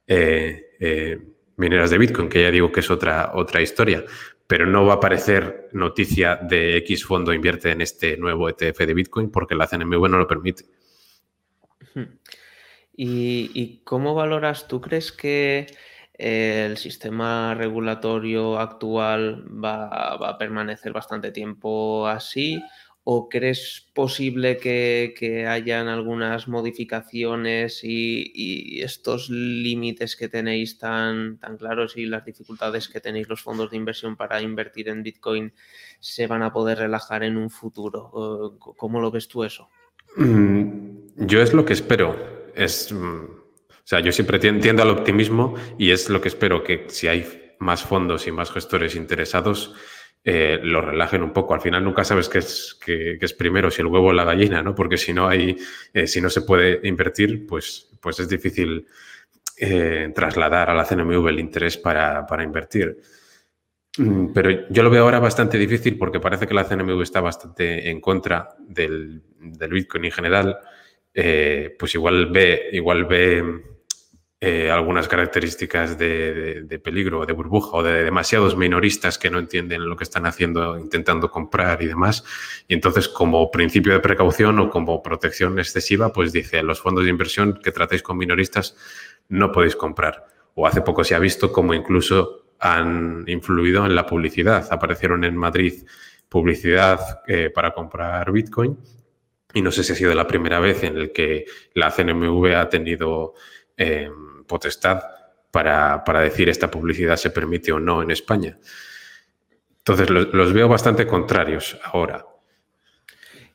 eh, 0.06 0.76
eh, 0.80 1.20
mineras 1.58 1.90
de 1.90 1.98
Bitcoin, 1.98 2.30
que 2.30 2.44
ya 2.44 2.52
digo 2.52 2.72
que 2.72 2.80
es 2.80 2.90
otra, 2.90 3.32
otra 3.34 3.62
historia, 3.62 4.04
pero 4.48 4.66
no 4.66 4.86
va 4.86 4.94
a 4.94 4.96
aparecer 4.98 5.70
noticia 5.74 6.38
de 6.38 6.78
X 6.78 7.06
fondo 7.06 7.34
invierte 7.34 7.72
en 7.72 7.82
este 7.82 8.16
nuevo 8.18 8.48
ETF 8.50 8.80
de 8.80 8.94
Bitcoin 8.94 9.30
porque 9.30 9.56
la 9.56 9.68
CNMV 9.68 10.10
no 10.10 10.18
lo 10.18 10.28
permite. 10.28 10.66
¿Y, 12.96 13.52
¿Y, 13.54 13.82
cómo 13.84 14.16
valoras? 14.16 14.68
¿Tú 14.68 14.82
crees 14.82 15.12
que 15.12 15.68
el 16.14 16.78
sistema 16.78 17.54
regulatorio 17.54 18.58
actual 18.60 19.46
va, 19.64 20.14
a 20.14 20.38
permanecer 20.38 20.94
bastante 20.94 21.32
tiempo 21.32 22.08
así? 22.08 22.62
¿O 23.10 23.30
crees 23.30 23.88
posible 23.94 24.58
que, 24.58 25.46
hayan 25.48 25.88
algunas 25.88 26.50
modificaciones 26.50 27.80
y, 27.82 28.82
estos 28.82 29.30
límites 29.30 30.18
que 30.18 30.28
tenéis 30.28 30.78
tan, 30.78 31.38
tan 31.38 31.56
claros 31.56 31.96
y 31.96 32.06
las 32.06 32.26
dificultades 32.26 32.90
que 32.90 33.00
tenéis 33.00 33.30
los 33.30 33.42
fondos 33.42 33.72
de 33.72 33.78
inversión 33.78 34.18
para 34.18 34.42
invertir 34.42 34.90
en 34.90 35.04
Bitcoin 35.04 35.54
se 36.02 36.28
van 36.28 36.44
a 36.44 36.52
poder 36.52 36.80
relajar 36.80 37.24
en 37.24 37.38
un 37.38 37.50
futuro? 37.50 38.58
¿Cómo 38.60 39.00
lo 39.00 39.10
ves 39.10 39.30
tú 39.30 39.46
eso? 39.46 39.70
Mm, 40.18 41.08
yo 41.16 41.42
es 41.42 41.54
lo 41.54 41.64
que 41.64 41.74
espero. 41.74 42.52
Es 42.56 42.92
mm, 42.92 43.24
o 43.24 43.90
sea, 43.90 44.02
yo 44.02 44.12
siempre 44.12 44.38
tiendo 44.38 44.84
al 44.84 44.90
optimismo 44.90 45.56
y 45.78 45.92
es 45.92 46.10
lo 46.10 46.20
que 46.20 46.28
espero 46.28 46.62
que 46.62 46.88
si 46.90 47.08
hay 47.08 47.56
más 47.60 47.84
fondos 47.84 48.28
y 48.28 48.34
más 48.34 48.52
gestores 48.52 48.98
interesados, 48.98 49.76
eh, 50.24 50.60
lo 50.62 50.82
relajen 50.82 51.24
un 51.24 51.32
poco. 51.32 51.54
Al 51.54 51.62
final 51.62 51.84
nunca 51.84 52.04
sabes 52.04 52.28
qué 52.28 52.40
es, 52.40 52.78
qué, 52.84 53.18
es 53.20 53.34
primero, 53.34 53.72
si 53.72 53.82
el 53.82 53.88
huevo 53.88 54.08
o 54.08 54.14
la 54.14 54.26
gallina, 54.26 54.62
¿no? 54.62 54.76
Porque 54.76 54.98
si 54.98 55.14
no 55.14 55.28
hay, 55.28 55.58
eh, 55.94 56.06
si 56.08 56.20
no 56.20 56.30
se 56.30 56.42
puede 56.42 56.82
invertir, 56.88 57.48
pues, 57.48 57.92
pues 58.02 58.20
es 58.20 58.28
difícil 58.28 58.86
eh, 59.58 60.12
trasladar 60.14 60.70
a 60.70 60.74
la 60.74 60.84
CNMV 60.84 61.28
el 61.30 61.40
interés 61.40 61.78
para, 61.78 62.26
invertir. 62.44 63.00
Mm, 63.98 64.34
pero 64.34 64.68
yo 64.70 64.84
lo 64.84 64.90
veo 64.90 65.04
ahora 65.04 65.20
bastante 65.20 65.58
difícil 65.58 65.98
porque 65.98 66.20
parece 66.20 66.46
que 66.46 66.54
la 66.54 66.66
CNMV 66.66 67.02
está 67.02 67.22
bastante 67.22 67.90
en 67.90 68.02
contra 68.02 68.50
del, 68.60 69.24
Bitcoin 69.40 70.06
en 70.06 70.12
general. 70.12 70.58
Pues 71.14 71.96
igual 71.96 72.28
ve, 72.28 72.70
igual 72.74 73.06
ve 73.06 73.77
eh, 74.40 74.70
algunas 74.70 75.08
características 75.08 75.98
de, 75.98 76.80
peligro, 76.84 77.26
de 77.26 77.34
burbuja 77.34 77.78
o 77.78 77.82
de 77.82 78.04
demasiados 78.04 78.56
minoristas 78.56 79.18
que 79.18 79.32
no 79.32 79.40
entienden 79.40 79.90
lo 79.90 79.98
que 79.98 80.04
están 80.04 80.28
haciendo, 80.28 80.78
intentando 80.78 81.32
comprar 81.32 81.82
y 81.82 81.88
demás. 81.88 82.24
Y 82.68 82.76
entonces, 82.76 83.08
como 83.08 83.50
principio 83.50 83.94
de 83.94 84.00
precaución 84.00 84.60
o 84.60 84.70
como 84.70 85.02
protección 85.02 85.58
excesiva, 85.58 86.14
pues 86.14 86.32
dice, 86.32 86.62
los 86.62 86.80
fondos 86.80 87.06
de 87.06 87.10
inversión 87.10 87.60
que 87.64 87.72
tratéis 87.72 88.04
con 88.04 88.18
minoristas 88.18 88.78
no 89.28 89.52
podéis 89.52 89.76
comprar. 89.76 90.28
O 90.54 90.68
hace 90.68 90.82
poco 90.82 91.04
se 91.04 91.16
ha 91.16 91.20
visto 91.20 91.52
como 91.52 91.74
incluso 91.74 92.54
han 92.60 93.24
influido 93.28 93.88
en 93.88 93.96
la 93.96 94.06
publicidad. 94.06 94.68
Aparecieron 94.70 95.24
en 95.24 95.36
Madrid 95.36 95.84
publicidad 96.30 97.22
eh, 97.28 97.50
para 97.50 97.74
comprar 97.74 98.32
Bitcoin 98.32 98.78
y 99.54 99.62
no 99.62 99.72
sé 99.72 99.84
si 99.84 99.94
ha 99.94 99.96
sido 99.96 100.14
la 100.14 100.28
primera 100.28 100.60
vez 100.60 100.84
en 100.84 100.98
el 100.98 101.12
que 101.12 101.46
la 101.74 101.90
CNMV 101.90 102.56
ha 102.56 102.70
tenido 102.70 103.34
eh, 103.78 104.10
potestad 104.48 105.02
para, 105.52 106.22
decir 106.22 106.50
esta 106.50 106.70
publicidad 106.70 107.16
se 107.16 107.30
permite 107.30 107.72
o 107.72 107.80
no 107.80 108.02
en 108.02 108.12
España. 108.12 108.58
Entonces 109.80 110.10
los, 110.10 110.54
veo 110.54 110.68
bastante 110.68 111.08
contrarios 111.08 111.80
ahora. 111.84 112.26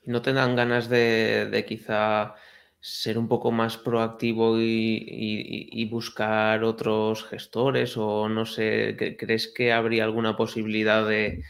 ¿No 0.04 0.22
te 0.22 0.32
dan 0.32 0.56
ganas 0.56 0.88
de, 0.88 1.64
quizá 1.68 2.34
ser 2.80 3.18
un 3.18 3.28
poco 3.28 3.52
más 3.52 3.76
proactivo 3.76 4.58
y, 4.58 5.88
buscar 5.90 6.64
otros 6.64 7.24
gestores 7.24 7.96
o 7.96 8.28
no 8.28 8.46
sé, 8.46 8.96
¿crees 9.18 9.46
que 9.48 9.72
habría 9.72 10.04
alguna 10.04 10.36
posibilidad 10.36 11.06
de, 11.06 11.44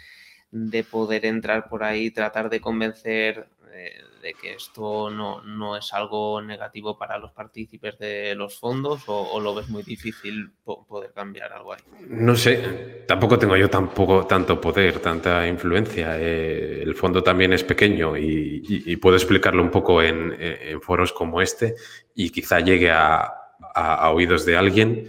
de 0.51 0.85
poder 0.85 1.25
entrar 1.25 1.69
por 1.69 1.85
ahí, 1.85 2.11
tratar 2.11 2.51
de 2.51 2.61
convencer 2.61 3.47
de, 4.23 4.35
que 4.35 4.55
esto 4.55 5.11
no, 5.11 5.77
es 5.77 5.93
algo 5.93 6.41
negativo 6.41 6.97
para 6.97 7.19
los 7.19 7.33
partícipes 7.33 7.99
de 7.99 8.35
los 8.35 8.59
fondos 8.59 9.03
o, 9.07 9.41
lo 9.41 9.55
ves 9.55 9.69
muy 9.69 9.83
difícil 9.83 10.53
poder 10.65 11.13
cambiar 11.13 11.53
algo 11.53 11.75
ahí? 11.75 11.81
No 12.09 12.35
sé, 12.37 13.05
tampoco 13.07 13.39
tengo 13.39 13.57
yo 13.57 13.69
tampoco 13.69 14.27
tanto 14.27 14.61
poder, 14.61 15.01
tanta 15.01 15.47
influencia. 15.47 16.17
Eh, 16.19 16.83
el 16.83 16.95
fondo 16.95 17.23
también 17.23 17.53
es 17.53 17.65
pequeño 17.65 18.17
y, 18.17 18.97
puedo 18.97 19.17
explicarlo 19.17 19.63
un 19.63 19.71
poco 19.71 20.03
en, 20.03 20.81
foros 20.81 21.13
como 21.13 21.43
este 21.43 21.75
y 22.15 22.31
quizá 22.31 22.61
llegue 22.61 22.91
a, 22.91 23.35
oídos 24.13 24.45
de 24.45 24.57
alguien 24.57 25.09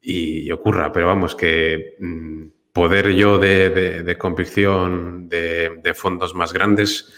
y, 0.00 0.50
ocurra, 0.50 0.92
pero 0.92 1.08
vamos, 1.08 1.34
que 1.34 1.96
mm, 1.98 2.46
poder 2.72 3.12
yo 3.12 3.38
de, 3.38 4.16
convicción 4.18 5.28
de 5.28 5.94
fondos 5.94 6.34
más 6.34 6.52
grandes 6.52 7.12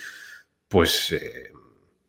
pues 0.69 1.12
eh, 1.12 1.53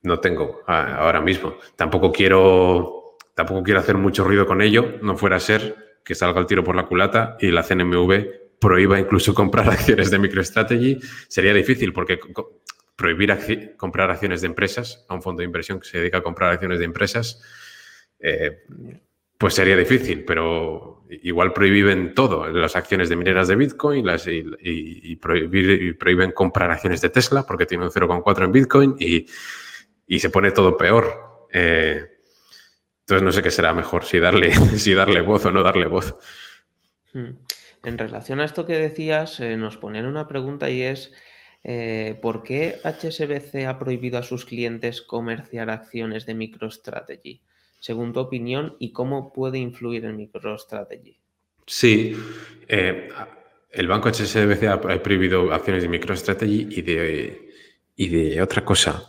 no 0.03 0.19
tengo 0.19 0.61
ahora 0.67 1.21
mismo. 1.21 1.57
Tampoco 1.75 2.11
quiero, 2.11 3.17
tampoco 3.35 3.63
quiero 3.63 3.79
hacer 3.79 3.97
mucho 3.97 4.23
ruido 4.23 4.45
con 4.45 4.61
ello, 4.61 4.95
no 5.01 5.17
fuera 5.17 5.37
a 5.37 5.39
ser 5.39 5.99
que 6.03 6.15
salga 6.15 6.39
el 6.39 6.47
tiro 6.47 6.63
por 6.63 6.75
la 6.75 6.85
culata 6.85 7.37
y 7.39 7.51
la 7.51 7.63
CNMV 7.63 8.59
prohíba 8.59 8.99
incluso 8.99 9.33
comprar 9.33 9.69
acciones 9.69 10.09
de 10.09 10.19
MicroStrategy. 10.19 10.99
Sería 11.27 11.53
difícil 11.53 11.93
porque 11.93 12.19
prohibir 12.95 13.75
comprar 13.77 14.09
acciones 14.09 14.41
de 14.41 14.47
empresas 14.47 15.05
a 15.07 15.13
un 15.13 15.21
fondo 15.21 15.41
de 15.41 15.45
inversión 15.45 15.79
que 15.79 15.87
se 15.87 15.99
dedica 15.99 16.17
a 16.19 16.23
comprar 16.23 16.53
acciones 16.53 16.79
de 16.79 16.85
empresas, 16.85 17.41
eh, 18.19 18.63
pues 19.37 19.53
sería 19.53 19.77
difícil, 19.77 20.25
pero 20.25 21.05
igual 21.09 21.53
prohíben 21.53 22.13
todo, 22.13 22.47
las 22.47 22.75
acciones 22.75 23.09
de 23.09 23.15
mineras 23.15 23.47
de 23.47 23.55
Bitcoin 23.55 24.05
las, 24.05 24.27
y, 24.27 25.15
prohíben 25.15 26.31
comprar 26.31 26.71
acciones 26.71 27.01
de 27.01 27.09
Tesla 27.09 27.43
porque 27.43 27.65
tiene 27.65 27.85
un 27.85 27.91
0,4 27.91 28.45
en 28.45 28.51
Bitcoin 28.51 28.95
y, 28.99 30.19
se 30.19 30.29
pone 30.29 30.51
todo 30.51 30.75
peor. 30.77 31.47
Eh, 31.53 32.03
entonces 33.01 33.23
no 33.23 33.31
sé 33.31 33.41
qué 33.41 33.51
será 33.51 33.73
mejor, 33.73 34.03
si 34.03 34.19
darle, 34.19 34.53
si 34.77 34.93
darle 34.93 35.21
voz 35.21 35.45
o 35.45 35.51
no 35.51 35.63
darle 35.63 35.87
voz. 35.87 36.15
Hmm. 37.13 37.37
En 37.83 37.97
relación 37.97 38.41
a 38.41 38.45
esto 38.45 38.65
que 38.65 38.77
decías, 38.77 39.39
eh, 39.39 39.55
nos 39.55 39.77
ponen 39.77 40.05
una 40.05 40.27
pregunta 40.27 40.69
y 40.69 40.81
es, 40.81 41.13
eh, 41.63 42.19
¿por 42.21 42.43
qué 42.43 42.79
HSBC 42.83 43.65
ha 43.65 43.79
prohibido 43.79 44.17
a 44.17 44.23
sus 44.23 44.45
clientes 44.45 45.01
comerciar 45.01 45.69
acciones 45.69 46.25
de 46.25 46.33
MicroStrategy? 46.33 47.41
Según 47.79 48.13
tu 48.13 48.19
opinión, 48.19 48.75
y 48.79 48.91
cómo 48.91 49.31
puede 49.33 49.59
influir 49.59 50.05
en 50.05 50.17
MicroStrategy? 50.17 51.19
Sí, 51.65 52.15
eh, 52.67 53.09
el 53.71 53.87
banco 53.87 54.09
HSBC 54.09 54.63
ha 54.67 54.79
prohibido 54.79 55.53
acciones 55.53 55.83
de 55.83 55.89
MicroStrategy 55.89 56.67
y 56.71 56.81
de, 56.81 57.51
y 57.95 58.07
de 58.09 58.41
otra 58.41 58.63
cosa. 58.63 59.03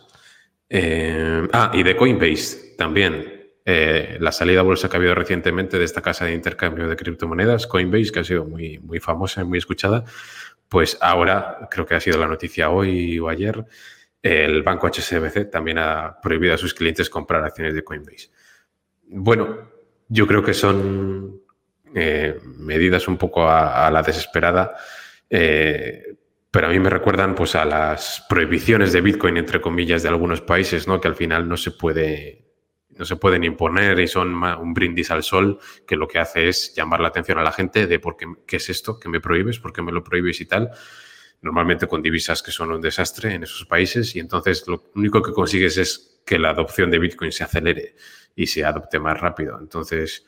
Eh, 0.69 1.49
ah, 1.53 1.71
y 1.73 1.83
de 1.83 1.97
Coinbase 1.97 2.75
también. 2.77 3.37
Eh, 3.71 4.17
la 4.21 4.33
salida 4.33 4.63
bolsa 4.63 4.89
que 4.89 4.97
ha 4.97 4.99
habido 4.99 5.15
recientemente 5.15 5.79
de 5.79 5.85
esta 5.85 6.01
casa 6.01 6.25
de 6.25 6.33
intercambio 6.33 6.89
de 6.89 6.97
criptomonedas, 6.97 7.67
Coinbase, 7.67 8.11
que 8.11 8.21
ha 8.21 8.25
sido 8.25 8.47
muy, 8.47 8.79
muy 8.79 8.99
famosa 8.99 9.43
y 9.43 9.45
muy 9.45 9.59
escuchada, 9.59 10.05
pues 10.71 10.97
ahora, 11.03 11.69
creo 11.71 11.85
que 11.85 11.95
ha 11.95 12.01
sido 12.01 12.19
la 12.19 12.27
noticia 12.27 12.71
hoy 12.71 13.19
o 13.19 13.29
ayer, 13.29 13.65
el 14.23 14.63
banco 14.63 14.89
HSBC 14.89 15.51
también 15.51 15.79
ha 15.79 16.19
prohibido 16.21 16.55
a 16.55 16.59
sus 16.59 16.73
clientes 16.73 17.11
comprar 17.11 17.45
acciones 17.45 17.75
de 17.75 17.85
Coinbase. 17.85 18.31
Bueno, 19.11 19.71
yo 20.09 20.27
creo 20.27 20.43
que 20.43 20.55
son 20.55 21.41
eh, 21.95 22.39
medidas 22.59 23.09
un 23.09 23.17
poco 23.17 23.49
a, 23.49 23.91
la 23.91 24.03
desesperada, 24.03 24.77
eh, 25.31 26.17
pero 26.51 26.67
a 26.67 26.71
mí 26.71 26.79
me 26.79 26.91
recuerdan 26.91 27.35
pues, 27.35 27.55
a 27.55 27.65
las 27.65 28.25
prohibiciones 28.29 28.93
de 28.93 29.01
Bitcoin, 29.01 29.37
entre 29.37 29.61
comillas, 29.61 30.03
de 30.03 30.09
algunos 30.09 30.41
países, 30.41 30.87
¿no? 30.87 31.01
que 31.01 31.09
al 31.09 31.17
final 31.17 31.49
no 31.49 31.57
se 31.57 31.71
puede 31.71 32.47
no 32.99 33.05
se 33.05 33.15
pueden 33.15 33.45
imponer 33.45 34.01
y 34.01 34.09
son 34.09 34.35
un 34.35 34.75
brindis 34.75 35.13
al 35.13 35.23
sol 35.23 35.61
que 35.87 35.95
lo 35.95 36.09
que 36.09 36.19
hace 36.19 36.49
es 36.49 36.75
llamar 36.75 36.99
la 36.99 37.07
atención 37.07 37.39
a 37.39 37.45
la 37.45 37.53
gente 37.53 37.87
de 37.87 38.01
por 38.01 38.17
qué, 38.17 38.27
qué 38.45 38.57
es 38.57 38.69
esto, 38.71 38.99
que 38.99 39.09
me 39.09 39.21
prohíbes, 39.21 39.61
por 39.61 39.73
qué 39.73 39.83
me 39.83 39.93
lo 39.93 40.03
prohíbes 40.03 40.41
y 40.41 40.47
tal. 40.47 40.73
Normalmente 41.41 41.87
con 41.87 42.03
divisas 42.03 42.43
que 42.43 42.51
son 42.51 42.73
un 42.73 42.81
desastre 42.81 43.35
en 43.35 43.45
esos 43.45 43.65
países 43.67 44.17
y 44.17 44.19
entonces 44.19 44.67
lo 44.67 44.91
único 44.97 45.23
que 45.23 45.31
consigues 45.31 45.79
es 45.79 46.21
que 46.27 46.41
la 46.41 46.51
adopción 46.51 46.91
de 46.91 46.99
Bitcoin 46.99 47.31
se 47.31 47.45
acelere 47.45 47.95
y 48.39 48.47
se 48.47 48.65
adopte 48.65 49.01
más 49.01 49.21
rápido. 49.21 49.59
Entonces, 49.61 50.25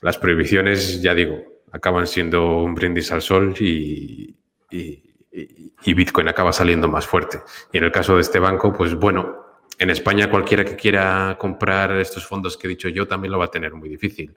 las 0.00 0.16
prohibiciones, 0.16 1.02
ya 1.02 1.14
digo, 1.14 1.44
acaban 1.70 2.06
siendo 2.06 2.62
un 2.62 2.74
brindis 2.74 3.12
al 3.12 3.20
sol 3.20 3.54
y, 3.60 4.34
Bitcoin 5.84 6.28
acaba 6.28 6.50
saliendo 6.52 6.88
más 6.88 7.06
fuerte. 7.06 7.40
Y 7.72 7.78
en 7.78 7.84
el 7.84 7.92
caso 7.92 8.14
de 8.14 8.22
este 8.22 8.38
banco, 8.38 8.72
pues 8.72 8.94
bueno, 8.94 9.36
en 9.78 9.90
España 9.90 10.30
cualquiera 10.30 10.64
que 10.64 10.76
quiera 10.76 11.36
comprar 11.38 11.92
estos 11.98 12.26
fondos 12.26 12.56
que 12.56 12.66
he 12.66 12.70
dicho 12.70 12.88
yo 12.88 13.06
también 13.06 13.32
lo 13.32 13.38
va 13.38 13.44
a 13.44 13.50
tener 13.50 13.74
muy 13.74 13.90
difícil. 13.90 14.34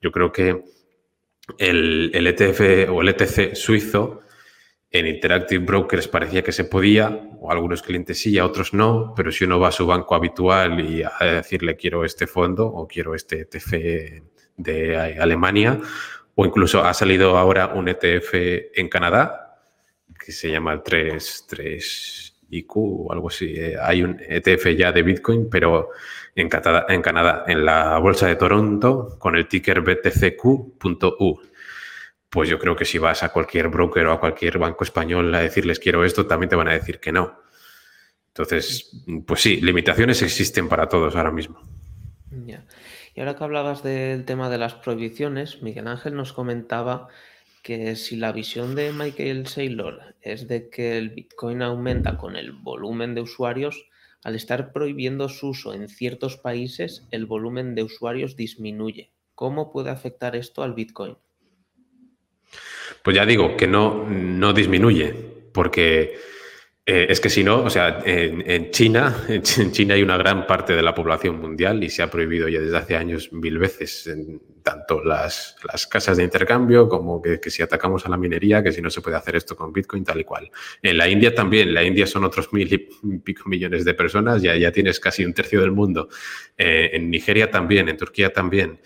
Yo 0.00 0.10
creo 0.10 0.32
que 0.32 0.64
el, 1.58 2.10
el 2.12 2.26
ETF 2.26 2.90
o 2.90 3.02
el 3.02 3.08
ETC 3.08 3.54
suizo 3.54 4.22
en 4.92 5.06
Interactive 5.06 5.64
Brokers 5.64 6.06
parecía 6.06 6.42
que 6.42 6.52
se 6.52 6.64
podía, 6.64 7.08
o 7.40 7.50
algunos 7.50 7.82
clientes 7.82 8.20
sí, 8.20 8.38
a 8.38 8.44
otros 8.44 8.74
no, 8.74 9.14
pero 9.16 9.32
si 9.32 9.44
uno 9.44 9.58
va 9.58 9.68
a 9.68 9.72
su 9.72 9.86
banco 9.86 10.14
habitual 10.14 10.80
y 10.80 11.02
a 11.02 11.24
decirle 11.24 11.76
quiero 11.76 12.04
este 12.04 12.26
fondo 12.26 12.66
o 12.66 12.86
quiero 12.86 13.14
este 13.14 13.40
ETF 13.40 13.72
de 14.58 14.96
Alemania, 15.18 15.80
o 16.34 16.44
incluso 16.44 16.84
ha 16.84 16.92
salido 16.92 17.38
ahora 17.38 17.68
un 17.68 17.88
ETF 17.88 18.34
en 18.74 18.88
Canadá 18.90 19.58
que 20.22 20.30
se 20.30 20.50
llama 20.50 20.74
el 20.74 20.82
3, 20.82 21.46
3IQ 21.50 22.66
o 22.74 23.12
algo 23.12 23.28
así. 23.28 23.54
Eh, 23.56 23.76
hay 23.80 24.02
un 24.02 24.20
ETF 24.20 24.68
ya 24.76 24.92
de 24.92 25.02
Bitcoin, 25.02 25.48
pero 25.50 25.88
en 26.34 26.50
Canadá, 26.50 26.86
en, 26.90 27.00
Canadá, 27.00 27.44
en 27.46 27.64
la 27.64 27.98
bolsa 27.98 28.26
de 28.28 28.36
Toronto 28.36 29.16
con 29.18 29.36
el 29.36 29.48
ticker 29.48 29.80
BTCQ.U 29.80 31.40
pues 32.32 32.48
yo 32.48 32.58
creo 32.58 32.74
que 32.74 32.86
si 32.86 32.96
vas 32.96 33.22
a 33.22 33.30
cualquier 33.30 33.68
broker 33.68 34.06
o 34.06 34.12
a 34.12 34.18
cualquier 34.18 34.56
banco 34.56 34.84
español 34.84 35.34
a 35.34 35.40
decirles 35.40 35.78
quiero 35.78 36.02
esto, 36.02 36.26
también 36.26 36.48
te 36.48 36.56
van 36.56 36.68
a 36.68 36.72
decir 36.72 36.98
que 36.98 37.12
no. 37.12 37.38
Entonces, 38.28 39.04
pues 39.26 39.42
sí, 39.42 39.60
limitaciones 39.60 40.22
existen 40.22 40.66
para 40.66 40.88
todos 40.88 41.14
ahora 41.14 41.30
mismo. 41.30 41.60
Y 43.14 43.20
ahora 43.20 43.36
que 43.36 43.44
hablabas 43.44 43.82
del 43.82 44.24
tema 44.24 44.48
de 44.48 44.56
las 44.56 44.72
prohibiciones, 44.72 45.60
Miguel 45.60 45.86
Ángel 45.86 46.14
nos 46.14 46.32
comentaba 46.32 47.08
que 47.62 47.96
si 47.96 48.16
la 48.16 48.32
visión 48.32 48.74
de 48.74 48.92
Michael 48.92 49.46
Saylor 49.46 50.14
es 50.22 50.48
de 50.48 50.70
que 50.70 50.96
el 50.96 51.10
Bitcoin 51.10 51.60
aumenta 51.60 52.16
con 52.16 52.36
el 52.36 52.52
volumen 52.52 53.14
de 53.14 53.20
usuarios, 53.20 53.90
al 54.24 54.36
estar 54.36 54.72
prohibiendo 54.72 55.28
su 55.28 55.48
uso 55.48 55.74
en 55.74 55.90
ciertos 55.90 56.38
países, 56.38 57.06
el 57.10 57.26
volumen 57.26 57.74
de 57.74 57.82
usuarios 57.82 58.36
disminuye. 58.36 59.12
¿Cómo 59.34 59.70
puede 59.70 59.90
afectar 59.90 60.34
esto 60.34 60.62
al 60.62 60.72
Bitcoin? 60.72 61.18
Pues 63.02 63.16
ya 63.16 63.26
digo 63.26 63.56
que 63.56 63.66
no, 63.66 64.06
no 64.08 64.52
disminuye, 64.52 65.14
porque 65.52 66.16
Eh, 66.84 67.06
es 67.10 67.20
que 67.20 67.30
si 67.30 67.44
no, 67.44 67.62
o 67.62 67.70
sea, 67.70 68.02
en, 68.04 68.72
China, 68.72 69.16
en 69.28 69.42
China 69.42 69.94
hay 69.94 70.02
una 70.02 70.16
gran 70.16 70.48
parte 70.48 70.74
de 70.74 70.82
la 70.82 70.92
población 70.92 71.40
mundial 71.40 71.84
y 71.84 71.88
se 71.88 72.02
ha 72.02 72.10
prohibido 72.10 72.48
ya 72.48 72.58
desde 72.58 72.76
hace 72.76 72.96
años 72.96 73.32
mil 73.32 73.56
veces, 73.58 74.10
tanto 74.64 75.02
las, 75.02 75.56
las, 75.62 75.86
casas 75.86 76.16
de 76.16 76.24
intercambio 76.24 76.88
como 76.88 77.22
que, 77.22 77.38
si 77.50 77.62
atacamos 77.62 78.04
a 78.04 78.08
la 78.08 78.16
minería, 78.16 78.64
que 78.64 78.72
si 78.72 78.82
no 78.82 78.90
se 78.90 79.00
puede 79.00 79.16
hacer 79.16 79.36
esto 79.36 79.54
con 79.56 79.72
Bitcoin, 79.72 80.04
tal 80.04 80.20
y 80.20 80.24
cual. 80.24 80.50
En 80.82 80.98
la 80.98 81.08
India 81.08 81.32
también, 81.32 81.72
la 81.72 81.84
India 81.84 82.04
son 82.04 82.24
otros 82.24 82.52
mil 82.52 82.72
y 82.72 82.78
pico 83.18 83.48
millones 83.48 83.84
de 83.84 83.94
personas, 83.94 84.42
ya, 84.42 84.56
ya 84.56 84.72
tienes 84.72 84.98
casi 84.98 85.24
un 85.24 85.34
tercio 85.34 85.60
del 85.60 85.70
mundo. 85.70 86.08
Eh, 86.58 86.90
en 86.94 87.10
Nigeria 87.10 87.48
también, 87.48 87.88
en 87.88 87.96
Turquía 87.96 88.32
también 88.32 88.80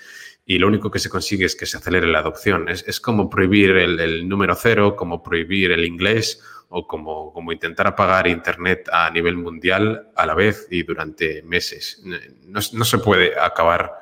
y 0.49 0.61
lo 0.61 0.69
único 0.69 0.93
que 0.93 1.01
se 1.01 1.11
consigue 1.11 1.45
es 1.45 1.57
que 1.57 1.67
se 1.67 1.77
acelere 1.77 2.07
la 2.07 2.21
adopción. 2.21 2.69
Es, 2.69 3.01
como 3.01 3.29
prohibir 3.29 3.71
el, 3.73 4.29
número 4.29 4.55
cero, 4.55 4.95
como 4.95 5.21
prohibir 5.21 5.73
el 5.73 5.85
inglés 5.85 6.41
o 6.69 6.87
como, 6.87 7.33
como 7.33 7.51
intentar 7.51 7.89
apagar 7.89 8.29
Internet 8.29 8.89
a 8.93 9.11
nivel 9.11 9.37
mundial 9.37 10.13
a 10.15 10.25
la 10.25 10.35
vez 10.35 10.69
y 10.71 10.85
durante 10.85 11.43
meses. 11.43 12.01
No, 12.45 12.85
se 12.85 12.99
puede 12.99 13.37
acabar 13.37 13.93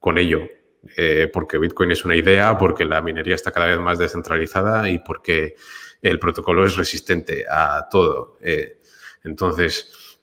con 0.00 0.16
ello, 0.16 0.48
eh, 0.96 1.28
porque 1.30 1.58
Bitcoin 1.58 1.90
es 1.90 2.06
una 2.06 2.16
idea, 2.16 2.56
porque 2.56 2.86
la 2.86 3.02
minería 3.02 3.34
está 3.34 3.52
cada 3.52 3.66
vez 3.66 3.78
más 3.78 3.98
descentralizada 3.98 4.88
y 4.88 5.00
porque 5.00 5.54
el 6.00 6.18
protocolo 6.18 6.64
es 6.64 6.76
resistente 6.76 7.44
a 7.46 7.88
todo. 7.90 8.38
Eh, 8.40 8.80
entonces, 9.22 10.18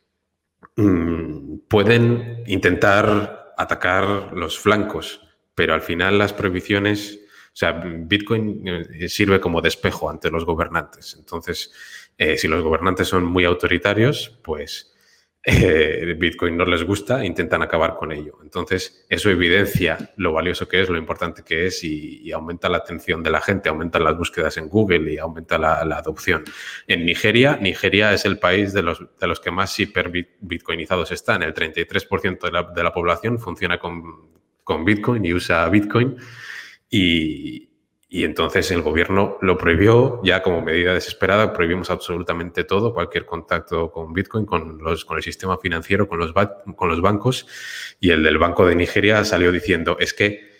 mmm, 0.76 1.58
pueden 1.68 2.44
intentar 2.48 3.54
atacar 3.58 4.32
los 4.34 4.58
flancos, 4.58 5.22
pero 5.62 5.76
al 5.76 5.84
final 5.84 6.18
las 6.18 6.34
prohibiciones 6.34 7.20
o 7.20 7.54
sea, 7.54 7.74
Bitcoin 7.74 8.68
eh, 8.68 9.08
sirve 9.08 9.40
como 9.40 9.62
despejo 9.62 10.10
ante 10.10 10.32
los 10.32 10.44
gobernantes. 10.44 11.16
Entonces, 11.20 11.72
eh, 12.18 12.36
si 12.36 12.48
los 12.48 12.64
gobernantes 12.64 13.08
son 13.08 13.26
muy 13.26 13.46
autoritarios, 13.46 14.40
pues 14.44 14.92
eh, 15.44 16.16
Bitcoin 16.18 16.58
no 16.58 16.66
les 16.66 16.84
gusta, 16.84 17.24
intentan 17.24 17.62
acabar 17.62 17.96
con 17.96 18.12
ello. 18.12 18.40
Entonces, 18.42 19.06
eso 19.08 19.30
evidencia 19.30 20.00
lo 20.16 20.34
valioso 20.34 20.68
que 20.68 20.82
es, 20.82 20.90
lo 20.90 20.98
importante 20.98 21.44
que 21.44 21.68
es 21.68 21.84
y, 21.84 22.32
aumenta 22.32 22.68
la 22.68 22.78
atención 22.78 23.22
de 23.22 23.30
la 23.30 23.40
gente, 23.40 23.70
aumenta 23.70 24.00
las 24.00 24.18
búsquedas 24.18 24.58
en 24.58 24.68
Google 24.68 25.14
y 25.14 25.20
aumenta 25.20 25.60
la, 25.60 25.76
adopción. 25.96 26.44
En 26.88 27.06
Nigeria, 27.06 27.56
Nigeria 27.62 28.14
es 28.14 28.26
el 28.26 28.40
país 28.40 28.74
de 28.74 28.82
los, 28.82 29.00
de 29.20 29.28
los 29.28 29.40
que 29.40 29.52
más 29.52 29.80
hiper-bitcoinizados 29.80 31.12
están. 31.12 31.44
El 31.44 31.54
33% 31.54 32.40
de 32.42 32.52
la, 32.52 32.64
de 32.64 32.84
la 32.84 32.92
población 32.92 33.38
funciona 33.38 33.78
con, 33.78 34.41
con 34.64 34.86
Bitcoin 34.86 35.26
y 35.26 35.34
usa 35.34 35.68
Bitcoin. 35.70 36.18
Y, 36.90 37.70
entonces 38.14 38.70
el 38.72 38.82
gobierno 38.82 39.38
lo 39.42 39.58
prohibió 39.58 40.20
ya 40.22 40.44
como 40.44 40.62
medida 40.62 40.94
desesperada, 40.94 41.54
prohibimos 41.54 41.90
absolutamente 41.90 42.66
todo, 42.66 42.94
cualquier 42.94 43.26
contacto 43.26 43.90
con 43.90 44.12
Bitcoin, 44.12 44.46
con, 44.46 44.80
los, 44.80 45.06
con 45.06 45.16
el 45.16 45.24
sistema 45.24 45.58
financiero, 45.58 46.10
con 46.10 46.20
los, 46.20 46.34
con 46.76 46.90
los 46.90 47.02
bancos. 47.02 47.48
Y 48.02 48.10
el 48.10 48.22
del 48.22 48.38
Banco 48.38 48.66
de 48.66 48.76
Nigeria 48.76 49.24
salió 49.24 49.50
diciendo, 49.52 49.96
es 49.98 50.14
que 50.14 50.52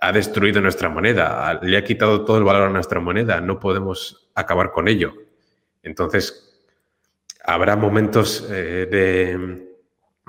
ha 0.00 0.12
destruido 0.12 0.60
nuestra 0.60 0.90
moneda, 0.90 1.58
le 1.62 1.76
ha 1.78 1.84
quitado 1.84 2.24
todo 2.24 2.36
el 2.36 2.44
valor 2.44 2.68
a 2.68 2.70
nuestra 2.70 3.00
moneda, 3.00 3.40
no 3.40 3.58
podemos 3.58 4.30
acabar 4.34 4.70
con 4.70 4.86
ello. 4.86 5.14
Entonces, 5.82 6.62
habrá 7.44 7.76
momentos 7.76 8.46
eh, 8.50 8.86
de 8.90 9.69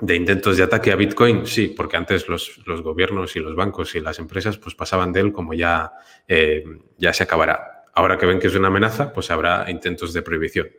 de 0.02 0.16
intentos 0.16 0.56
de 0.56 0.64
ataque 0.64 0.90
a 0.90 0.96
Bitcoin, 0.96 1.46
sí, 1.46 1.68
porque 1.68 1.96
antes 1.96 2.28
los, 2.28 2.60
los, 2.66 2.82
gobiernos 2.82 3.36
y 3.36 3.38
los 3.38 3.54
bancos 3.54 3.94
y 3.94 4.00
las 4.00 4.18
empresas 4.18 4.58
pues 4.58 4.74
pasaban 4.74 5.12
de 5.12 5.20
él 5.20 5.32
como 5.32 5.54
ya, 5.54 5.92
eh, 6.26 6.64
ya 6.98 7.12
se 7.12 7.22
acabará. 7.22 7.84
Ahora 7.94 8.18
que 8.18 8.26
ven 8.26 8.40
que 8.40 8.48
es 8.48 8.54
una 8.56 8.66
amenaza, 8.66 9.12
pues 9.12 9.30
habrá 9.30 9.70
intentos 9.70 10.12
de 10.12 10.22
prohibición, 10.22 10.70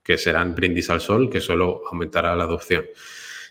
que 0.00 0.16
serán 0.16 0.54
brindis 0.54 0.90
al 0.90 1.00
sol, 1.00 1.28
que 1.28 1.40
solo 1.40 1.82
aumentará 1.90 2.36
la 2.36 2.44
adopción. 2.44 2.84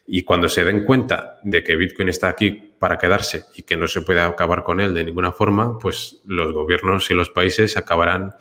Y 0.05 0.23
cuando 0.23 0.47
se 0.47 0.63
den 0.63 0.85
cuenta 0.85 1.41
de 1.43 1.61
que 1.61 1.75
Bitcoin 1.75 2.07
está 2.07 2.29
aquí 2.29 2.51
para 2.79 2.97
quedarse 2.97 3.47
y 3.53 3.63
que 3.63 3.75
no 3.75 3.89
se 3.89 4.03
puede 4.03 4.21
acabar 4.21 4.63
con 4.63 4.79
él 4.79 4.93
de 4.93 5.03
ninguna 5.03 5.33
forma, 5.33 5.77
pues 5.77 6.21
los 6.25 6.53
gobiernos 6.53 7.11
y 7.11 7.13
los 7.13 7.31
países 7.31 7.75
acabarán 7.75 8.33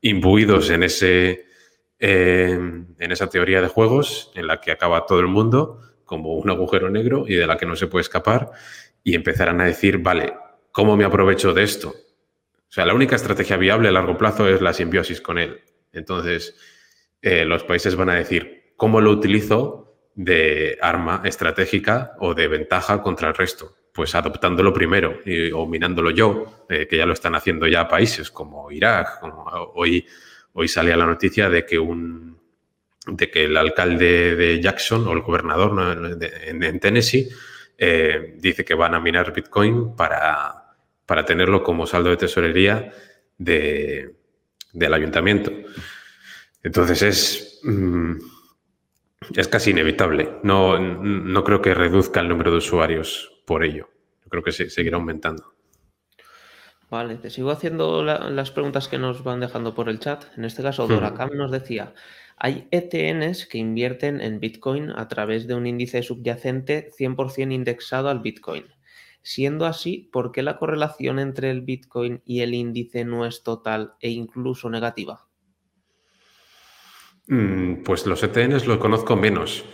imbuidos 0.00 0.70
en, 0.70 0.82
ese, 0.82 1.44
eh, 1.98 2.58
en 2.98 3.12
esa 3.12 3.28
teoría 3.28 3.60
de 3.60 3.68
juegos 3.68 4.32
en 4.34 4.46
la 4.46 4.62
que 4.62 4.72
acaba 4.72 5.04
todo 5.04 5.20
el 5.20 5.28
mundo 5.28 5.91
como 6.12 6.34
un 6.34 6.50
agujero 6.50 6.90
negro 6.90 7.24
y 7.26 7.36
de 7.36 7.46
la 7.46 7.56
que 7.56 7.64
no 7.64 7.74
se 7.74 7.86
puede 7.86 8.02
escapar 8.02 8.50
y 9.02 9.14
empezarán 9.14 9.62
a 9.62 9.64
decir, 9.64 9.96
vale, 9.96 10.34
¿cómo 10.70 10.94
me 10.94 11.06
aprovecho 11.06 11.54
de 11.54 11.62
esto? 11.62 11.88
O 11.88 12.68
sea, 12.68 12.84
la 12.84 12.92
única 12.92 13.16
estrategia 13.16 13.56
viable 13.56 13.88
a 13.88 13.92
largo 13.92 14.18
plazo 14.18 14.46
es 14.46 14.60
la 14.60 14.74
simbiosis 14.74 15.22
con 15.22 15.38
él. 15.38 15.62
Entonces, 15.90 16.54
eh, 17.22 17.46
los 17.46 17.64
países 17.64 17.96
van 17.96 18.10
a 18.10 18.16
decir, 18.16 18.74
¿cómo 18.76 19.00
lo 19.00 19.10
utilizo 19.10 20.10
de 20.14 20.76
arma 20.82 21.22
estratégica 21.24 22.12
o 22.18 22.34
de 22.34 22.46
ventaja 22.46 23.00
contra 23.00 23.28
el 23.28 23.34
resto? 23.34 23.74
Pues 23.94 24.14
adoptándolo 24.14 24.70
primero 24.74 25.18
y, 25.24 25.50
o 25.50 25.64
minándolo 25.64 26.10
yo, 26.10 26.66
eh, 26.68 26.86
que 26.86 26.98
ya 26.98 27.06
lo 27.06 27.14
están 27.14 27.34
haciendo 27.34 27.66
ya 27.66 27.88
países 27.88 28.30
como 28.30 28.70
Irak. 28.70 29.18
Hoy, 29.76 30.06
hoy 30.52 30.68
salía 30.68 30.94
la 30.94 31.06
noticia 31.06 31.48
de 31.48 31.64
que 31.64 31.78
un, 31.78 32.41
de 33.06 33.30
que 33.30 33.44
el 33.44 33.56
alcalde 33.56 34.36
de 34.36 34.60
Jackson 34.60 35.06
o 35.08 35.12
el 35.12 35.20
gobernador 35.20 36.18
en, 36.22 36.80
Tennessee 36.80 37.28
eh, 37.76 38.34
dice 38.38 38.64
que 38.64 38.74
van 38.74 38.94
a 38.94 39.00
minar 39.00 39.32
Bitcoin 39.32 39.96
para, 39.96 40.76
para 41.06 41.24
tenerlo 41.24 41.62
como 41.62 41.86
saldo 41.86 42.10
de 42.10 42.16
tesorería 42.16 42.92
de, 43.38 44.14
del 44.72 44.94
ayuntamiento. 44.94 45.52
Entonces 46.62 47.02
es, 47.02 47.60
mm, 47.64 48.12
es 49.34 49.48
casi 49.48 49.70
inevitable. 49.70 50.38
No, 50.42 50.78
no 50.78 51.44
creo 51.44 51.60
que 51.60 51.74
reduzca 51.74 52.20
el 52.20 52.28
número 52.28 52.50
de 52.50 52.58
usuarios 52.58 53.42
por 53.46 53.64
ello. 53.64 53.88
Yo 54.24 54.30
creo 54.30 54.42
que 54.42 54.52
seguirá 54.52 54.96
aumentando. 54.96 55.52
Vale, 56.90 57.16
te 57.16 57.30
sigo 57.30 57.50
haciendo 57.50 58.02
las 58.02 58.50
preguntas 58.50 58.86
que 58.86 58.98
nos 58.98 59.24
van 59.24 59.40
dejando 59.40 59.74
por 59.74 59.88
el 59.88 59.98
chat. 59.98 60.24
En 60.36 60.44
este 60.44 60.62
caso, 60.62 60.86
Doracam 60.86 61.30
nos 61.32 61.50
decía, 61.50 61.94
hay 62.44 62.66
ETNs 62.72 63.46
que 63.46 63.58
invierten 63.58 64.20
en 64.20 64.40
Bitcoin 64.40 64.90
a 64.90 65.06
través 65.06 65.46
de 65.46 65.54
un 65.54 65.64
índice 65.64 66.02
subyacente 66.02 66.90
100% 66.90 67.52
indexado 67.52 68.08
al 68.08 68.18
Bitcoin. 68.18 68.64
Siendo 69.22 69.64
así, 69.64 70.10
¿por 70.12 70.32
qué 70.32 70.42
la 70.42 70.58
correlación 70.58 71.20
entre 71.20 71.52
el 71.52 71.60
Bitcoin 71.60 72.20
y 72.24 72.40
el 72.40 72.54
índice 72.54 73.04
no 73.04 73.26
es 73.26 73.44
total 73.44 73.92
e 74.00 74.10
incluso 74.10 74.68
negativa? 74.68 75.28
Mm, 77.28 77.84
pues 77.84 78.06
los 78.06 78.20
ETNs 78.24 78.66
los 78.66 78.78
conozco 78.78 79.14
menos, 79.14 79.64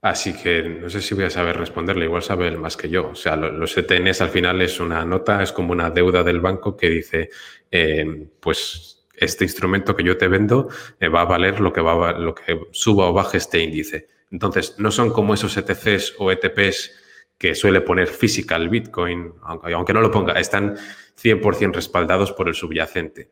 así 0.00 0.32
que 0.32 0.62
no 0.62 0.88
sé 0.88 1.02
si 1.02 1.14
voy 1.14 1.24
a 1.24 1.30
saber 1.30 1.58
responderle, 1.58 2.06
igual 2.06 2.22
sabe 2.22 2.48
él 2.48 2.56
más 2.56 2.78
que 2.78 2.88
yo. 2.88 3.10
O 3.10 3.14
sea, 3.14 3.36
los 3.36 3.76
ETNs 3.76 4.22
al 4.22 4.30
final 4.30 4.62
es 4.62 4.80
una 4.80 5.04
nota, 5.04 5.42
es 5.42 5.52
como 5.52 5.72
una 5.72 5.90
deuda 5.90 6.22
del 6.22 6.40
banco 6.40 6.74
que 6.74 6.88
dice, 6.88 7.28
eh, 7.70 8.28
pues 8.40 9.03
este 9.16 9.44
instrumento 9.44 9.96
que 9.96 10.04
yo 10.04 10.16
te 10.16 10.28
vendo 10.28 10.68
eh, 11.00 11.08
va 11.08 11.22
a 11.22 11.26
valer 11.26 11.60
lo 11.60 11.72
que, 11.72 11.80
va 11.80 12.12
lo 12.12 12.34
que 12.34 12.60
suba 12.72 13.08
o 13.08 13.12
baje 13.12 13.38
este 13.38 13.62
índice. 13.62 14.08
Entonces, 14.30 14.76
no 14.78 14.90
son 14.90 15.10
como 15.10 15.34
esos 15.34 15.56
ETCs 15.56 16.14
o 16.18 16.30
ETPs 16.32 16.92
que 17.38 17.54
suele 17.54 17.80
poner 17.80 18.08
physical 18.08 18.68
Bitcoin, 18.68 19.34
aunque, 19.42 19.72
aunque 19.72 19.92
no 19.92 20.00
lo 20.00 20.10
ponga, 20.10 20.34
están 20.34 20.76
100% 21.22 21.74
respaldados 21.74 22.32
por 22.32 22.48
el 22.48 22.54
subyacente. 22.54 23.30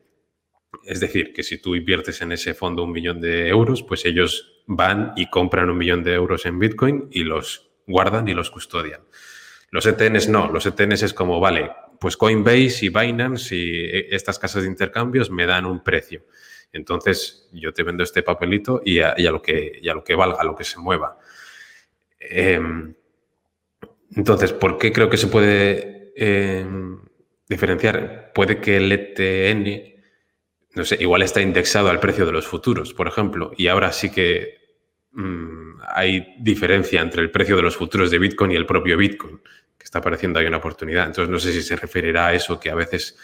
Es 0.83 0.99
decir, 0.99 1.33
que 1.33 1.43
si 1.43 1.59
tú 1.59 1.75
inviertes 1.75 2.21
en 2.21 2.31
ese 2.31 2.53
fondo 2.53 2.83
un 2.83 2.91
millón 2.91 3.21
de 3.21 3.47
euros, 3.47 3.83
pues 3.83 4.05
ellos 4.05 4.63
van 4.65 5.13
y 5.15 5.29
compran 5.29 5.69
un 5.69 5.77
millón 5.77 6.03
de 6.03 6.13
euros 6.13 6.45
en 6.45 6.59
Bitcoin 6.59 7.07
y 7.11 7.23
los 7.23 7.69
guardan 7.87 8.27
y 8.27 8.33
los 8.33 8.49
custodian. 8.49 9.01
Los 9.69 9.85
ETNs 9.85 10.29
no, 10.29 10.51
los 10.51 10.65
ETNs 10.65 11.03
es 11.03 11.13
como, 11.13 11.39
vale, 11.39 11.71
pues 12.03 12.17
Coinbase 12.17 12.87
y 12.87 12.89
Binance 12.89 13.55
y 13.55 13.75
e, 13.85 14.07
estas 14.13 14.37
casas 14.37 14.63
de 14.63 14.67
intercambios 14.67 15.31
me 15.31 15.45
dan 15.45 15.65
un 15.65 15.81
precio. 15.81 16.25
Entonces 16.73 17.47
yo 17.53 17.71
te 17.71 17.81
vendo 17.81 18.03
este 18.03 18.23
papelito 18.23 18.81
y 18.83 18.99
a, 18.99 19.15
lo, 19.17 19.41
que, 19.41 19.79
lo 19.81 20.03
que 20.03 20.13
valga, 20.13 20.41
a 20.41 20.43
lo 20.43 20.53
que 20.53 20.65
se 20.65 20.79
mueva. 20.79 21.17
Em, 22.19 22.93
entonces, 24.17 24.51
¿por 24.51 24.77
qué 24.77 24.91
creo 24.91 25.09
que 25.09 25.15
se 25.15 25.27
puede 25.27 26.11
em, 26.17 26.99
diferenciar? 27.47 28.33
Puede 28.35 28.59
que 28.59 28.75
el 28.75 28.91
ETN, 28.91 30.03
no 30.75 30.83
sé, 30.83 30.97
igual 30.99 31.21
está 31.21 31.39
indexado 31.39 31.89
al 31.89 32.01
precio 32.01 32.25
de 32.25 32.33
los 32.33 32.45
futuros, 32.45 32.93
por 32.93 33.07
ejemplo, 33.07 33.53
y 33.55 33.67
ahora 33.67 33.93
sí 33.93 34.11
que 34.11 34.57
mm, 35.13 35.62
hay 35.87 36.35
diferencia 36.39 37.01
entre 37.01 37.21
el 37.21 37.31
precio 37.31 37.55
de 37.55 37.61
los 37.61 37.75
futuros 37.75 38.11
de 38.11 38.19
Bitcoin 38.19 38.51
y 38.51 38.55
el 38.55 38.65
propio 38.65 38.97
Bitcoin 38.97 39.41
está 39.83 39.99
apareciendo 39.99 40.39
ahí 40.39 40.47
una 40.47 40.57
oportunidad. 40.57 41.05
Entonces, 41.05 41.29
no 41.29 41.39
sé 41.39 41.51
si 41.51 41.61
se 41.61 41.75
referirá 41.75 42.27
a 42.27 42.33
eso, 42.33 42.59
que 42.59 42.71
a 42.71 42.75
veces 42.75 43.17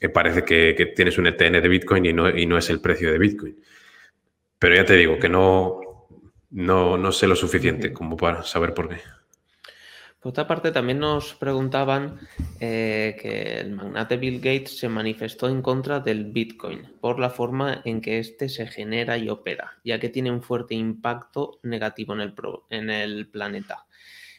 eh, 0.00 0.08
parece 0.08 0.44
que, 0.44 0.92
tienes 0.94 1.16
un 1.18 1.26
ETN 1.26 1.62
de 1.62 1.68
Bitcoin 1.68 2.04
y 2.06 2.12
no, 2.12 2.28
y 2.28 2.46
no, 2.46 2.58
es 2.58 2.68
el 2.70 2.80
precio 2.80 3.10
de 3.10 3.18
Bitcoin. 3.18 3.56
Pero 4.58 4.74
ya 4.74 4.84
te 4.84 4.96
digo 4.96 5.18
que 5.18 5.28
no, 5.28 5.80
no, 6.50 6.98
no 6.98 7.12
sé 7.12 7.26
lo 7.26 7.36
suficiente 7.36 7.92
como 7.92 8.16
para 8.16 8.42
saber 8.42 8.74
por 8.74 8.88
qué. 8.88 9.00
Por 10.20 10.30
otra 10.30 10.46
parte, 10.46 10.70
también 10.70 10.98
nos 10.98 11.34
preguntaban 11.34 12.20
eh, 12.60 13.16
que 13.18 13.58
el 13.60 13.72
magnate 13.72 14.18
Bill 14.18 14.36
Gates 14.36 14.78
se 14.78 14.88
manifestó 14.90 15.48
en 15.48 15.62
contra 15.62 16.00
del 16.00 16.26
Bitcoin 16.26 16.82
por 17.00 17.18
la 17.18 17.30
forma 17.30 17.80
en 17.86 18.02
que 18.02 18.18
éste 18.18 18.50
se 18.50 18.66
genera 18.66 19.16
y 19.16 19.30
opera, 19.30 19.78
ya 19.82 19.98
que 19.98 20.10
tiene 20.10 20.30
un 20.30 20.42
fuerte 20.42 20.74
impacto 20.74 21.58
negativo 21.62 22.14
en 22.68 22.90
el, 22.90 23.28
planeta. 23.28 23.86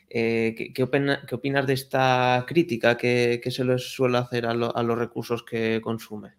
Eh, 0.08 0.72
¿qué, 0.72 0.84
opinas 0.84 1.66
de 1.66 1.74
esta 1.74 2.46
crítica 2.48 2.96
que, 2.96 3.42
se 3.50 3.66
les 3.66 3.92
suele 3.92 4.20
hacer 4.20 4.46
a, 4.46 4.52
a 4.52 4.84
los 4.84 4.98
recursos 5.00 5.42
que 5.42 5.82
consume? 5.82 6.34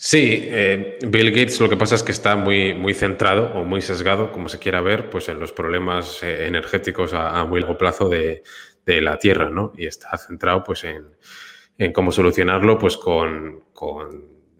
Sí, 0.00 0.42
eh, 0.44 0.96
Bill 1.08 1.32
Gates 1.32 1.60
lo 1.60 1.68
que 1.68 1.76
pasa 1.76 1.96
es 1.96 2.04
que 2.04 2.12
está 2.12 2.36
muy, 2.36 2.72
muy 2.72 2.94
centrado 2.94 3.52
o 3.54 3.64
muy 3.64 3.82
sesgado, 3.82 4.30
como 4.30 4.48
se 4.48 4.60
quiera 4.60 4.80
ver, 4.80 5.10
pues 5.10 5.28
en 5.28 5.40
los 5.40 5.50
problemas 5.50 6.22
eh, 6.22 6.46
energéticos 6.46 7.12
a, 7.14 7.44
muy 7.44 7.60
largo 7.60 7.76
plazo 7.76 8.08
de, 8.08 8.44
la 8.86 9.18
Tierra, 9.18 9.50
¿no? 9.50 9.72
Y 9.76 9.86
está 9.86 10.16
centrado 10.16 10.62
pues 10.64 10.84
en, 10.84 11.92
cómo 11.92 12.12
solucionarlo 12.12 12.78
pues 12.78 12.96
con, 12.96 13.64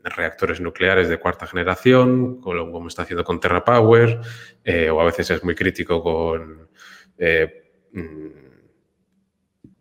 reactores 0.02 0.60
nucleares 0.60 1.08
de 1.08 1.18
cuarta 1.18 1.46
generación, 1.46 2.40
como 2.40 2.88
está 2.88 3.02
haciendo 3.02 3.24
con 3.24 3.38
TerraPower, 3.38 4.20
eh, 4.64 4.90
o 4.90 5.00
a 5.00 5.04
veces 5.04 5.30
es 5.30 5.44
muy 5.44 5.54
crítico 5.54 6.02
con 6.02 6.68
mm, 7.92 8.47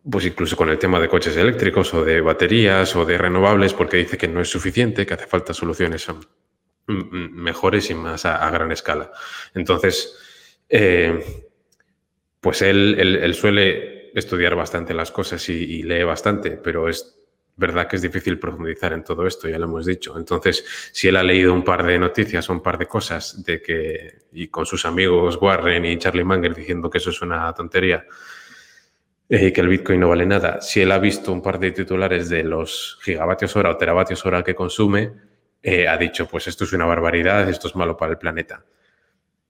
pues 0.10 0.26
incluso 0.26 0.56
con 0.56 0.70
el 0.70 0.80
tema 0.80 1.00
de 1.00 1.10
coches 1.10 1.36
eléctricos 1.36 1.94
o 1.94 2.04
de 2.04 2.22
baterías 2.22 2.96
o 2.96 3.06
de 3.06 3.18
renovables, 3.18 3.74
porque 3.74 3.98
dice 3.98 4.18
que 4.18 4.28
no 4.28 4.42
es 4.42 4.50
suficiente, 4.50 5.06
que 5.06 5.14
hace 5.14 5.28
falta 5.28 5.54
soluciones 5.54 6.08
mm, 6.08 6.94
mm, 6.94 7.32
mejores 7.34 7.90
y 7.90 7.96
más 7.96 8.26
a, 8.26 8.50
gran 8.50 8.72
escala. 8.72 9.12
Entonces, 9.54 10.18
eh, 10.70 11.44
pues 12.40 12.62
él, 12.62 13.34
suele 13.34 14.12
estudiar 14.14 14.56
bastante 14.56 14.94
las 14.94 15.12
cosas 15.12 15.48
y, 15.50 15.84
lee 15.84 16.04
bastante, 16.04 16.52
pero 16.52 16.88
es 16.88 17.16
verdad 17.58 17.88
que 17.88 17.98
es 17.98 18.02
difícil 18.02 18.40
profundizar 18.40 18.94
en 18.94 19.04
todo 19.04 19.28
esto, 19.28 19.50
ya 19.50 19.58
lo 19.58 19.66
hemos 19.66 19.86
dicho. 19.86 20.18
Entonces, 20.18 20.64
si 20.94 21.08
él 21.08 21.18
ha 21.18 21.24
leído 21.24 21.54
un 21.54 21.64
par 21.64 21.86
de 21.86 22.00
noticias 22.00 22.50
o 22.50 22.54
un 22.54 22.62
par 22.62 22.78
de 22.78 22.86
cosas 22.86 23.44
de 23.44 23.62
que, 23.62 24.20
y 24.32 24.48
con 24.48 24.66
sus 24.66 24.86
amigos 24.86 25.38
Warren 25.42 25.84
y 25.84 25.98
Charlie 25.98 26.24
Munger 26.24 26.54
diciendo 26.54 26.90
que 26.90 27.00
eso 27.00 27.10
es 27.10 27.22
una 27.22 27.52
tontería, 27.54 28.06
eh, 29.30 29.52
que 29.52 29.62
el 29.62 29.68
Bitcoin 29.68 30.00
no 30.00 30.10
vale 30.10 30.26
nada. 30.26 30.62
Si 30.62 30.82
él 30.82 30.92
ha 30.92 31.00
visto 31.00 31.34
un 31.34 31.42
par 31.42 31.60
de 31.60 31.72
titulares 31.72 32.30
de 32.30 32.44
los 32.44 32.98
gigavatios 33.02 33.56
hora 33.56 33.72
o 33.72 33.78
teravatios 33.78 34.26
hora 34.26 34.44
que 34.44 34.56
consume, 34.56 35.12
eh, 35.62 35.88
ha 35.88 35.98
dicho, 35.98 36.28
pues 36.28 36.48
esto 36.48 36.64
es 36.64 36.74
una 36.74 36.86
barbaridad, 36.86 37.50
esto 37.50 37.68
es 37.68 37.76
malo 37.76 37.98
para 37.98 38.14
el 38.14 38.18
planeta. 38.18 38.64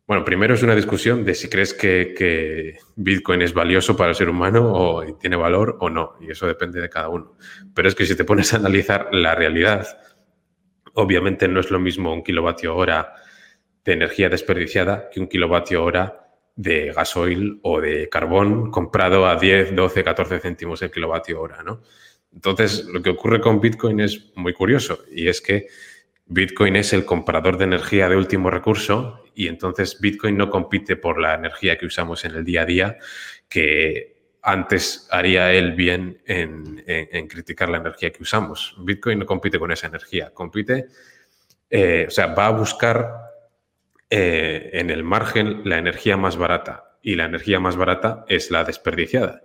Bueno, 0.07 0.23
primero 0.23 0.53
es 0.55 0.63
una 0.63 0.73
discusión 0.73 1.25
de 1.25 1.35
si 1.35 1.49
crees 1.49 1.73
que, 1.73 2.77
Bitcoin 2.95 3.41
es 3.41 3.53
valioso 3.53 3.95
para 3.97 4.11
el 4.11 4.15
ser 4.15 4.29
humano 4.29 4.71
o 4.73 5.17
tiene 5.17 5.35
valor 5.35 5.77
o 5.81 5.89
no, 5.89 6.15
y 6.21 6.31
eso 6.31 6.47
depende 6.47 6.79
de 6.79 6.89
cada 6.89 7.09
uno. 7.09 7.35
Pero 7.75 7.89
es 7.89 7.93
que 7.93 8.05
si 8.05 8.15
te 8.15 8.23
pones 8.23 8.53
a 8.53 8.57
analizar 8.57 9.09
la 9.11 9.35
realidad, 9.35 9.85
obviamente 10.93 11.49
no 11.49 11.59
es 11.59 11.69
lo 11.71 11.79
mismo 11.79 12.13
un 12.13 12.23
kilovatio 12.23 12.75
hora 12.75 13.15
de 13.83 13.93
energía 13.93 14.29
desperdiciada 14.29 15.09
que 15.11 15.19
un 15.19 15.27
kilovatio 15.27 15.83
hora 15.83 16.26
de 16.57 16.91
gasoil 16.91 17.59
o 17.61 17.79
de 17.79 18.09
carbón 18.09 18.71
comprado 18.71 19.27
a 19.27 19.35
10, 19.35 19.75
12, 19.75 20.03
14 20.03 20.39
céntimos 20.39 20.81
el 20.81 20.91
kilovatio 20.91 21.39
hora, 21.39 21.63
¿no? 21.63 21.81
Entonces, 22.33 22.85
lo 22.85 23.01
que 23.01 23.11
ocurre 23.11 23.39
con 23.39 23.61
Bitcoin 23.61 23.99
es 23.99 24.31
muy 24.35 24.53
curioso 24.53 25.03
y 25.11 25.27
es 25.27 25.39
que 25.39 25.67
Bitcoin 26.25 26.75
es 26.75 26.93
el 26.93 27.05
comprador 27.05 27.57
de 27.57 27.65
energía 27.65 28.09
de 28.09 28.17
último 28.17 28.49
recurso 28.49 29.23
y 29.33 29.47
entonces 29.47 30.01
Bitcoin 30.01 30.35
no 30.35 30.49
compite 30.49 30.95
por 30.97 31.19
la 31.19 31.35
energía 31.35 31.77
que 31.77 31.85
usamos 31.85 32.25
en 32.25 32.35
el 32.35 32.43
día 32.43 32.63
a 32.63 32.65
día, 32.65 32.97
que 33.47 34.17
antes 34.41 35.07
haría 35.11 35.53
él 35.53 35.73
bien 35.73 36.21
en, 36.25 36.83
criticar 37.27 37.69
la 37.69 37.77
energía 37.77 38.11
que 38.11 38.23
usamos. 38.23 38.75
Bitcoin 38.79 39.19
no 39.19 39.25
compite 39.25 39.59
con 39.59 39.71
esa 39.71 39.87
energía, 39.87 40.31
compite, 40.33 40.87
eh, 41.69 42.05
o 42.07 42.11
sea, 42.11 42.27
va 42.27 42.47
a 42.47 42.51
buscar 42.51 43.26
eh, 44.09 44.69
en 44.73 44.89
el 44.89 45.03
margen 45.03 45.61
la 45.65 45.77
energía 45.77 46.15
más 46.15 46.37
barata 46.37 46.97
y 47.01 47.15
la 47.15 47.25
energía 47.25 47.59
más 47.59 47.75
barata 47.75 48.25
es 48.27 48.51
la 48.51 48.63
desperdiciada. 48.63 49.41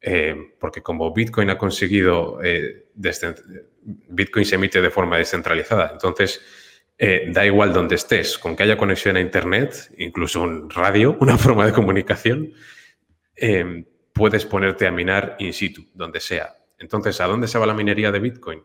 Eh, 0.00 0.54
porque 0.60 0.82
como 0.82 1.12
Bitcoin 1.12 1.50
ha 1.50 1.58
conseguido, 1.58 2.40
eh, 2.42 2.88
Bitcoin 4.08 4.44
se 4.44 4.56
emite 4.56 4.80
de 4.80 4.90
forma 4.90 5.18
descentralizada, 5.18 5.90
entonces 5.92 6.42
da 7.28 7.44
igual 7.44 7.74
donde 7.74 7.96
estés, 7.96 8.38
con 8.38 8.56
que 8.56 8.62
haya 8.62 8.78
conexión 8.78 9.16
a 9.16 9.20
Internet, 9.20 9.92
incluso 9.98 10.40
un 10.40 10.70
radio, 10.70 11.14
una 11.20 11.36
forma 11.36 11.66
de 11.66 11.72
comunicación, 11.72 12.54
puedes 14.14 14.46
ponerte 14.46 14.86
a 14.86 14.90
minar 14.90 15.36
in 15.38 15.52
situ, 15.52 15.84
donde 15.92 16.20
sea. 16.20 16.56
Entonces, 16.78 17.20
¿a 17.20 17.26
dónde 17.26 17.48
se 17.48 17.58
va 17.58 17.66
la 17.66 17.74
minería 17.74 18.10
de 18.10 18.18
Bitcoin? 18.18 18.62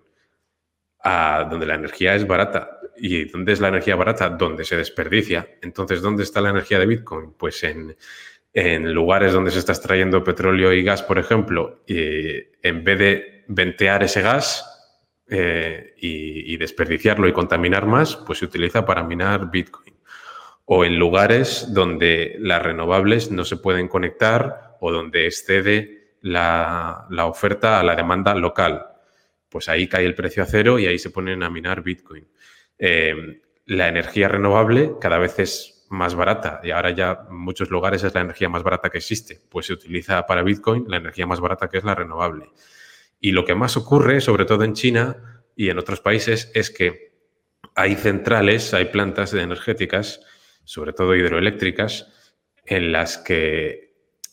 A 1.03 1.45
donde 1.49 1.65
la 1.65 1.75
energía 1.75 2.15
es 2.15 2.25
barata 2.25 2.80
¿Y 3.03 3.25
dónde 3.25 3.53
es 3.53 3.59
la 3.59 3.69
energía 3.69 3.95
barata? 3.95 4.29
Donde 4.29 4.63
se 4.63 4.77
desperdicia. 4.77 5.57
Entonces, 5.63 6.03
¿dónde 6.03 6.21
está 6.21 6.39
la 6.39 6.51
energía 6.51 6.77
de 6.77 6.85
Bitcoin? 6.85 7.33
Pues 7.33 7.63
en, 7.63 7.95
lugares 8.93 9.33
donde 9.33 9.49
se 9.49 9.57
está 9.57 9.71
extrayendo 9.71 10.23
petróleo 10.23 10.71
y 10.71 10.83
gas, 10.83 11.01
por 11.01 11.17
ejemplo, 11.17 11.81
y 11.87 12.43
en 12.61 12.83
vez 12.83 12.99
de 12.99 13.43
ventear 13.47 14.03
ese 14.03 14.21
gas 14.21 14.63
eh, 15.27 15.95
y, 15.97 16.55
desperdiciarlo 16.57 17.27
y 17.27 17.33
contaminar 17.33 17.87
más, 17.87 18.17
pues 18.17 18.37
se 18.37 18.45
utiliza 18.45 18.85
para 18.85 19.03
minar 19.03 19.49
Bitcoin. 19.49 19.95
O 20.65 20.85
en 20.85 20.99
lugares 20.99 21.73
donde 21.73 22.35
las 22.37 22.61
renovables 22.61 23.31
no 23.31 23.45
se 23.45 23.57
pueden 23.57 23.87
conectar 23.87 24.77
o 24.79 24.91
donde 24.91 25.25
excede 25.25 26.17
la, 26.21 27.07
la 27.09 27.25
oferta 27.25 27.79
a 27.79 27.83
la 27.83 27.95
demanda 27.95 28.35
local. 28.35 28.85
Pues 29.49 29.69
ahí 29.69 29.87
cae 29.87 30.05
el 30.05 30.13
precio 30.13 30.43
a 30.43 30.45
cero 30.45 30.77
y 30.77 30.85
ahí 30.85 30.99
se 30.99 31.09
ponen 31.09 31.41
a 31.41 31.49
minar 31.49 31.81
Bitcoin. 31.81 32.27
Eh, 32.83 33.41
la 33.67 33.87
energía 33.87 34.27
renovable 34.27 34.93
cada 34.99 35.19
vez 35.19 35.37
es 35.37 35.85
más 35.91 36.15
barata 36.15 36.61
y 36.63 36.71
ahora 36.71 36.89
ya 36.89 37.27
en 37.29 37.35
muchos 37.35 37.69
lugares 37.69 38.03
es 38.03 38.15
la 38.15 38.21
energía 38.21 38.49
más 38.49 38.63
barata 38.63 38.89
que 38.89 38.97
existe. 38.97 39.39
Pues 39.49 39.67
se 39.67 39.73
utiliza 39.73 40.25
para 40.25 40.41
Bitcoin 40.41 40.85
la 40.87 40.97
energía 40.97 41.27
más 41.27 41.39
barata 41.39 41.69
que 41.69 41.77
es 41.77 41.83
la 41.83 41.93
renovable. 41.93 42.49
Y 43.19 43.33
lo 43.33 43.45
que 43.45 43.53
más 43.53 43.77
ocurre, 43.77 44.19
sobre 44.19 44.45
todo 44.45 44.63
en 44.63 44.73
China 44.73 45.43
y 45.55 45.69
en 45.69 45.77
otros 45.77 46.01
países, 46.01 46.51
es 46.55 46.71
que 46.71 47.11
hay 47.75 47.95
centrales, 47.95 48.73
hay 48.73 48.85
plantas 48.85 49.33
energéticas, 49.35 50.21
sobre 50.63 50.93
todo 50.93 51.15
hidroeléctricas, 51.15 52.11
en 52.65 52.91
las 52.91 53.19
que 53.19 53.90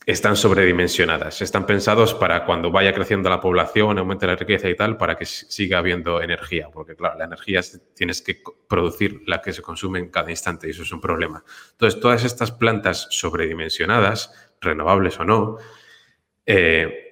están 0.08 0.36
sobredimensionadas. 0.36 1.42
Están 1.42 1.66
pensados 1.66 2.14
para 2.14 2.46
cuando 2.46 2.70
vaya 2.70 2.94
creciendo 2.94 3.28
la 3.28 3.42
población, 3.42 3.98
aumente 3.98 4.26
la 4.26 4.36
riqueza 4.36 4.66
y 4.70 4.74
tal, 4.74 4.96
para 4.96 5.18
que 5.18 5.26
siga 5.26 5.76
habiendo 5.76 6.22
energía. 6.22 6.70
Porque, 6.72 6.96
claro, 6.96 7.18
la 7.18 7.26
energía 7.26 7.60
tienes 7.94 8.22
que 8.22 8.40
producir 8.66 9.20
la 9.26 9.42
que 9.42 9.52
se 9.52 9.60
consume 9.60 9.98
en 9.98 10.08
cada 10.08 10.30
instante 10.30 10.66
y 10.66 10.70
eso 10.70 10.82
es 10.82 10.92
un 10.92 11.02
problema. 11.02 11.44
Entonces, 11.72 12.00
todas 12.00 12.24
estas 12.24 12.52
plantas 12.52 13.06
sobredimensionadas, 13.10 14.32
renovables 14.62 15.20
o 15.20 15.24
no, 15.26 15.58
eh, 16.46 17.07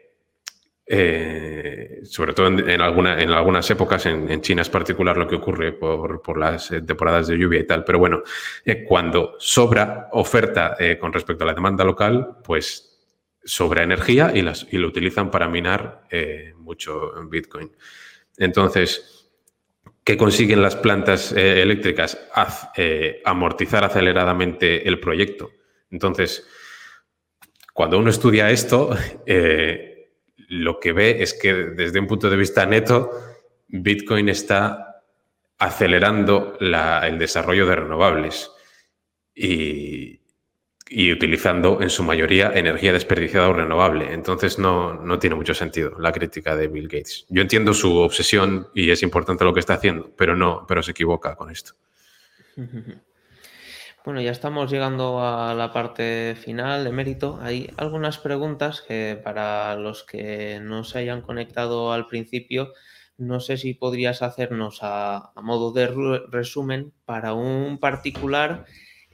eh, 0.87 2.01
sobre 2.05 2.33
todo 2.33 2.47
en, 2.47 2.69
en 2.69 2.81
algunas 2.81 3.71
épocas, 3.71 4.07
en, 4.07 4.41
China 4.41 4.63
es 4.63 4.71
particular 4.71 5.17
lo 5.17 5.27
que 5.27 5.37
ocurre 5.37 5.73
por, 5.73 6.39
las 6.39 6.71
eh, 6.71 6.83
temporadas 6.83 7.27
de 7.27 7.37
lluvia 7.37 7.61
y 7.61 7.67
tal, 7.67 7.85
pero 7.85 7.99
bueno, 7.99 8.23
cuando 8.87 9.35
sobra 9.39 10.09
oferta 10.13 10.77
con 11.01 11.13
respecto 11.13 11.45
a 11.45 11.49
la 11.49 11.55
demanda 11.55 11.85
local, 11.85 12.39
pues 12.45 12.97
sobra 13.47 13.85
energía 13.85 14.33
y, 14.35 14.43
las, 14.43 14.67
y 14.71 14.77
lo 14.77 14.89
utilizan 14.89 15.31
para 15.31 15.49
minar 15.49 16.03
eh, 16.11 16.53
mucho 16.59 17.13
Bitcoin. 17.31 17.71
Entonces, 18.37 19.31
¿qué 20.05 20.17
consiguen 20.17 20.61
las 20.61 20.77
plantas 20.77 21.33
eh, 21.33 21.63
eléctricas? 21.63 22.19
Eh, 22.77 23.23
amortizar 23.25 23.85
aceleradamente 23.85 24.87
el 24.87 24.99
proyecto. 24.99 25.53
Entonces, 25.91 26.47
cuando 27.73 27.99
uno 27.99 28.11
estudia 28.11 28.51
esto, 28.51 28.91
lo 30.37 30.79
que 30.81 30.93
ve 30.93 31.23
es 31.23 31.35
que 31.35 31.53
desde 31.53 32.01
un 32.01 32.07
punto 32.07 32.31
de 32.31 32.37
vista 32.37 32.67
neto, 32.67 33.11
Bitcoin 33.69 34.29
está 34.29 35.03
acelerando 35.59 36.57
el 36.61 37.19
desarrollo 37.19 37.67
de 37.67 37.77
renovables. 37.77 38.51
Y, 39.35 40.21
y 40.89 41.13
utilizando 41.13 41.83
en 41.83 41.91
su 41.91 42.05
mayoría 42.05 42.53
energía 42.55 42.93
desperdiciada 42.93 43.49
o 43.49 43.53
renovable. 43.53 44.13
Entonces 44.13 44.59
no, 44.59 44.95
no, 44.95 45.19
tiene 45.19 45.35
mucho 45.35 45.55
sentido 45.55 45.99
la 45.99 46.13
crítica 46.13 46.55
de 46.55 46.69
Bill 46.69 46.89
Gates. 46.89 47.27
Yo 47.29 47.43
entiendo 47.43 47.75
su 47.75 47.97
obsesión 47.97 48.69
y 48.75 48.91
es 48.91 49.03
importante 49.03 49.45
lo 49.45 49.53
que 49.53 49.61
está 49.61 49.75
haciendo, 49.75 50.13
pero 50.17 50.37
no, 50.37 50.65
pero 50.67 50.83
se 50.83 50.93
equivoca 50.93 51.35
con 51.35 51.51
esto. 51.51 51.75
Bueno, 54.07 54.21
ya 54.21 54.31
estamos 54.31 54.71
llegando 54.71 55.21
a 55.21 55.53
la 55.55 55.73
parte 55.73 56.37
final 56.37 56.85
de 56.85 56.93
mérito. 56.93 57.41
Hay 57.43 57.73
algunas 57.77 58.19
preguntas 58.19 58.81
que 58.81 59.21
para 59.21 59.75
los 59.75 60.05
que 60.05 60.61
no 60.63 60.85
se 60.85 61.01
hayan 61.01 61.23
conectado 61.23 61.93
al 61.93 62.07
principio, 62.07 62.73
no 63.19 63.41
sé 63.41 63.57
si 63.57 63.75
podrías 63.75 64.23
hacernos 64.23 64.79
a, 64.83 65.33
modo 65.43 65.73
de 65.73 65.89
resumen 66.31 66.93
para 67.05 67.35
un 67.35 67.79
particular 67.79 68.67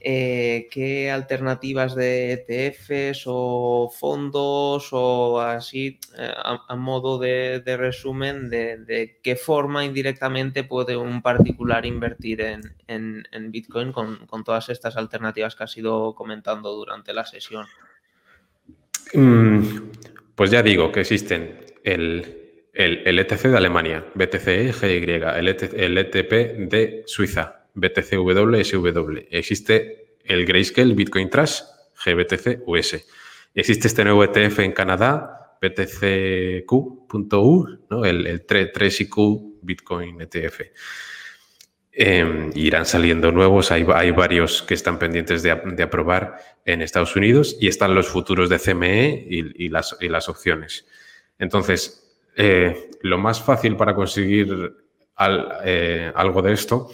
eh, 0.05 0.67
qué 0.69 1.09
alternativas 1.09 1.95
de 1.95 2.33
ETFs 2.33 3.23
o 3.25 3.89
fondos 3.89 4.89
o 4.91 5.39
así, 5.39 5.97
eh, 6.17 6.29
a, 6.35 6.75
modo 6.75 7.17
de, 7.19 7.61
resumen, 7.77 8.49
de, 8.49 9.19
qué 9.23 9.37
forma 9.37 9.85
indirectamente 9.85 10.65
puede 10.65 10.97
un 10.97 11.21
particular 11.21 11.85
invertir 11.85 12.41
en, 12.41 13.23
Bitcoin 13.49 13.93
con, 13.93 14.27
todas 14.43 14.67
estas 14.67 14.97
alternativas 14.97 15.55
que 15.55 15.63
has 15.63 15.77
ido 15.77 16.13
comentando 16.15 16.73
durante 16.73 17.13
la 17.13 17.25
sesión. 17.25 17.65
Mm, 19.13 19.61
pues 20.35 20.51
ya 20.51 20.61
digo 20.61 20.91
que 20.91 20.99
existen 20.99 21.59
el, 21.85 22.65
el, 22.73 23.19
ETC 23.19 23.43
de 23.43 23.57
Alemania, 23.57 24.05
BTC 24.15 24.73
GY, 24.73 25.21
el, 25.37 25.47
el 25.47 25.97
ETP 25.97 26.31
de 26.69 27.03
Suiza, 27.05 27.62
BTCW, 27.73 28.63
SW. 28.63 29.17
Existe 29.29 30.17
el 30.23 30.45
Grayscale 30.45 30.93
Bitcoin 30.93 31.29
Trash, 31.29 31.61
GBTC 32.05 32.61
US. 32.65 33.05
Existe 33.53 33.87
este 33.87 34.03
nuevo 34.03 34.23
ETF 34.23 34.59
en 34.59 34.71
Canadá, 34.71 35.57
BTCQ.U, 35.61 37.67
¿no? 37.89 38.05
el, 38.05 38.27
el 38.27 38.45
3IQ 38.45 39.59
Bitcoin 39.61 40.21
ETF. 40.21 40.61
Em, 41.95 42.49
irán 42.55 42.87
saliendo 42.87 43.31
nuevos, 43.31 43.71
hay, 43.71 43.85
hay, 43.93 44.09
varios 44.09 44.63
que 44.63 44.73
están 44.73 44.97
pendientes 44.97 45.43
de, 45.43 45.51
aprobar 45.51 46.37
en 46.65 46.81
Estados 46.81 47.15
Unidos 47.15 47.55
y 47.61 47.67
están 47.67 47.93
los 47.93 48.07
futuros 48.07 48.49
de 48.49 48.57
CME 48.57 49.27
y, 49.29 49.69
las, 49.69 49.95
y 49.99 50.09
las, 50.09 50.27
opciones. 50.27 50.87
Entonces, 51.37 52.17
eh, 52.35 52.89
lo 53.03 53.19
más 53.19 53.43
fácil 53.43 53.77
para 53.77 53.93
conseguir 53.93 54.73
eh, 55.63 56.11
algo 56.15 56.41
de 56.41 56.53
esto 56.53 56.89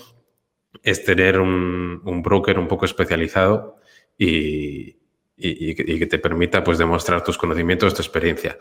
es 0.84 1.04
tener 1.04 1.40
un, 1.40 2.22
broker 2.24 2.60
un 2.60 2.68
poco 2.68 2.86
especializado 2.86 3.78
y, 4.18 4.98
que 5.38 6.08
te 6.10 6.20
permita 6.20 6.64
pues, 6.64 6.78
demostrar 6.78 7.24
tus 7.24 7.38
conocimientos, 7.38 7.94
tu 7.94 8.02
experiencia. 8.02 8.58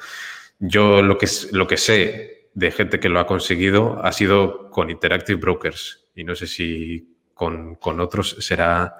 Yo 0.58 1.02
lo 1.02 1.18
que, 1.18 1.28
lo 1.52 1.66
que 1.66 1.76
sé 1.76 2.50
de 2.54 2.70
gente 2.70 2.98
que 2.98 3.08
lo 3.08 3.20
ha 3.20 3.26
conseguido 3.26 4.04
ha 4.04 4.12
sido 4.12 4.70
con 4.70 4.90
Interactive 4.90 5.38
Brokers 5.38 6.10
y 6.14 6.24
no 6.24 6.34
sé 6.34 6.46
si 6.46 7.16
con, 7.34 7.78
otros 8.00 8.36
será 8.40 8.96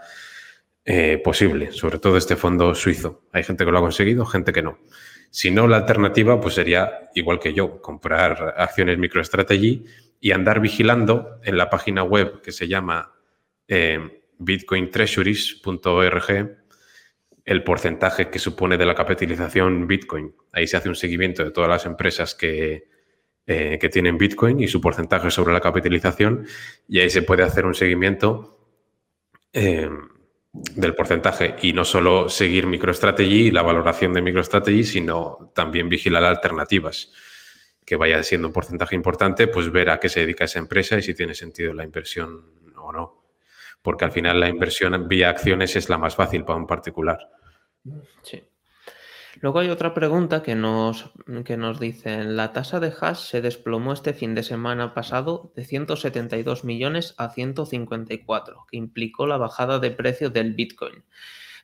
eh, 0.85 1.21
posible, 1.23 1.73
sobre 1.73 1.99
todo 1.99 2.17
este 2.17 2.37
fondo 2.37 2.75
suizo. 2.75 3.25
Hay 3.33 3.43
gente 3.43 3.65
que 3.65 3.73
lo 3.73 3.79
ha 3.79 3.83
conseguido, 3.83 4.25
gente 4.25 4.53
que 4.53 4.63
no. 4.63 4.79
Si 5.31 5.51
no, 5.51 5.67
la 5.67 5.79
alternativa 5.79 6.41
pues 6.41 6.55
sería 6.55 7.11
igual 7.15 7.41
que 7.41 7.53
yo, 7.53 7.83
comprar 7.83 8.55
acciones 8.57 8.97
MicroStrategy 8.99 9.85
y 10.21 10.33
andar 10.33 10.61
vigilando 10.61 11.39
en 11.45 11.57
la 11.57 11.71
página 11.71 12.03
web 12.03 12.43
que 12.43 12.53
se 12.53 12.69
llama 12.69 13.15
eh, 13.67 14.23
bitcointreasuries.org 14.39 16.59
el 17.45 17.65
porcentaje 17.65 18.29
que 18.29 18.39
supone 18.39 18.77
de 18.77 18.85
la 18.85 18.95
capitalización 18.95 19.87
Bitcoin. 19.87 20.35
Ahí 20.53 20.67
se 20.67 20.77
hace 20.77 20.91
un 20.91 20.95
seguimiento 20.95 21.43
de 21.43 21.51
todas 21.51 21.71
las 21.71 21.87
empresas 21.87 22.35
que, 22.35 22.89
eh, 23.47 23.79
que 23.81 23.89
tienen 23.89 24.19
Bitcoin 24.19 24.61
y 24.61 24.69
su 24.69 24.83
porcentaje 24.83 25.31
sobre 25.31 25.55
la 25.55 25.61
capitalización 25.61 26.47
y 26.87 26.99
ahí 26.99 27.09
se 27.09 27.23
puede 27.23 27.45
hacer 27.45 27.65
un 27.65 27.75
seguimiento 27.75 28.67
eh, 29.55 29.89
del 30.53 30.95
porcentaje 30.95 31.57
y 31.63 31.73
no 31.73 31.87
solo 31.87 32.29
seguir 32.29 32.67
MicroStrategy 32.67 33.47
y 33.47 33.51
la 33.51 33.63
valoración 33.63 34.13
de 34.13 34.21
MicroStrategy, 34.21 34.85
sino 34.85 35.51
también 35.55 35.89
vigilar 35.89 36.25
alternativas 36.25 37.15
que 37.89 37.97
vaya 37.97 38.23
siendo 38.23 38.49
un 38.49 38.53
porcentaje 38.53 38.95
importante, 38.95 39.49
pues 39.49 39.73
ver 39.73 39.89
a 39.89 39.99
qué 39.99 40.11
se 40.11 40.21
dedica 40.21 40.45
esa 40.45 40.59
empresa 40.59 40.99
y 40.99 41.03
si 41.03 41.15
tiene 41.15 41.35
sentido 41.35 41.73
la 41.73 41.85
inversión 41.85 42.45
o 42.77 42.93
no. 42.93 43.25
Porque 43.81 44.05
al 44.05 44.13
final 44.13 44.39
la 44.39 44.51
inversión 44.51 45.09
vía 45.09 45.31
acciones 45.31 45.75
es 45.75 45.89
la 45.89 45.97
más 45.97 46.15
fácil 46.15 46.45
para 46.45 46.59
un 46.59 46.67
particular. 46.67 47.19
Sí. 48.23 48.45
Luego 49.41 49.61
hay 49.61 49.71
otra 49.71 49.95
pregunta 49.95 50.43
que 50.43 50.55
nos, 50.55 51.13
que 51.47 51.57
nos 51.57 51.81
dicen, 51.81 52.37
la 52.37 52.53
tasa 52.53 52.79
de 52.79 52.93
hash 53.01 53.21
se 53.21 53.41
desplomó 53.41 53.95
este 53.95 54.13
fin 54.13 54.35
de 54.35 54.43
semana 54.43 54.93
pasado 54.93 55.53
de 55.57 55.65
172 55.65 56.65
millones 56.65 57.15
a 57.17 57.31
154, 57.31 58.67
que 58.71 58.77
implicó 58.77 59.27
la 59.27 59.39
bajada 59.39 59.79
de 59.79 59.93
precio 59.93 60.29
del 60.29 60.53
Bitcoin. 60.53 61.05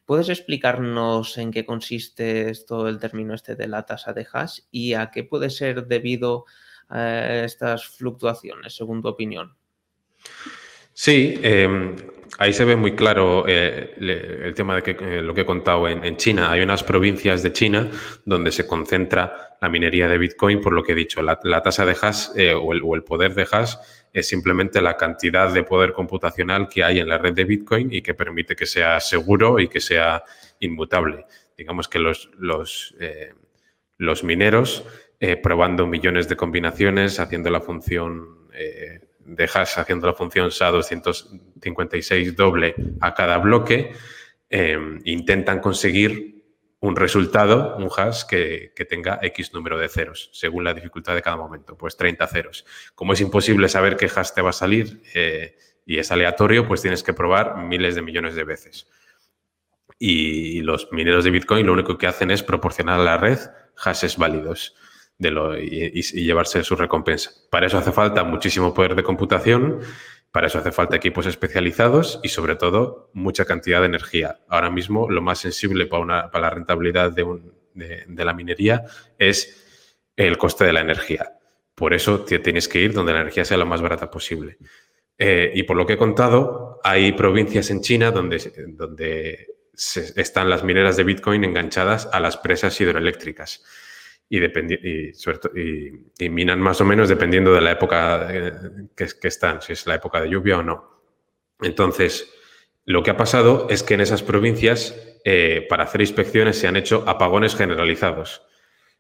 ¿Puedes 0.04 0.28
explicarnos 0.28 1.38
en 1.38 1.50
qué 1.50 1.64
consiste 1.64 2.50
esto, 2.50 2.88
el 2.88 2.98
término 2.98 3.34
este 3.34 3.56
de 3.56 3.68
la 3.68 3.86
tasa 3.86 4.12
de 4.12 4.26
hash 4.30 4.60
y 4.70 4.94
a 4.94 5.10
qué 5.10 5.24
puede 5.24 5.48
ser 5.48 5.86
debido 5.86 6.44
a 6.88 7.44
estas 7.44 7.86
fluctuaciones, 7.86 8.76
según 8.76 9.00
tu 9.00 9.08
opinión? 9.08 9.56
Sí, 10.92 11.38
em, 11.42 11.96
ahí 12.38 12.52
se 12.52 12.64
ve 12.64 12.76
muy 12.76 12.94
claro 12.94 13.44
eh, 13.48 13.94
el 13.98 14.54
tema 14.54 14.76
de 14.76 14.82
que, 14.82 14.90
eh, 14.92 15.22
lo 15.22 15.34
que 15.34 15.40
he 15.40 15.46
contado 15.46 15.88
en, 15.88 16.16
China. 16.16 16.52
Hay 16.52 16.60
unas 16.60 16.84
provincias 16.84 17.42
de 17.42 17.52
China 17.52 17.90
donde 18.24 18.52
se 18.52 18.66
concentra 18.66 19.56
la 19.60 19.68
minería 19.68 20.06
de 20.06 20.18
Bitcoin, 20.18 20.60
por 20.60 20.72
lo 20.72 20.82
que 20.82 20.92
he 20.92 20.94
dicho, 20.94 21.20
la, 21.22 21.40
tasa 21.62 21.84
de 21.84 21.96
hash 22.00 22.28
eh, 22.36 22.54
o, 22.54 22.72
el, 22.72 23.02
poder 23.02 23.34
de 23.34 23.46
hash 23.50 23.74
es 24.14 24.26
simplemente 24.28 24.80
la 24.80 24.96
cantidad 24.96 25.52
de 25.52 25.64
poder 25.64 25.92
computacional 25.92 26.68
que 26.68 26.82
hay 26.82 27.00
en 27.00 27.08
la 27.08 27.18
red 27.18 27.34
de 27.34 27.44
Bitcoin 27.44 27.92
y 27.92 28.00
que 28.00 28.14
permite 28.14 28.56
que 28.56 28.64
sea 28.64 29.00
seguro 29.00 29.60
y 29.60 29.68
que 29.68 29.80
sea 29.80 30.24
inmutable. 30.60 31.26
Digamos 31.58 31.88
que 31.88 31.98
los, 31.98 32.30
los, 32.38 32.94
los 33.98 34.24
mineros, 34.24 34.86
probando 35.42 35.86
millones 35.86 36.28
de 36.28 36.36
combinaciones, 36.36 37.20
haciendo 37.20 37.50
la 37.50 37.60
función 37.60 38.48
de 39.26 39.44
hash 39.44 39.78
haciendo 39.78 40.06
la 40.06 40.14
función 40.14 40.48
SHA-256 40.50 42.34
doble 42.34 42.74
a 43.00 43.14
cada 43.14 43.38
bloque, 43.38 43.92
intentan 45.04 45.60
conseguir 45.60 46.43
un 46.84 46.96
resultado, 46.96 47.76
un 47.78 47.88
hash 47.96 48.24
que, 48.24 48.74
tenga 48.86 49.18
X 49.22 49.54
número 49.54 49.78
de 49.78 49.88
ceros, 49.88 50.28
según 50.34 50.64
la 50.64 50.74
dificultad 50.74 51.14
de 51.14 51.22
cada 51.22 51.38
momento, 51.38 51.78
pues 51.78 51.96
30 51.96 52.26
ceros. 52.26 52.66
Como 52.94 53.14
es 53.14 53.22
imposible 53.22 53.70
saber 53.70 53.96
qué 53.96 54.04
hash 54.14 54.32
te 54.34 54.42
va 54.42 54.50
a 54.50 54.52
salir 54.52 55.00
eh, 55.14 55.56
y 55.86 55.98
es 55.98 56.12
aleatorio, 56.12 56.68
pues 56.68 56.82
tienes 56.82 57.02
que 57.02 57.14
probar 57.14 57.56
miles 57.56 57.94
de 57.94 58.02
millones 58.02 58.34
de 58.34 58.44
veces. 58.44 58.86
Y 59.98 60.60
los 60.60 60.92
mineros 60.92 61.24
de 61.24 61.30
Bitcoin 61.30 61.64
lo 61.64 61.72
único 61.72 61.96
que 61.96 62.06
hacen 62.06 62.30
es 62.30 62.42
proporcionar 62.42 63.00
a 63.00 63.04
la 63.04 63.16
red 63.16 63.38
hashes 63.76 64.18
válidos 64.18 64.76
de 65.16 65.30
lo, 65.30 65.58
y, 65.58 66.02
llevarse 66.02 66.62
su 66.64 66.76
recompensa. 66.76 67.30
Para 67.50 67.66
eso 67.66 67.78
hace 67.78 67.92
falta 67.92 68.24
muchísimo 68.24 68.74
poder 68.74 68.94
de 68.94 69.02
computación, 69.02 69.80
para 70.34 70.48
eso 70.48 70.58
hace 70.58 70.72
falta 70.72 70.96
equipos 70.96 71.26
especializados 71.26 72.18
y 72.24 72.28
sobre 72.28 72.56
todo 72.56 73.08
mucha 73.12 73.44
cantidad 73.44 73.78
de 73.78 73.86
energía. 73.86 74.40
Ahora 74.48 74.68
mismo 74.68 75.08
lo 75.08 75.22
más 75.22 75.38
sensible 75.38 75.86
para, 75.86 76.28
la 76.28 76.50
rentabilidad 76.50 77.12
de, 77.12 78.24
la 78.24 78.34
minería 78.34 78.84
es 79.16 80.02
el 80.16 80.36
coste 80.36 80.64
de 80.64 80.72
la 80.72 80.80
energía. 80.80 81.38
Por 81.76 81.94
eso 81.94 82.24
tienes 82.24 82.66
que 82.66 82.80
ir 82.80 82.92
donde 82.92 83.12
la 83.12 83.20
energía 83.20 83.44
sea 83.44 83.58
lo 83.58 83.64
más 83.64 83.80
barata 83.80 84.10
posible. 84.10 84.58
Eh, 85.16 85.52
y 85.54 85.62
por 85.62 85.76
lo 85.76 85.86
que 85.86 85.92
he 85.92 85.96
contado, 85.96 86.80
hay 86.82 87.12
provincias 87.12 87.70
en 87.70 87.80
China 87.80 88.10
donde 88.10 89.46
están 90.16 90.50
las 90.50 90.64
mineras 90.64 90.96
de 90.96 91.04
Bitcoin 91.04 91.44
enganchadas 91.44 92.08
a 92.12 92.18
las 92.18 92.38
presas 92.38 92.80
hidroeléctricas 92.80 93.62
y, 94.28 94.38
y, 96.18 96.28
minan 96.28 96.60
más 96.60 96.80
o 96.80 96.84
menos 96.84 97.08
dependiendo 97.08 97.52
de 97.52 97.60
la 97.60 97.72
época 97.72 98.28
eh, 98.30 98.52
que, 98.96 99.28
están, 99.28 99.60
si 99.62 99.72
es 99.72 99.86
la 99.86 99.96
época 99.96 100.20
de 100.20 100.30
lluvia 100.30 100.58
o 100.58 100.62
no. 100.62 101.02
Entonces, 101.60 102.32
lo 102.84 103.02
que 103.02 103.10
ha 103.10 103.16
pasado 103.16 103.66
es 103.70 103.82
que 103.82 103.94
en 103.94 104.00
esas 104.00 104.22
provincias, 104.22 104.94
eh, 105.24 105.66
para 105.68 105.84
hacer 105.84 106.00
inspecciones, 106.00 106.58
se 106.58 106.66
han 106.66 106.76
hecho 106.76 107.04
apagones 107.06 107.54
generalizados. 107.54 108.42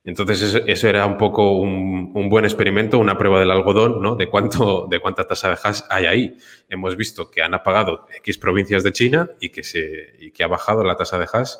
Entonces, 0.04 0.62
eso, 0.66 0.88
era 0.88 1.06
un 1.06 1.16
poco 1.16 1.52
un, 1.52 2.28
buen 2.28 2.44
experimento, 2.44 2.98
una 2.98 3.16
prueba 3.16 3.40
del 3.40 3.50
algodón, 3.50 4.02
¿no? 4.02 4.16
De, 4.16 4.28
cuánto, 4.28 4.86
de 4.90 5.00
cuánta 5.00 5.26
tasa 5.26 5.48
de 5.48 5.56
hash 5.62 5.80
hay 5.88 6.04
ahí. 6.04 6.36
Hemos 6.68 6.94
visto 6.94 7.30
que 7.30 7.42
han 7.42 7.54
apagado 7.54 8.06
X 8.18 8.36
provincias 8.36 8.82
de 8.82 8.92
China 8.92 9.30
y 9.40 9.48
que, 9.48 9.62
se, 9.62 10.14
y 10.18 10.30
que 10.30 10.44
ha 10.44 10.46
bajado 10.46 10.84
la 10.84 10.96
tasa 10.96 11.18
de 11.18 11.26
hash 11.32 11.52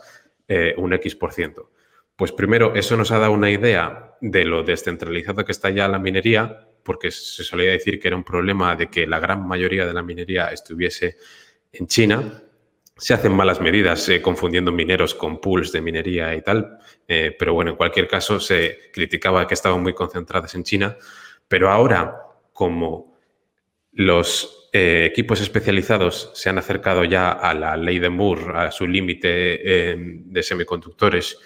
eh, 0.47 0.75
un 0.77 0.93
X 0.93 1.15
por 1.17 1.33
ciento. 1.33 1.71
Pues 2.17 2.31
primero, 2.31 2.75
eso 2.77 2.97
nos 2.97 3.11
ha 3.11 3.19
dado 3.19 3.33
una 3.33 3.51
idea 3.51 4.17
de 4.21 4.45
lo 4.45 4.63
descentralizado 4.63 5.45
que 5.45 5.53
está 5.53 5.71
ya 5.71 5.89
la 5.89 5.99
minería, 5.99 6.69
porque 6.85 7.11
se 7.11 7.43
solía 7.43 7.73
decir 7.73 7.99
que 7.99 8.09
era 8.09 8.17
un 8.17 8.23
problema 8.23 8.77
de 8.77 8.89
que 8.89 9.07
la 9.07 9.19
gran 9.19 9.47
mayoría 9.47 9.85
de 9.85 9.95
la 9.95 10.03
minería 10.03 10.49
estuviese 10.49 11.17
en 11.73 11.89
China. 11.89 12.43
Se 12.97 13.15
hacen 13.15 13.33
malas 13.33 13.61
medidas 13.61 14.09
eh, 14.09 14.23
confundiendo 14.23 14.71
mineros 14.71 15.15
con 15.15 15.41
pools 15.41 15.73
de 15.73 15.81
minería 15.81 16.35
y 16.37 16.43
tal, 16.43 16.79
eh, 17.09 17.35
pero 17.37 17.53
bueno, 17.53 17.73
en 17.73 17.77
cualquier 17.77 18.07
caso 18.07 18.39
se 18.39 18.91
criticaba 18.93 19.49
que 19.49 19.55
estaban 19.55 19.83
muy 19.83 19.95
concentradas 19.95 20.55
en 20.55 20.63
China, 20.63 20.97
pero 21.49 21.69
ahora 21.69 22.17
como 22.53 23.19
los 23.91 24.71
eh, 24.73 25.09
equipos 25.11 25.41
especializados 25.41 26.31
se 26.35 26.49
han 26.49 26.59
acercado 26.59 27.03
ya 27.03 27.33
a 27.33 27.53
la 27.55 27.77
ley 27.77 27.99
de 27.99 28.11
Moore, 28.11 28.53
a 28.55 28.71
su 28.71 28.87
límite 28.87 29.97
de 29.97 30.43
semiconductores, 30.43 31.39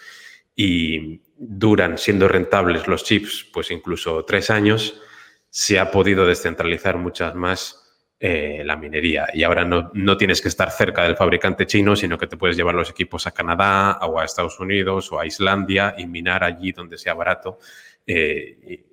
y 0.61 1.23
duran 1.37 1.99
siendo 1.99 2.27
rentables 2.27 2.89
los 2.89 3.05
chips, 3.05 3.47
pues 3.53 3.71
incluso 3.71 4.25
tres 4.25 4.51
años, 4.51 5.01
se 5.49 5.79
ha 5.79 5.93
podido 5.93 6.27
descentralizar 6.27 6.99
muchas 6.99 7.37
más 7.37 8.05
eh, 8.19 8.63
la 8.65 8.77
minería. 8.77 9.29
Y 9.33 9.45
ahora 9.45 9.65
no, 9.65 9.93
no, 9.95 10.17
tienes 10.17 10.43
que 10.43 10.49
estar 10.49 10.73
cerca 10.73 11.05
del 11.05 11.17
fabricante 11.17 11.65
chino, 11.65 11.95
sino 11.95 12.19
que 12.19 12.27
te 12.27 12.37
puedes 12.37 12.57
llevar 12.57 12.75
los 12.75 12.91
equipos 12.91 13.29
a 13.29 13.31
Canadá 13.31 14.01
o 14.03 14.19
a 14.19 14.25
Estados 14.25 14.59
Unidos 14.59 15.13
o 15.13 15.21
a 15.21 15.27
Islandia 15.27 15.95
y 15.97 16.09
minar 16.09 16.43
allí 16.43 16.73
donde 16.73 16.99
sea 16.99 17.15
barato 17.15 17.61
eh, 18.05 18.85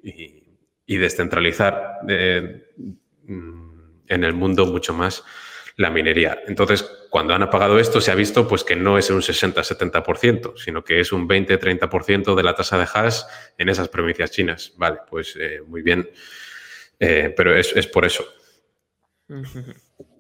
y, 0.86 0.98
descentralizar 0.98 2.02
eh, 2.08 2.68
mm, 3.24 4.04
en 4.08 4.24
el 4.24 4.34
mundo 4.34 4.68
mucho 4.68 4.94
más 4.94 5.24
la 5.78 5.90
minería. 5.90 6.42
Entonces, 6.48 6.84
cuando 7.10 7.34
han 7.34 7.44
apagado 7.44 7.80
esto, 7.80 8.00
se 8.02 8.12
ha 8.12 8.16
visto 8.16 8.48
pues, 8.48 8.64
que 8.64 8.76
no 8.76 8.98
es 8.98 9.10
un 9.10 9.22
60-70%, 9.22 10.58
sino 10.58 10.84
que 10.84 11.00
es 11.00 11.12
un 11.12 11.28
20-30% 11.28 12.36
de 12.36 12.44
la 12.44 12.56
tasa 12.56 12.78
de 12.78 12.88
hash 12.94 13.22
en 13.58 13.70
esas 13.70 13.90
provincias 13.90 14.32
chinas. 14.32 14.74
Vale, 14.78 15.00
pues 15.10 15.38
muy 15.68 15.82
bien, 15.82 16.10
pero 16.98 17.56
es, 17.56 17.76
es 17.76 17.88
por 17.88 18.06
eso. 18.06 18.26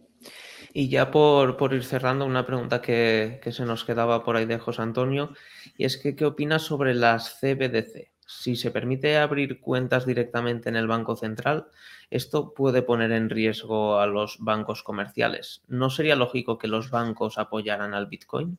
Y 0.77 0.89
ya 0.89 1.09
por, 1.09 1.73
ir 1.73 1.85
cerrando, 1.85 2.25
una 2.25 2.45
pregunta 2.45 2.81
que, 2.81 3.39
se 3.49 3.63
nos 3.63 3.85
quedaba 3.85 4.25
por 4.25 4.35
ahí 4.35 4.45
de 4.45 4.59
José 4.59 4.81
Antonio, 4.81 5.33
y 5.77 5.85
es 5.85 5.95
que, 5.95 6.17
¿qué 6.17 6.25
opinas 6.25 6.63
sobre 6.63 6.93
las 6.93 7.39
CBDC? 7.39 8.11
Si 8.25 8.55
se 8.55 8.71
permite 8.71 9.17
abrir 9.17 9.59
cuentas 9.59 10.05
directamente 10.05 10.69
en 10.69 10.75
el 10.75 10.87
Banco 10.87 11.15
Central, 11.15 11.67
esto 12.09 12.53
puede 12.53 12.81
poner 12.81 13.11
en 13.11 13.29
riesgo 13.29 13.99
a 13.99 14.07
los 14.07 14.37
bancos 14.39 14.81
comerciales. 14.81 15.63
¿No 15.67 15.89
sería 15.89 16.15
lógico 16.15 16.57
que 16.57 16.67
los 16.67 16.89
bancos 16.89 17.37
apoyaran 17.37 17.93
al 17.93 18.07
Bitcoin? 18.07 18.57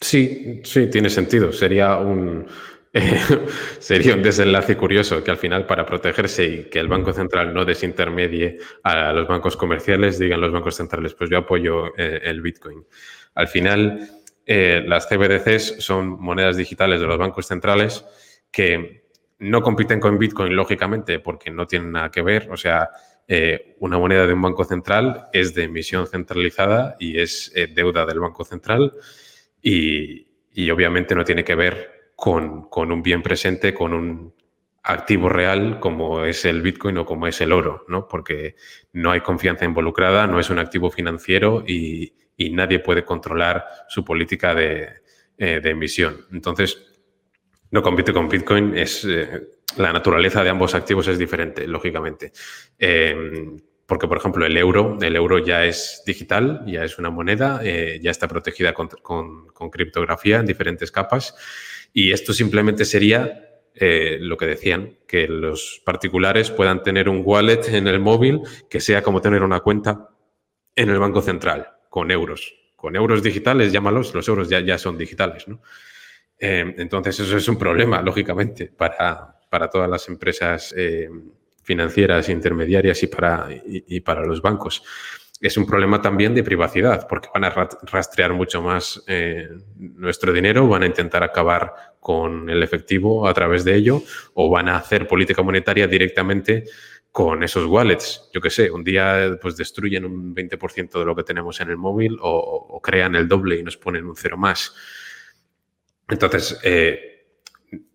Sí, 0.00 0.60
sí, 0.64 0.88
tiene 0.88 1.10
sentido. 1.10 1.52
Sería 1.52 1.96
un, 1.98 2.46
sería 3.78 4.14
un 4.14 4.22
desenlace 4.22 4.76
curioso 4.76 5.22
que 5.22 5.30
al 5.30 5.36
final 5.36 5.66
para 5.66 5.84
protegerse 5.86 6.46
y 6.46 6.64
que 6.64 6.80
el 6.80 6.88
Banco 6.88 7.12
Central 7.12 7.52
no 7.52 7.64
desintermedie 7.64 8.58
a 8.82 9.12
los 9.12 9.28
bancos 9.28 9.56
comerciales, 9.56 10.18
digan 10.18 10.40
los 10.40 10.52
bancos 10.52 10.76
centrales, 10.76 11.14
pues 11.14 11.30
yo 11.30 11.38
apoyo 11.38 11.96
eh, 11.96 12.20
el 12.24 12.40
Bitcoin. 12.40 12.84
Al 13.34 13.48
final, 13.48 14.08
eh, 14.46 14.82
las 14.86 15.08
CBDCs 15.08 15.76
son 15.78 16.20
monedas 16.20 16.56
digitales 16.56 17.00
de 17.00 17.06
los 17.06 17.18
bancos 17.18 17.46
centrales 17.46 18.04
que 18.50 19.10
no 19.38 19.62
compiten 19.62 20.00
con 20.00 20.18
Bitcoin, 20.18 20.56
lógicamente, 20.56 21.20
porque 21.20 21.50
no 21.50 21.66
tienen 21.66 21.92
nada 21.92 22.10
que 22.10 22.22
ver. 22.22 22.48
O 22.50 22.56
sea, 22.56 22.90
eh, 23.26 23.76
una 23.78 23.98
moneda 23.98 24.26
de 24.26 24.32
un 24.32 24.42
banco 24.42 24.64
central 24.64 25.28
es 25.32 25.54
de 25.54 25.64
emisión 25.64 26.06
centralizada 26.06 26.96
y 26.98 27.20
es 27.20 27.52
deuda 27.74 28.06
del 28.06 28.20
banco 28.20 28.44
central 28.44 28.94
y, 29.62 30.28
y 30.52 30.70
obviamente 30.70 31.14
no 31.14 31.24
tiene 31.24 31.44
que 31.44 31.54
ver 31.54 31.98
con, 32.18 32.68
un 32.72 33.00
bien 33.00 33.22
presente, 33.22 33.72
con 33.72 33.94
un 33.94 34.34
activo 34.82 35.28
real 35.28 35.78
como 35.78 36.24
es 36.24 36.44
el 36.44 36.62
Bitcoin 36.62 36.98
o 36.98 37.06
como 37.06 37.28
es 37.28 37.40
el 37.40 37.52
oro, 37.52 37.84
¿no? 37.86 38.08
Porque 38.08 38.56
no 38.92 39.12
hay 39.12 39.20
confianza 39.20 39.64
involucrada, 39.64 40.26
no 40.26 40.40
es 40.40 40.50
un 40.50 40.58
activo 40.58 40.90
financiero 40.90 41.62
y, 41.64 42.12
nadie 42.50 42.80
puede 42.80 43.04
controlar 43.04 43.66
su 43.88 44.04
política 44.04 44.52
de, 44.52 44.88
eh, 45.38 45.60
emisión. 45.62 46.26
Entonces, 46.32 46.87
no 47.70 47.82
compite 47.82 48.12
con 48.12 48.28
Bitcoin, 48.28 48.76
es, 48.76 49.04
eh, 49.04 49.48
la 49.76 49.92
naturaleza 49.92 50.42
de 50.42 50.50
ambos 50.50 50.74
activos 50.74 51.08
es 51.08 51.18
diferente, 51.18 51.66
lógicamente. 51.66 52.32
Em, 52.78 53.58
porque, 53.86 54.06
por 54.06 54.18
ejemplo, 54.18 54.44
el 54.44 54.56
euro, 54.56 54.98
el 55.00 55.16
euro 55.16 55.38
ya 55.38 55.64
es 55.64 56.02
digital, 56.06 56.62
ya 56.66 56.84
es 56.84 56.98
una 56.98 57.10
moneda, 57.10 57.60
eh, 57.62 57.98
ya 58.02 58.10
está 58.10 58.28
protegida 58.28 58.74
con, 58.74 58.88
con 58.88 59.70
criptografía 59.70 60.38
en 60.38 60.46
diferentes 60.46 60.90
capas 60.90 61.34
y 61.92 62.12
esto 62.12 62.34
simplemente 62.34 62.84
sería 62.84 63.48
eh, 63.80 64.18
lo 64.20 64.36
que 64.36 64.46
decían, 64.46 64.98
que 65.06 65.28
los 65.28 65.80
particulares 65.84 66.50
puedan 66.50 66.82
tener 66.82 67.08
un 67.08 67.22
wallet 67.24 67.60
en 67.68 67.86
el 67.86 68.00
móvil 68.00 68.40
que 68.68 68.80
sea 68.80 69.02
como 69.02 69.20
tener 69.20 69.44
una 69.44 69.60
cuenta 69.60 70.08
en 70.74 70.90
el 70.90 70.98
Banco 70.98 71.22
Central, 71.22 71.68
con 71.88 72.10
euros. 72.10 72.54
Con 72.74 72.96
euros 72.96 73.22
digitales, 73.22 73.72
llámalos, 73.72 74.12
los 74.14 74.26
euros 74.26 74.48
ya, 74.48 74.58
ya 74.58 74.78
son 74.78 74.98
digitales. 74.98 75.46
¿no? 75.46 75.60
Eh, 76.38 76.74
entonces, 76.78 77.18
eso 77.20 77.36
es 77.36 77.48
un 77.48 77.58
problema, 77.58 78.00
lógicamente, 78.02 78.66
para, 78.66 79.36
para 79.50 79.68
todas 79.68 79.88
las 79.88 80.08
empresas 80.08 80.74
eh, 80.76 81.08
financieras, 81.62 82.28
intermediarias 82.28 83.02
y 83.02 83.06
para, 83.08 83.48
y 83.64 84.00
para 84.00 84.24
los 84.24 84.40
bancos 84.40 84.82
es 85.40 85.56
un 85.56 85.66
problema 85.66 86.02
también 86.02 86.34
de 86.34 86.42
privacidad, 86.42 87.06
porque 87.08 87.28
van 87.32 87.44
a 87.44 87.50
rastrear 87.50 88.32
mucho 88.32 88.60
más 88.60 89.02
eh, 89.06 89.48
nuestro 89.76 90.32
dinero, 90.32 90.66
van 90.66 90.82
a 90.82 90.86
intentar 90.86 91.22
acabar 91.22 91.72
con 92.00 92.50
el 92.50 92.62
efectivo 92.62 93.28
a 93.28 93.34
través 93.34 93.64
de 93.64 93.76
ello, 93.76 94.02
o 94.34 94.50
van 94.50 94.68
a 94.68 94.76
hacer 94.76 95.06
política 95.06 95.42
monetaria 95.42 95.86
directamente 95.86 96.64
con 97.12 97.42
esos 97.42 97.66
wallets. 97.66 98.28
Yo 98.32 98.40
qué 98.40 98.50
sé, 98.50 98.70
un 98.70 98.82
día 98.82 99.38
pues 99.40 99.56
destruyen 99.56 100.04
un 100.04 100.34
20% 100.34 100.98
de 100.98 101.04
lo 101.04 101.14
que 101.14 101.22
tenemos 101.22 101.60
en 101.60 101.70
el 101.70 101.76
móvil 101.76 102.18
o, 102.20 102.80
crean 102.82 103.14
el 103.14 103.28
doble 103.28 103.58
y 103.58 103.62
nos 103.62 103.76
ponen 103.76 104.06
un 104.06 104.16
cero 104.16 104.36
más. 104.36 104.74
Entonces, 106.08 106.58
eh, 106.62 107.18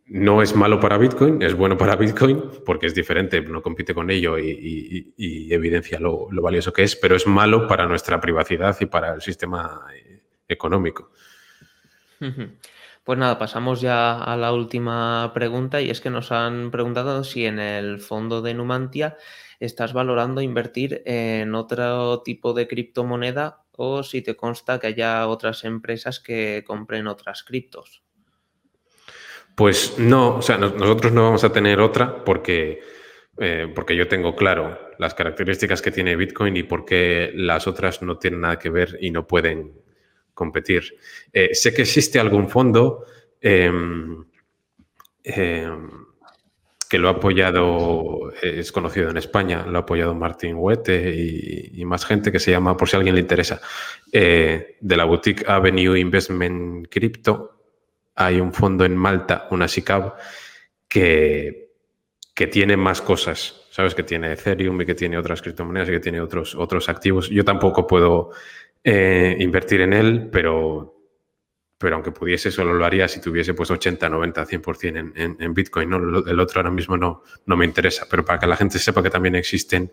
no 0.05 0.41
es 0.41 0.55
malo 0.55 0.80
para 0.80 0.97
Bitcoin, 0.97 1.41
es 1.41 1.55
bueno 1.55 1.78
para 1.78 1.95
Bitcoin 1.95 2.43
porque 2.66 2.86
es 2.86 2.93
diferente, 2.93 3.41
no 3.41 3.61
compite 3.61 3.93
con 3.93 4.11
ello 4.11 4.38
y, 4.38 5.14
evidencia 5.51 5.99
lo, 5.99 6.30
valioso 6.30 6.72
que 6.72 6.84
es, 6.84 6.95
pero 6.95 7.16
es 7.16 7.26
malo 7.26 7.68
para 7.68 7.88
nuestra 7.88 8.20
privacidad 8.22 8.76
y 8.80 8.86
para 8.86 9.14
el 9.14 9.22
sistema 9.22 9.86
eh, 9.95 10.22
económico. 10.47 11.11
Pues 13.03 13.20
nada, 13.20 13.38
pasamos 13.38 13.82
ya 13.82 14.22
a 14.24 14.38
la 14.38 14.53
última 14.53 15.32
pregunta 15.34 15.82
y 15.82 15.89
es 15.89 15.99
que 15.99 16.09
nos 16.09 16.32
han 16.32 16.72
preguntado 16.72 17.24
si 17.24 17.45
en 17.45 17.59
el 17.59 17.99
fondo 17.99 18.41
de 18.41 18.53
Numantia 18.53 19.18
estás 19.59 19.93
valorando 19.93 20.41
invertir 20.41 21.01
en 21.05 21.55
otro 21.55 22.22
tipo 22.22 22.53
de 22.53 22.68
criptomoneda 22.68 23.62
o 23.78 24.04
si 24.04 24.22
te 24.22 24.36
consta 24.36 24.80
que 24.80 24.88
haya 24.88 25.28
otras 25.28 25.64
empresas 25.64 26.20
que 26.20 26.64
compren 26.66 27.08
otras 27.08 27.44
criptos. 27.44 28.04
Pues 29.56 30.00
no, 30.00 30.38
o 30.38 30.42
sea, 30.42 30.58
nosotros 30.58 31.12
no 31.14 31.24
vamos 31.24 31.44
a 31.44 31.52
tener 31.52 31.80
otra 31.80 32.24
porque, 32.24 32.82
eh, 33.38 33.72
porque 33.74 33.96
yo 33.96 34.08
tengo 34.08 34.36
claro 34.36 34.80
las 34.98 35.14
características 35.14 35.82
que 35.82 35.92
tiene 35.92 36.16
Bitcoin 36.16 36.58
y 36.58 36.64
por 36.64 36.86
qué 36.86 37.32
las 37.36 37.68
otras 37.68 38.02
no 38.02 38.18
tienen 38.18 38.42
nada 38.42 38.58
que 38.58 38.70
ver 38.70 38.98
y 39.00 39.12
no 39.12 39.28
pueden 39.28 39.74
competir. 40.34 40.98
Eh, 41.32 41.54
sé 41.54 41.74
que 41.74 41.84
existe 41.84 42.20
algún 42.20 42.50
fondo 42.50 43.06
em, 43.42 44.26
em, 45.24 45.90
que 46.86 46.98
lo 46.98 47.08
ha 47.08 47.12
apoyado, 47.12 48.32
es 48.42 48.72
conocido 48.72 49.10
en 49.10 49.18
España, 49.18 49.66
lo 49.68 49.78
ha 49.78 49.82
apoyado 49.82 50.14
Martín 50.14 50.56
Huete 50.58 51.14
y, 51.16 51.82
y 51.82 51.86
más 51.86 52.06
gente 52.06 52.32
que 52.32 52.40
se 52.40 52.52
llama, 52.52 52.78
por 52.78 52.90
si 52.90 52.96
a 52.96 53.00
alguien 53.00 53.16
le 53.16 53.22
interesa, 53.22 53.62
eh, 54.12 54.78
de 54.80 54.98
la 54.98 55.06
boutique 55.06 55.46
Avenue 55.48 55.98
Investment 55.98 56.88
Crypto 56.90 57.54
hay 58.16 58.40
un 58.40 58.54
fondo 58.54 58.86
en 58.86 58.96
Malta, 58.96 59.48
una 59.52 59.68
SICAV, 59.68 60.14
que, 60.88 61.72
que 62.34 62.48
tiene 62.48 62.78
más 62.78 63.02
cosas. 63.02 63.68
Sabes 63.72 63.96
que 63.96 64.04
tiene 64.04 64.34
Ethereum 64.34 64.80
y 64.82 64.86
que 64.86 64.96
tiene 64.96 65.18
otras 65.18 65.42
criptomonedas 65.42 65.90
y 65.90 65.94
que 65.94 66.00
tiene 66.00 66.22
otros, 66.22 66.54
otros 66.56 66.90
activos. 66.90 67.30
Yo 67.30 67.44
tampoco 67.44 67.88
puedo 67.88 68.32
eh, 68.84 69.36
invertir 69.40 69.82
en 69.82 69.94
él, 69.94 70.30
pero, 70.32 70.93
pero 71.84 71.98
aunque 71.98 72.12
pudiese, 72.12 72.50
solo 72.50 72.74
lo 72.74 72.86
haría 72.86 73.10
si 73.10 73.20
tuviese 73.20 73.54
pues 73.54 73.70
80, 73.70 74.08
90, 74.08 74.48
100% 74.48 75.14
en, 75.16 75.36
en, 75.38 75.54
Bitcoin. 75.54 75.90
¿no? 75.90 75.98
El 76.26 76.40
otro 76.40 76.62
ahora 76.62 76.72
mismo 76.72 76.96
no, 76.96 77.24
no 77.46 77.58
me 77.58 77.66
interesa, 77.66 78.08
pero 78.10 78.24
para 78.24 78.40
que 78.40 78.48
la 78.48 78.56
gente 78.56 78.80
sepa 78.80 79.04
que 79.04 79.10
también 79.10 79.36
existen 79.36 79.92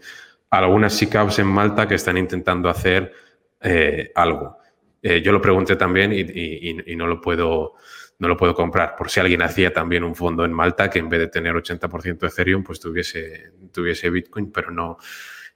algunas 0.50 0.94
SICAVs 0.94 1.40
en 1.40 1.48
Malta 1.48 1.88
que 1.88 1.96
están 1.96 2.16
intentando 2.16 2.68
hacer 2.68 3.12
eh, 3.60 4.12
algo. 4.14 4.58
Eh, 5.02 5.20
yo 5.20 5.32
lo 5.32 5.42
pregunté 5.42 5.74
también 5.74 6.12
y 6.12 6.94
no 6.94 7.08
lo 7.08 7.20
puedo 7.20 7.74
no 8.20 8.28
lo 8.28 8.36
puedo 8.36 8.54
comprar. 8.54 8.94
Por 8.94 9.10
si 9.10 9.18
alguien 9.18 9.42
hacía 9.42 9.72
también 9.72 10.04
un 10.04 10.14
fondo 10.14 10.44
en 10.44 10.52
Malta 10.52 10.88
que 10.88 11.00
en 11.00 11.08
vez 11.08 11.18
de 11.18 11.26
tener 11.26 11.54
80% 11.54 12.18
de 12.18 12.26
Ethereum, 12.28 12.62
pues 12.62 12.78
tuviese, 12.78 13.54
tuviese 13.72 14.10
Bitcoin, 14.10 14.52
pero 14.52 14.70
no, 14.70 14.98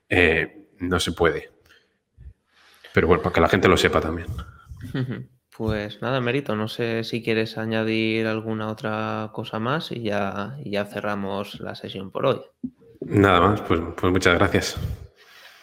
eh, 0.09 0.65
no 0.79 0.99
se 0.99 1.13
puede. 1.13 1.51
Pero 2.93 3.07
bueno, 3.07 3.23
para 3.23 3.35
que 3.35 3.41
la 3.41 3.49
gente 3.49 3.69
lo 3.69 3.77
sepa 3.77 4.01
también. 4.01 4.27
Pues 5.57 6.03
nada, 6.03 6.21
Mérito, 6.21 6.57
no 6.57 6.67
sé 6.67 7.05
si 7.05 7.23
quieres 7.23 7.59
añadir 7.59 8.27
alguna 8.27 8.69
otra 8.69 9.31
cosa 9.33 9.61
más 9.61 9.93
y 9.93 10.03
ya, 10.03 10.57
ya 10.65 10.85
cerramos 10.85 11.61
la 11.61 11.77
sesión 11.77 12.11
por 12.11 12.27
hoy. 12.27 12.41
Nada 13.01 13.41
más, 13.41 13.61
pues, 13.61 13.81
pues 13.97 14.13
muchas 14.13 14.35
gracias. 14.35 14.77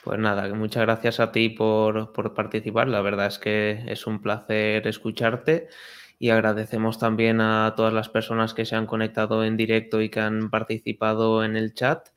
Pues 0.04 0.18
nada, 0.18 0.52
muchas 0.54 0.84
gracias 0.84 1.20
a 1.20 1.34
ti 1.34 1.50
por, 1.50 2.14
por 2.14 2.34
participar. 2.34 2.88
La 2.88 3.02
verdad 3.02 3.28
es 3.28 3.38
que 3.38 3.84
es 3.88 4.08
un 4.08 4.22
placer 4.22 4.88
escucharte 4.88 5.68
y 6.18 6.30
agradecemos 6.30 6.98
también 6.98 7.42
a 7.42 7.74
todas 7.76 7.94
las 7.94 8.08
personas 8.08 8.54
que 8.54 8.66
se 8.66 8.78
han 8.78 8.86
conectado 8.86 9.44
en 9.44 9.58
directo 9.58 10.02
y 10.02 10.10
que 10.10 10.22
han 10.22 10.50
participado 10.50 11.44
en 11.44 11.58
el 11.58 11.74
chat. 11.74 12.08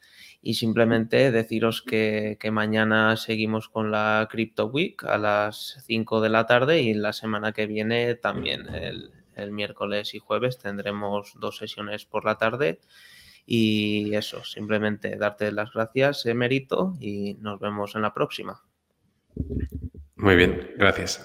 Y 0.47 0.55
simplemente 0.55 1.31
deciros 1.31 1.81
que, 1.81 2.37
mañana 2.53 3.17
seguimos 3.17 3.71
con 3.71 3.91
la 3.91 4.29
Crypto 4.31 4.67
Week 4.67 5.03
a 5.05 5.17
las 5.17 5.83
5 5.87 6.21
de 6.21 6.29
la 6.29 6.45
tarde 6.45 6.83
y 6.83 6.93
la 6.93 7.15
semana 7.15 7.53
que 7.53 7.67
viene 7.67 8.15
también 8.15 8.69
el, 8.75 9.11
el 9.37 9.53
miércoles 9.53 10.15
y 10.15 10.19
jueves 10.19 10.59
tendremos 10.59 11.33
dos 11.41 11.57
sesiones 11.57 12.05
por 12.05 12.27
la 12.27 12.37
tarde 12.37 12.81
Y 13.47 14.15
eso, 14.15 14.45
simplemente 14.45 15.17
darte 15.17 15.51
las 15.51 15.73
gracias, 15.73 16.27
Emerito, 16.27 16.95
y 17.01 17.39
nos 17.41 17.59
vemos 17.59 17.95
en 17.95 18.03
la 18.03 18.13
próxima. 18.13 18.63
Muy 20.17 20.37
bien, 20.37 20.73
gracias. 20.77 21.25